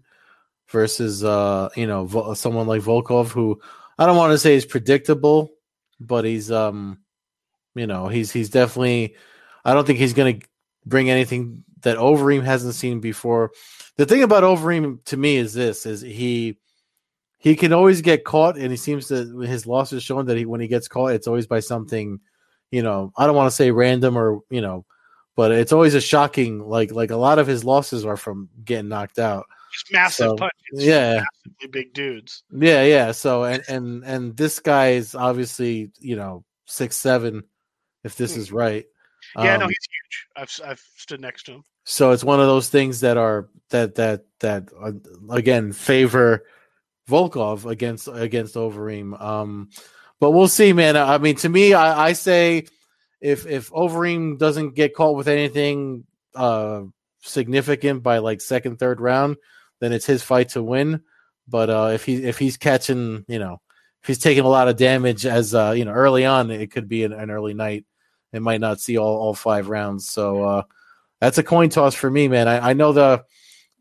versus 0.69 1.23
uh 1.23 1.69
you 1.75 1.87
know 1.87 2.33
someone 2.33 2.67
like 2.67 2.81
Volkov 2.81 3.29
who 3.29 3.59
I 3.97 4.05
don't 4.05 4.17
want 4.17 4.31
to 4.31 4.37
say 4.37 4.55
is 4.55 4.65
predictable, 4.65 5.51
but 5.99 6.25
he's 6.25 6.51
um 6.51 6.99
you 7.75 7.87
know 7.87 8.07
he's 8.07 8.31
he's 8.31 8.49
definitely 8.49 9.15
I 9.65 9.73
don't 9.73 9.85
think 9.85 9.99
he's 9.99 10.13
going 10.13 10.39
to 10.39 10.47
bring 10.85 11.09
anything 11.09 11.63
that 11.81 11.97
Overeem 11.97 12.43
hasn't 12.43 12.75
seen 12.75 12.99
before. 12.99 13.51
The 13.97 14.05
thing 14.05 14.23
about 14.23 14.43
Overeem 14.43 15.03
to 15.05 15.17
me 15.17 15.37
is 15.37 15.53
this: 15.53 15.85
is 15.85 16.01
he 16.01 16.57
he 17.37 17.55
can 17.55 17.73
always 17.73 18.01
get 18.01 18.23
caught, 18.23 18.57
and 18.57 18.71
he 18.71 18.77
seems 18.77 19.07
to 19.09 19.39
his 19.39 19.67
loss 19.67 19.91
losses 19.91 20.03
showing 20.03 20.25
that 20.27 20.37
he 20.37 20.45
when 20.45 20.61
he 20.61 20.67
gets 20.67 20.87
caught, 20.87 21.13
it's 21.13 21.27
always 21.27 21.45
by 21.45 21.59
something, 21.59 22.19
you 22.71 22.81
know. 22.81 23.11
I 23.17 23.25
don't 23.25 23.35
want 23.35 23.49
to 23.49 23.55
say 23.55 23.69
random 23.71 24.17
or 24.17 24.39
you 24.49 24.61
know, 24.61 24.85
but 25.35 25.51
it's 25.51 25.73
always 25.73 25.93
a 25.93 26.01
shocking 26.01 26.67
like 26.67 26.91
like 26.91 27.11
a 27.11 27.17
lot 27.17 27.39
of 27.39 27.47
his 27.47 27.63
losses 27.63 28.05
are 28.05 28.17
from 28.17 28.49
getting 28.63 28.89
knocked 28.89 29.19
out. 29.19 29.45
Massive 29.91 30.25
so, 30.25 30.35
punches. 30.35 30.53
Yeah, 30.71 31.23
big 31.71 31.93
dudes. 31.93 32.43
Yeah, 32.51 32.83
yeah. 32.83 33.11
So 33.11 33.43
and 33.43 33.63
and 33.67 34.03
and 34.03 34.37
this 34.37 34.59
guy 34.59 34.91
is 34.91 35.15
obviously 35.15 35.91
you 35.99 36.15
know 36.15 36.43
six 36.65 36.97
seven, 36.97 37.43
if 38.03 38.15
this 38.15 38.35
hmm. 38.35 38.41
is 38.41 38.51
right. 38.51 38.85
Yeah, 39.37 39.55
um, 39.55 39.59
no, 39.61 39.67
he's 39.67 39.77
huge. 39.89 40.27
I've 40.35 40.69
I've 40.69 40.83
stood 40.97 41.21
next 41.21 41.43
to 41.43 41.53
him. 41.53 41.63
So 41.85 42.11
it's 42.11 42.23
one 42.23 42.39
of 42.39 42.47
those 42.47 42.69
things 42.69 43.01
that 43.01 43.17
are 43.17 43.49
that 43.69 43.95
that 43.95 44.25
that 44.39 44.69
uh, 44.79 44.91
again 45.29 45.73
favor 45.73 46.45
Volkov 47.09 47.69
against 47.69 48.07
against 48.07 48.55
Overeem. 48.55 49.19
Um, 49.19 49.69
but 50.19 50.31
we'll 50.31 50.47
see, 50.47 50.73
man. 50.73 50.95
I 50.95 51.17
mean, 51.17 51.35
to 51.37 51.49
me, 51.49 51.73
I, 51.73 52.07
I 52.07 52.13
say 52.13 52.65
if 53.21 53.45
if 53.45 53.71
Overeem 53.71 54.37
doesn't 54.37 54.75
get 54.75 54.95
caught 54.95 55.15
with 55.15 55.27
anything 55.27 56.05
uh, 56.35 56.83
significant 57.21 58.03
by 58.03 58.19
like 58.19 58.41
second, 58.41 58.79
third 58.79 59.01
round, 59.01 59.37
then 59.79 59.93
it's 59.93 60.05
his 60.05 60.23
fight 60.23 60.49
to 60.49 60.63
win. 60.63 61.01
But 61.47 61.69
uh, 61.69 61.91
if 61.93 62.05
he 62.05 62.23
if 62.23 62.39
he's 62.39 62.57
catching, 62.57 63.25
you 63.27 63.39
know, 63.39 63.61
if 64.01 64.07
he's 64.07 64.19
taking 64.19 64.45
a 64.45 64.49
lot 64.49 64.67
of 64.67 64.77
damage 64.77 65.25
as 65.25 65.53
uh, 65.53 65.71
you 65.71 65.85
know 65.85 65.91
early 65.91 66.25
on, 66.25 66.51
it 66.51 66.71
could 66.71 66.87
be 66.87 67.03
an, 67.03 67.13
an 67.13 67.31
early 67.31 67.53
night. 67.53 67.85
It 68.31 68.41
might 68.41 68.61
not 68.61 68.79
see 68.79 68.97
all 68.97 69.17
all 69.17 69.33
five 69.33 69.69
rounds. 69.69 70.09
So 70.09 70.43
uh, 70.43 70.63
that's 71.19 71.37
a 71.37 71.43
coin 71.43 71.69
toss 71.69 71.95
for 71.95 72.09
me, 72.09 72.27
man. 72.27 72.47
I, 72.47 72.69
I 72.69 72.73
know 72.73 72.93
the 72.93 73.23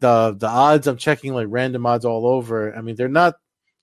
the 0.00 0.36
the 0.38 0.48
odds 0.48 0.86
I'm 0.86 0.96
checking 0.96 1.34
like 1.34 1.46
random 1.50 1.86
odds 1.86 2.04
all 2.04 2.26
over. 2.26 2.76
I 2.76 2.82
mean, 2.82 2.96
they're 2.96 3.08
not 3.08 3.34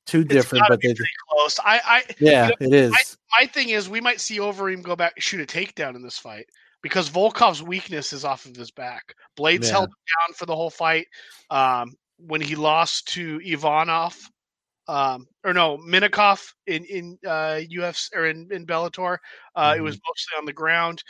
too 0.06 0.24
different, 0.24 0.66
but 0.68 0.82
they're 0.82 0.96
close. 1.30 1.60
I, 1.60 1.80
I 1.86 2.04
yeah, 2.20 2.50
you 2.60 2.68
know, 2.68 2.68
it 2.68 2.74
is. 2.74 2.92
My, 2.92 3.02
my, 3.42 3.48
thing 3.48 3.70
is, 3.70 3.88
we 3.88 4.02
might 4.02 4.20
see 4.20 4.40
Overeem 4.40 4.82
go 4.82 4.96
back 4.96 5.20
shoot 5.22 5.42
a 5.42 5.46
takedown 5.46 5.96
in 5.96 6.02
this 6.02 6.18
fight 6.18 6.48
because 6.82 7.10
Volkov's 7.10 7.62
weakness 7.62 8.14
is 8.14 8.26
off 8.26 8.46
of 8.46 8.56
his 8.56 8.72
back. 8.72 9.14
Blaydes 9.38 9.66
yeah. 9.66 9.72
held 9.72 9.90
him 9.90 9.96
down 10.28 10.34
for 10.36 10.46
the 10.46 10.56
whole 10.56 10.70
fight. 10.70 11.08
Um, 11.50 11.94
when 12.18 12.42
he 12.42 12.56
lost 12.56 13.08
to 13.10 13.40
Ivanov, 13.44 14.18
um, 14.88 15.28
or 15.44 15.54
no, 15.54 15.78
Minakov 15.78 16.52
in 16.68 16.84
in 16.86 17.18
uh, 17.26 17.62
UFC 17.72 18.10
or 18.16 18.26
in, 18.26 18.48
in 18.52 18.66
Bellator, 18.66 19.18
uh, 19.56 19.72
mm-hmm. 19.72 19.80
it 19.80 19.84
was 19.84 19.96
mostly 19.96 20.38
on 20.38 20.46
the 20.46 20.54
ground. 20.54 21.04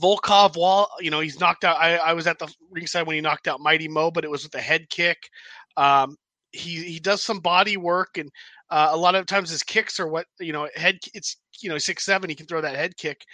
Volkov, 0.00 0.56
while 0.56 0.90
you 1.00 1.10
know 1.10 1.20
he's 1.20 1.40
knocked 1.40 1.64
out, 1.64 1.76
I, 1.78 1.96
I 1.96 2.12
was 2.12 2.26
at 2.26 2.38
the 2.38 2.52
ringside 2.70 3.06
when 3.06 3.14
he 3.14 3.20
knocked 3.20 3.48
out 3.48 3.60
Mighty 3.60 3.88
Mo, 3.88 4.10
but 4.10 4.24
it 4.24 4.30
was 4.30 4.42
with 4.42 4.54
a 4.54 4.60
head 4.60 4.90
kick. 4.90 5.30
Um, 5.76 6.16
he 6.52 6.82
he 6.82 6.98
does 6.98 7.22
some 7.22 7.40
body 7.40 7.76
work, 7.76 8.18
and 8.18 8.30
uh, 8.70 8.88
a 8.90 8.96
lot 8.96 9.14
of 9.14 9.26
times 9.26 9.50
his 9.50 9.62
kicks 9.62 9.98
are 9.98 10.08
what 10.08 10.26
you 10.38 10.52
know 10.52 10.68
head. 10.74 10.98
It's 11.14 11.36
you 11.60 11.68
know 11.68 11.78
six 11.78 12.04
seven, 12.04 12.28
he 12.28 12.36
can 12.36 12.46
throw 12.46 12.60
that 12.60 12.76
head 12.76 12.96
kick. 12.96 13.24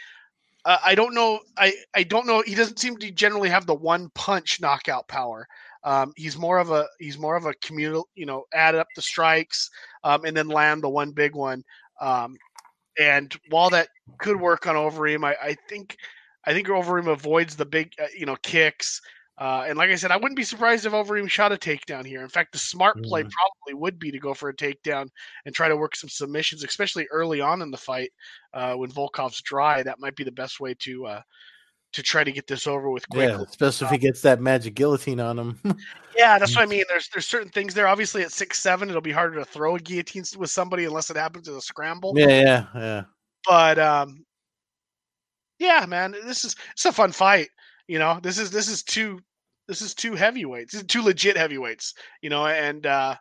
Uh, 0.65 0.79
I 0.85 0.95
don't 0.95 1.15
know. 1.15 1.41
I 1.57 1.73
I 1.95 2.03
don't 2.03 2.27
know. 2.27 2.43
He 2.43 2.55
doesn't 2.55 2.79
seem 2.79 2.97
to 2.99 3.11
generally 3.11 3.49
have 3.49 3.67
the 3.67 3.75
one 3.75 4.11
punch 4.15 4.61
knockout 4.61 5.09
power. 5.09 5.47
Um, 5.85 6.13
he's 6.17 6.37
more 6.37 6.59
of 6.59 6.71
a 6.71 6.87
he's 6.99 7.19
more 7.19 7.37
of 7.37 7.47
a 7.47 7.55
communal. 7.63 8.09
You 8.15 8.27
know, 8.27 8.45
add 8.53 8.75
up 8.75 8.89
the 8.95 9.03
strikes 9.03 9.71
um, 10.05 10.25
and 10.25 10.37
then 10.37 10.49
land 10.49 10.83
the 10.83 10.89
one 10.91 11.13
big 11.13 11.35
one. 11.35 11.63
Um, 12.01 12.37
and 12.99 13.35
while 13.51 13.71
that 13.71 13.89
could 14.19 14.41
work 14.41 14.67
on 14.67 14.77
Overeem, 14.77 15.25
I, 15.25 15.37
I 15.43 15.57
think 15.69 15.97
I 16.47 16.53
think 16.53 16.69
Overeem 16.69 17.11
avoids 17.11 17.57
the 17.57 17.67
big, 17.67 17.93
uh, 18.03 18.07
you 18.17 18.27
know, 18.27 18.37
kicks. 18.43 19.01
Uh, 19.41 19.65
and 19.67 19.79
like 19.79 19.89
I 19.89 19.95
said, 19.95 20.11
I 20.11 20.19
wouldn't 20.19 20.37
be 20.37 20.45
surprised 20.45 20.85
if 20.85 20.93
Overeem 20.93 21.29
shot 21.29 21.51
a 21.51 21.57
takedown 21.57 22.05
here. 22.05 22.21
In 22.21 22.29
fact, 22.29 22.53
the 22.53 22.59
smart 22.59 23.03
play 23.03 23.23
mm. 23.23 23.31
probably 23.31 23.81
would 23.81 23.99
be 23.99 24.11
to 24.11 24.19
go 24.19 24.35
for 24.35 24.51
a 24.51 24.55
takedown 24.55 25.09
and 25.47 25.55
try 25.55 25.67
to 25.67 25.79
work 25.79 25.97
some 25.97 26.11
submissions, 26.11 26.63
especially 26.63 27.09
early 27.11 27.41
on 27.41 27.63
in 27.63 27.71
the 27.71 27.79
fight 27.79 28.13
uh, 28.53 28.75
when 28.75 28.91
Volkov's 28.91 29.41
dry. 29.41 29.83
That 29.83 29.99
might 29.99 30.15
be 30.15 30.25
the 30.25 30.31
best 30.31 30.61
way 30.61 30.75
to 30.81 31.07
uh, 31.07 31.23
to 31.93 32.03
try 32.03 32.23
to 32.23 32.31
get 32.31 32.47
this 32.47 32.67
over 32.67 32.91
with 32.91 33.09
quickly. 33.09 33.33
Yeah, 33.33 33.43
especially 33.49 33.87
if 33.87 33.93
he 33.93 33.99
gets 33.99 34.21
that 34.21 34.43
magic 34.43 34.75
guillotine 34.75 35.21
on 35.21 35.39
him. 35.39 35.59
yeah, 36.17 36.39
that's 36.39 36.55
what 36.55 36.63
I 36.63 36.67
mean. 36.67 36.85
There's 36.87 37.09
there's 37.09 37.27
certain 37.27 37.49
things 37.49 37.73
there. 37.73 37.89
Obviously, 37.89 38.23
at 38.23 38.33
six 38.33 38.59
seven, 38.59 38.91
it'll 38.91 39.01
be 39.01 39.11
harder 39.11 39.39
to 39.39 39.45
throw 39.47 39.75
a 39.75 39.81
guillotine 39.81 40.25
with 40.37 40.51
somebody 40.51 40.85
unless 40.85 41.09
it 41.09 41.17
happens 41.17 41.49
in 41.49 41.55
a 41.55 41.63
scramble. 41.63 42.13
Yeah, 42.15 42.29
yeah, 42.29 42.67
yeah. 42.75 43.03
But 43.49 43.79
um, 43.79 44.27
yeah, 45.59 45.87
man, 45.89 46.15
this 46.27 46.45
is 46.45 46.57
it's 46.73 46.85
a 46.85 46.93
fun 46.93 47.13
fight. 47.13 47.49
You 47.89 47.99
know, 47.99 48.21
this 48.23 48.39
is 48.39 48.51
this 48.51 48.69
is 48.69 48.83
two 48.83 49.19
this 49.71 49.83
is 49.83 49.95
two 49.95 50.17
heavyweights, 50.17 50.73
this 50.73 50.81
is 50.81 50.87
two 50.89 51.01
legit 51.01 51.37
heavyweights. 51.37 51.95
You 52.23 52.29
know, 52.29 52.45
and 52.45 52.85
uh, 52.85 53.15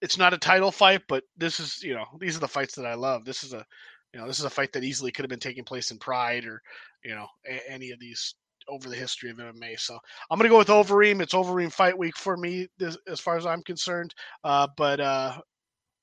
it's 0.00 0.16
not 0.16 0.32
a 0.32 0.38
title 0.38 0.70
fight, 0.70 1.02
but 1.08 1.24
this 1.36 1.58
is 1.58 1.82
you 1.82 1.94
know 1.94 2.04
these 2.20 2.36
are 2.36 2.40
the 2.40 2.46
fights 2.46 2.76
that 2.76 2.86
I 2.86 2.94
love. 2.94 3.24
This 3.24 3.42
is 3.42 3.52
a 3.52 3.66
you 4.14 4.20
know 4.20 4.28
this 4.28 4.38
is 4.38 4.44
a 4.44 4.50
fight 4.50 4.72
that 4.72 4.84
easily 4.84 5.10
could 5.10 5.24
have 5.24 5.30
been 5.30 5.40
taking 5.40 5.64
place 5.64 5.90
in 5.90 5.98
Pride 5.98 6.44
or 6.44 6.62
you 7.04 7.16
know 7.16 7.26
a- 7.44 7.68
any 7.68 7.90
of 7.90 7.98
these 7.98 8.36
over 8.68 8.88
the 8.88 8.94
history 8.94 9.28
of 9.28 9.38
MMA. 9.38 9.76
So 9.76 9.98
I'm 10.30 10.38
gonna 10.38 10.48
go 10.48 10.58
with 10.58 10.68
Overeem. 10.68 11.20
It's 11.20 11.34
Overeem 11.34 11.72
fight 11.72 11.98
week 11.98 12.16
for 12.16 12.36
me 12.36 12.68
this, 12.78 12.96
as 13.08 13.18
far 13.18 13.36
as 13.36 13.44
I'm 13.44 13.62
concerned. 13.64 14.14
Uh, 14.44 14.68
but 14.76 15.00
uh, 15.00 15.36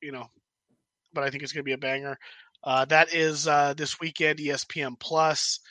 you 0.01 0.11
know, 0.11 0.25
but 1.13 1.23
I 1.23 1.29
think 1.29 1.41
it's 1.41 1.53
gonna 1.53 1.63
be 1.63 1.71
a 1.71 1.77
banger. 1.77 2.17
Uh, 2.65 2.83
that 2.83 3.13
is 3.13 3.47
uh, 3.47 3.73
this 3.75 4.01
weekend, 4.01 4.39
ESPN 4.39 4.99
Plus. 4.99 5.61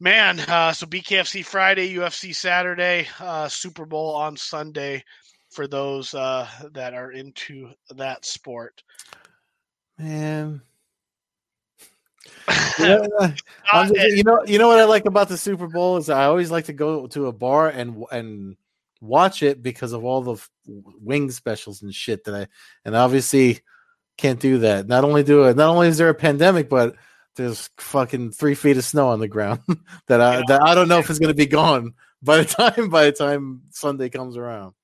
Man, 0.00 0.38
uh, 0.40 0.72
so 0.72 0.86
BKFC 0.86 1.44
Friday, 1.44 1.94
UFC 1.94 2.32
Saturday, 2.32 3.08
uh, 3.18 3.48
Super 3.48 3.84
Bowl 3.84 4.14
on 4.14 4.36
Sunday 4.36 5.02
for 5.50 5.66
those 5.66 6.14
uh, 6.14 6.46
that 6.72 6.94
are 6.94 7.10
into 7.10 7.70
that 7.96 8.24
sport. 8.24 8.82
Man, 9.98 10.62
you, 12.78 12.86
know, 12.86 13.34
just, 13.72 14.16
you 14.16 14.22
know, 14.22 14.44
you 14.46 14.58
know 14.58 14.68
what 14.68 14.78
I 14.78 14.84
like 14.84 15.06
about 15.06 15.28
the 15.28 15.36
Super 15.36 15.66
Bowl 15.66 15.96
is 15.96 16.08
I 16.08 16.26
always 16.26 16.50
like 16.50 16.66
to 16.66 16.72
go 16.72 17.08
to 17.08 17.26
a 17.26 17.32
bar 17.32 17.68
and 17.68 18.04
and 18.12 18.56
watch 19.00 19.42
it 19.42 19.62
because 19.62 19.92
of 19.92 20.04
all 20.04 20.22
the 20.22 20.48
wing 20.66 21.30
specials 21.30 21.82
and 21.82 21.94
shit 21.94 22.24
that 22.24 22.34
I 22.34 22.46
and 22.84 22.94
obviously 22.94 23.60
can't 24.16 24.38
do 24.38 24.58
that. 24.58 24.86
Not 24.86 25.02
only 25.02 25.24
do 25.24 25.44
it, 25.44 25.56
not 25.56 25.70
only 25.70 25.88
is 25.88 25.98
there 25.98 26.08
a 26.08 26.14
pandemic, 26.14 26.68
but 26.68 26.94
there's 27.38 27.70
fucking 27.78 28.32
three 28.32 28.54
feet 28.54 28.76
of 28.76 28.84
snow 28.84 29.08
on 29.08 29.20
the 29.20 29.28
ground 29.28 29.60
that 30.08 30.20
I 30.20 30.42
that 30.48 30.62
I 30.62 30.74
don't 30.74 30.88
know 30.88 30.98
if 30.98 31.08
it's 31.08 31.18
gonna 31.18 31.32
be 31.32 31.46
gone 31.60 31.94
by 32.22 32.38
the 32.38 32.44
time 32.44 32.90
by 32.90 33.06
the 33.06 33.12
time 33.12 33.62
Sunday 33.70 34.10
comes 34.10 34.36
around. 34.36 34.74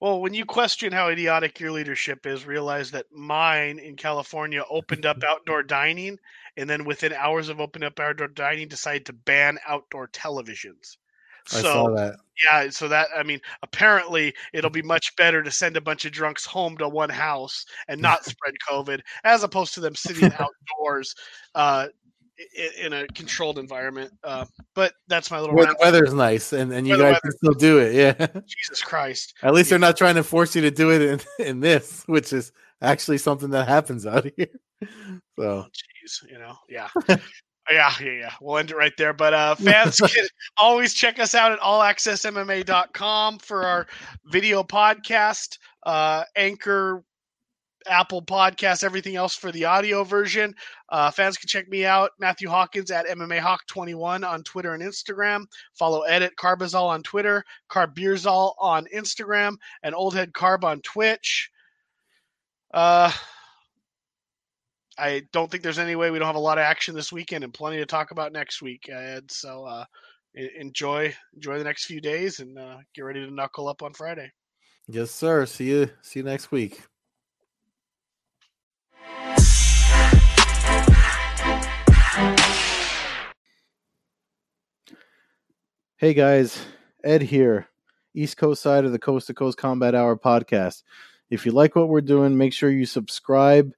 Well, 0.00 0.20
when 0.20 0.34
you 0.34 0.44
question 0.44 0.92
how 0.92 1.08
idiotic 1.08 1.60
your 1.60 1.72
leadership 1.72 2.26
is, 2.26 2.46
realize 2.46 2.90
that 2.90 3.06
mine 3.12 3.78
in 3.78 3.96
California 3.96 4.62
opened 4.68 5.06
up 5.06 5.22
outdoor 5.22 5.62
dining, 5.62 6.18
and 6.56 6.68
then 6.68 6.84
within 6.84 7.12
hours 7.12 7.48
of 7.48 7.60
opening 7.60 7.86
up 7.86 7.98
outdoor 8.00 8.28
dining, 8.28 8.68
decided 8.68 9.06
to 9.06 9.12
ban 9.12 9.58
outdoor 9.66 10.08
televisions. 10.08 10.96
I 11.52 11.56
so, 11.56 11.62
saw 11.62 11.90
that. 11.94 12.16
Yeah, 12.42 12.70
so 12.70 12.88
that 12.88 13.08
I 13.16 13.22
mean, 13.22 13.40
apparently 13.62 14.34
it'll 14.52 14.70
be 14.70 14.82
much 14.82 15.14
better 15.16 15.42
to 15.42 15.50
send 15.50 15.76
a 15.76 15.80
bunch 15.80 16.04
of 16.04 16.12
drunks 16.12 16.44
home 16.44 16.76
to 16.78 16.88
one 16.88 17.10
house 17.10 17.64
and 17.88 18.00
not 18.00 18.24
spread 18.24 18.54
COVID, 18.68 19.00
as 19.24 19.44
opposed 19.44 19.74
to 19.74 19.80
them 19.80 19.94
sitting 19.94 20.32
outdoors 20.38 21.14
uh, 21.54 21.88
in, 22.56 22.86
in, 22.86 22.92
a 22.92 23.06
controlled 23.08 23.58
environment. 23.58 24.12
Uh, 24.22 24.44
but 24.74 24.94
that's 25.08 25.30
my 25.30 25.40
little. 25.40 25.56
The 25.56 25.76
weather's 25.80 26.14
nice, 26.14 26.52
and, 26.52 26.72
and 26.72 26.86
you 26.86 26.96
guys 26.98 27.20
can 27.20 27.32
still 27.32 27.54
do 27.54 27.78
it. 27.78 27.94
Yeah. 27.94 28.26
Jesus 28.46 28.82
Christ. 28.82 29.34
At 29.42 29.54
least 29.54 29.70
they're 29.70 29.78
not 29.78 29.96
trying 29.96 30.16
to 30.16 30.24
force 30.24 30.54
you 30.54 30.62
to 30.62 30.70
do 30.70 30.90
it 30.90 31.02
in, 31.02 31.20
in 31.46 31.60
this, 31.60 32.04
which 32.06 32.32
is 32.32 32.52
actually 32.82 33.18
something 33.18 33.50
that 33.50 33.68
happens 33.68 34.06
out 34.06 34.26
here. 34.36 34.48
So, 35.38 35.42
oh, 35.42 35.66
jeez, 35.72 36.30
you 36.30 36.38
know, 36.38 36.56
yeah. 36.68 36.88
Yeah, 37.70 37.92
yeah, 37.98 38.10
yeah. 38.10 38.32
We'll 38.42 38.58
end 38.58 38.70
it 38.70 38.76
right 38.76 38.92
there. 38.98 39.14
But 39.14 39.32
uh, 39.32 39.54
fans 39.54 39.96
can 39.96 40.26
always 40.58 40.92
check 40.92 41.18
us 41.18 41.34
out 41.34 41.52
at 41.52 41.60
allaccessmma.com 41.60 43.38
for 43.38 43.64
our 43.64 43.86
video 44.26 44.62
podcast, 44.62 45.58
uh, 45.84 46.24
Anchor, 46.36 47.02
Apple 47.86 48.22
Podcasts, 48.22 48.84
everything 48.84 49.16
else 49.16 49.34
for 49.34 49.52
the 49.52 49.64
audio 49.64 50.04
version. 50.04 50.54
Uh, 50.88 51.10
fans 51.10 51.36
can 51.36 51.48
check 51.48 51.68
me 51.68 51.84
out, 51.84 52.10
Matthew 52.18 52.48
Hawkins 52.48 52.90
at 52.90 53.06
MMA 53.06 53.38
Hawk 53.38 53.66
21 53.66 54.24
on 54.24 54.42
Twitter 54.42 54.74
and 54.74 54.82
Instagram. 54.82 55.44
Follow 55.74 56.02
Edit 56.02 56.32
Carbazol 56.38 56.86
on 56.86 57.02
Twitter, 57.02 57.44
Carbeerzol 57.70 58.54
on 58.58 58.86
Instagram, 58.94 59.56
and 59.82 59.94
Oldhead 59.94 60.32
Carb 60.32 60.64
on 60.64 60.80
Twitch. 60.82 61.50
Uh, 62.72 63.12
I 64.98 65.22
don't 65.32 65.50
think 65.50 65.62
there's 65.62 65.78
any 65.78 65.96
way 65.96 66.10
we 66.10 66.18
don't 66.18 66.26
have 66.26 66.36
a 66.36 66.40
lot 66.40 66.58
of 66.58 66.62
action 66.62 66.94
this 66.94 67.12
weekend 67.12 67.44
and 67.44 67.52
plenty 67.52 67.78
to 67.78 67.86
talk 67.86 68.10
about 68.10 68.32
next 68.32 68.62
week, 68.62 68.88
Ed. 68.88 69.30
So 69.30 69.64
uh, 69.64 69.84
enjoy 70.34 71.14
enjoy 71.34 71.58
the 71.58 71.64
next 71.64 71.86
few 71.86 72.00
days 72.00 72.40
and 72.40 72.58
uh, 72.58 72.78
get 72.94 73.02
ready 73.02 73.24
to 73.24 73.32
knuckle 73.32 73.68
up 73.68 73.82
on 73.82 73.92
Friday. 73.92 74.30
Yes, 74.86 75.10
sir. 75.10 75.46
See 75.46 75.70
you. 75.70 75.90
See 76.02 76.20
you 76.20 76.24
next 76.24 76.52
week. 76.52 76.82
Hey 86.04 86.12
guys, 86.12 86.62
Ed 87.02 87.22
here, 87.22 87.66
East 88.12 88.36
Coast 88.36 88.60
side 88.60 88.84
of 88.84 88.92
the 88.92 88.98
Coast 88.98 89.28
to 89.28 89.32
Coast 89.32 89.56
Combat 89.56 89.94
Hour 89.94 90.18
podcast. 90.18 90.82
If 91.30 91.46
you 91.46 91.52
like 91.52 91.74
what 91.74 91.88
we're 91.88 92.02
doing, 92.02 92.36
make 92.36 92.52
sure 92.52 92.68
you 92.68 92.84
subscribe 92.84 93.72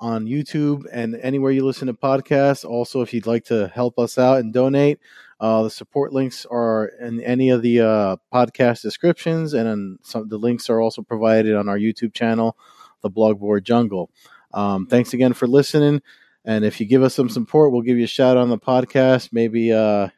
on 0.00 0.24
YouTube 0.24 0.86
and 0.90 1.14
anywhere 1.16 1.52
you 1.52 1.66
listen 1.66 1.88
to 1.88 1.92
podcasts. 1.92 2.64
Also, 2.64 3.02
if 3.02 3.12
you'd 3.12 3.26
like 3.26 3.44
to 3.44 3.68
help 3.68 3.98
us 3.98 4.16
out 4.16 4.38
and 4.38 4.50
donate, 4.50 4.98
uh, 5.40 5.64
the 5.64 5.68
support 5.68 6.14
links 6.14 6.46
are 6.50 6.86
in 7.02 7.20
any 7.20 7.50
of 7.50 7.60
the 7.60 7.82
uh, 7.82 8.16
podcast 8.32 8.80
descriptions, 8.80 9.52
and 9.52 9.98
some 10.02 10.26
the 10.26 10.38
links 10.38 10.70
are 10.70 10.80
also 10.80 11.02
provided 11.02 11.54
on 11.54 11.68
our 11.68 11.78
YouTube 11.78 12.14
channel, 12.14 12.56
the 13.02 13.10
Blogboard 13.10 13.64
Jungle. 13.64 14.10
Um, 14.54 14.86
thanks 14.86 15.12
again 15.12 15.34
for 15.34 15.46
listening, 15.46 16.00
and 16.46 16.64
if 16.64 16.80
you 16.80 16.86
give 16.86 17.02
us 17.02 17.14
some 17.14 17.28
support, 17.28 17.72
we'll 17.72 17.82
give 17.82 17.98
you 17.98 18.04
a 18.04 18.06
shout 18.06 18.38
on 18.38 18.48
the 18.48 18.56
podcast. 18.56 19.34
Maybe 19.34 19.70
uh, 19.70 20.08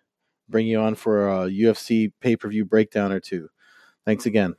bring 0.50 0.66
you 0.66 0.80
on 0.80 0.94
for 0.94 1.28
a 1.28 1.48
UFC 1.48 2.12
pay 2.20 2.36
per 2.36 2.48
view 2.48 2.64
breakdown 2.64 3.12
or 3.12 3.20
two. 3.20 3.48
Thanks 4.04 4.24
hmm. 4.24 4.30
again. 4.30 4.54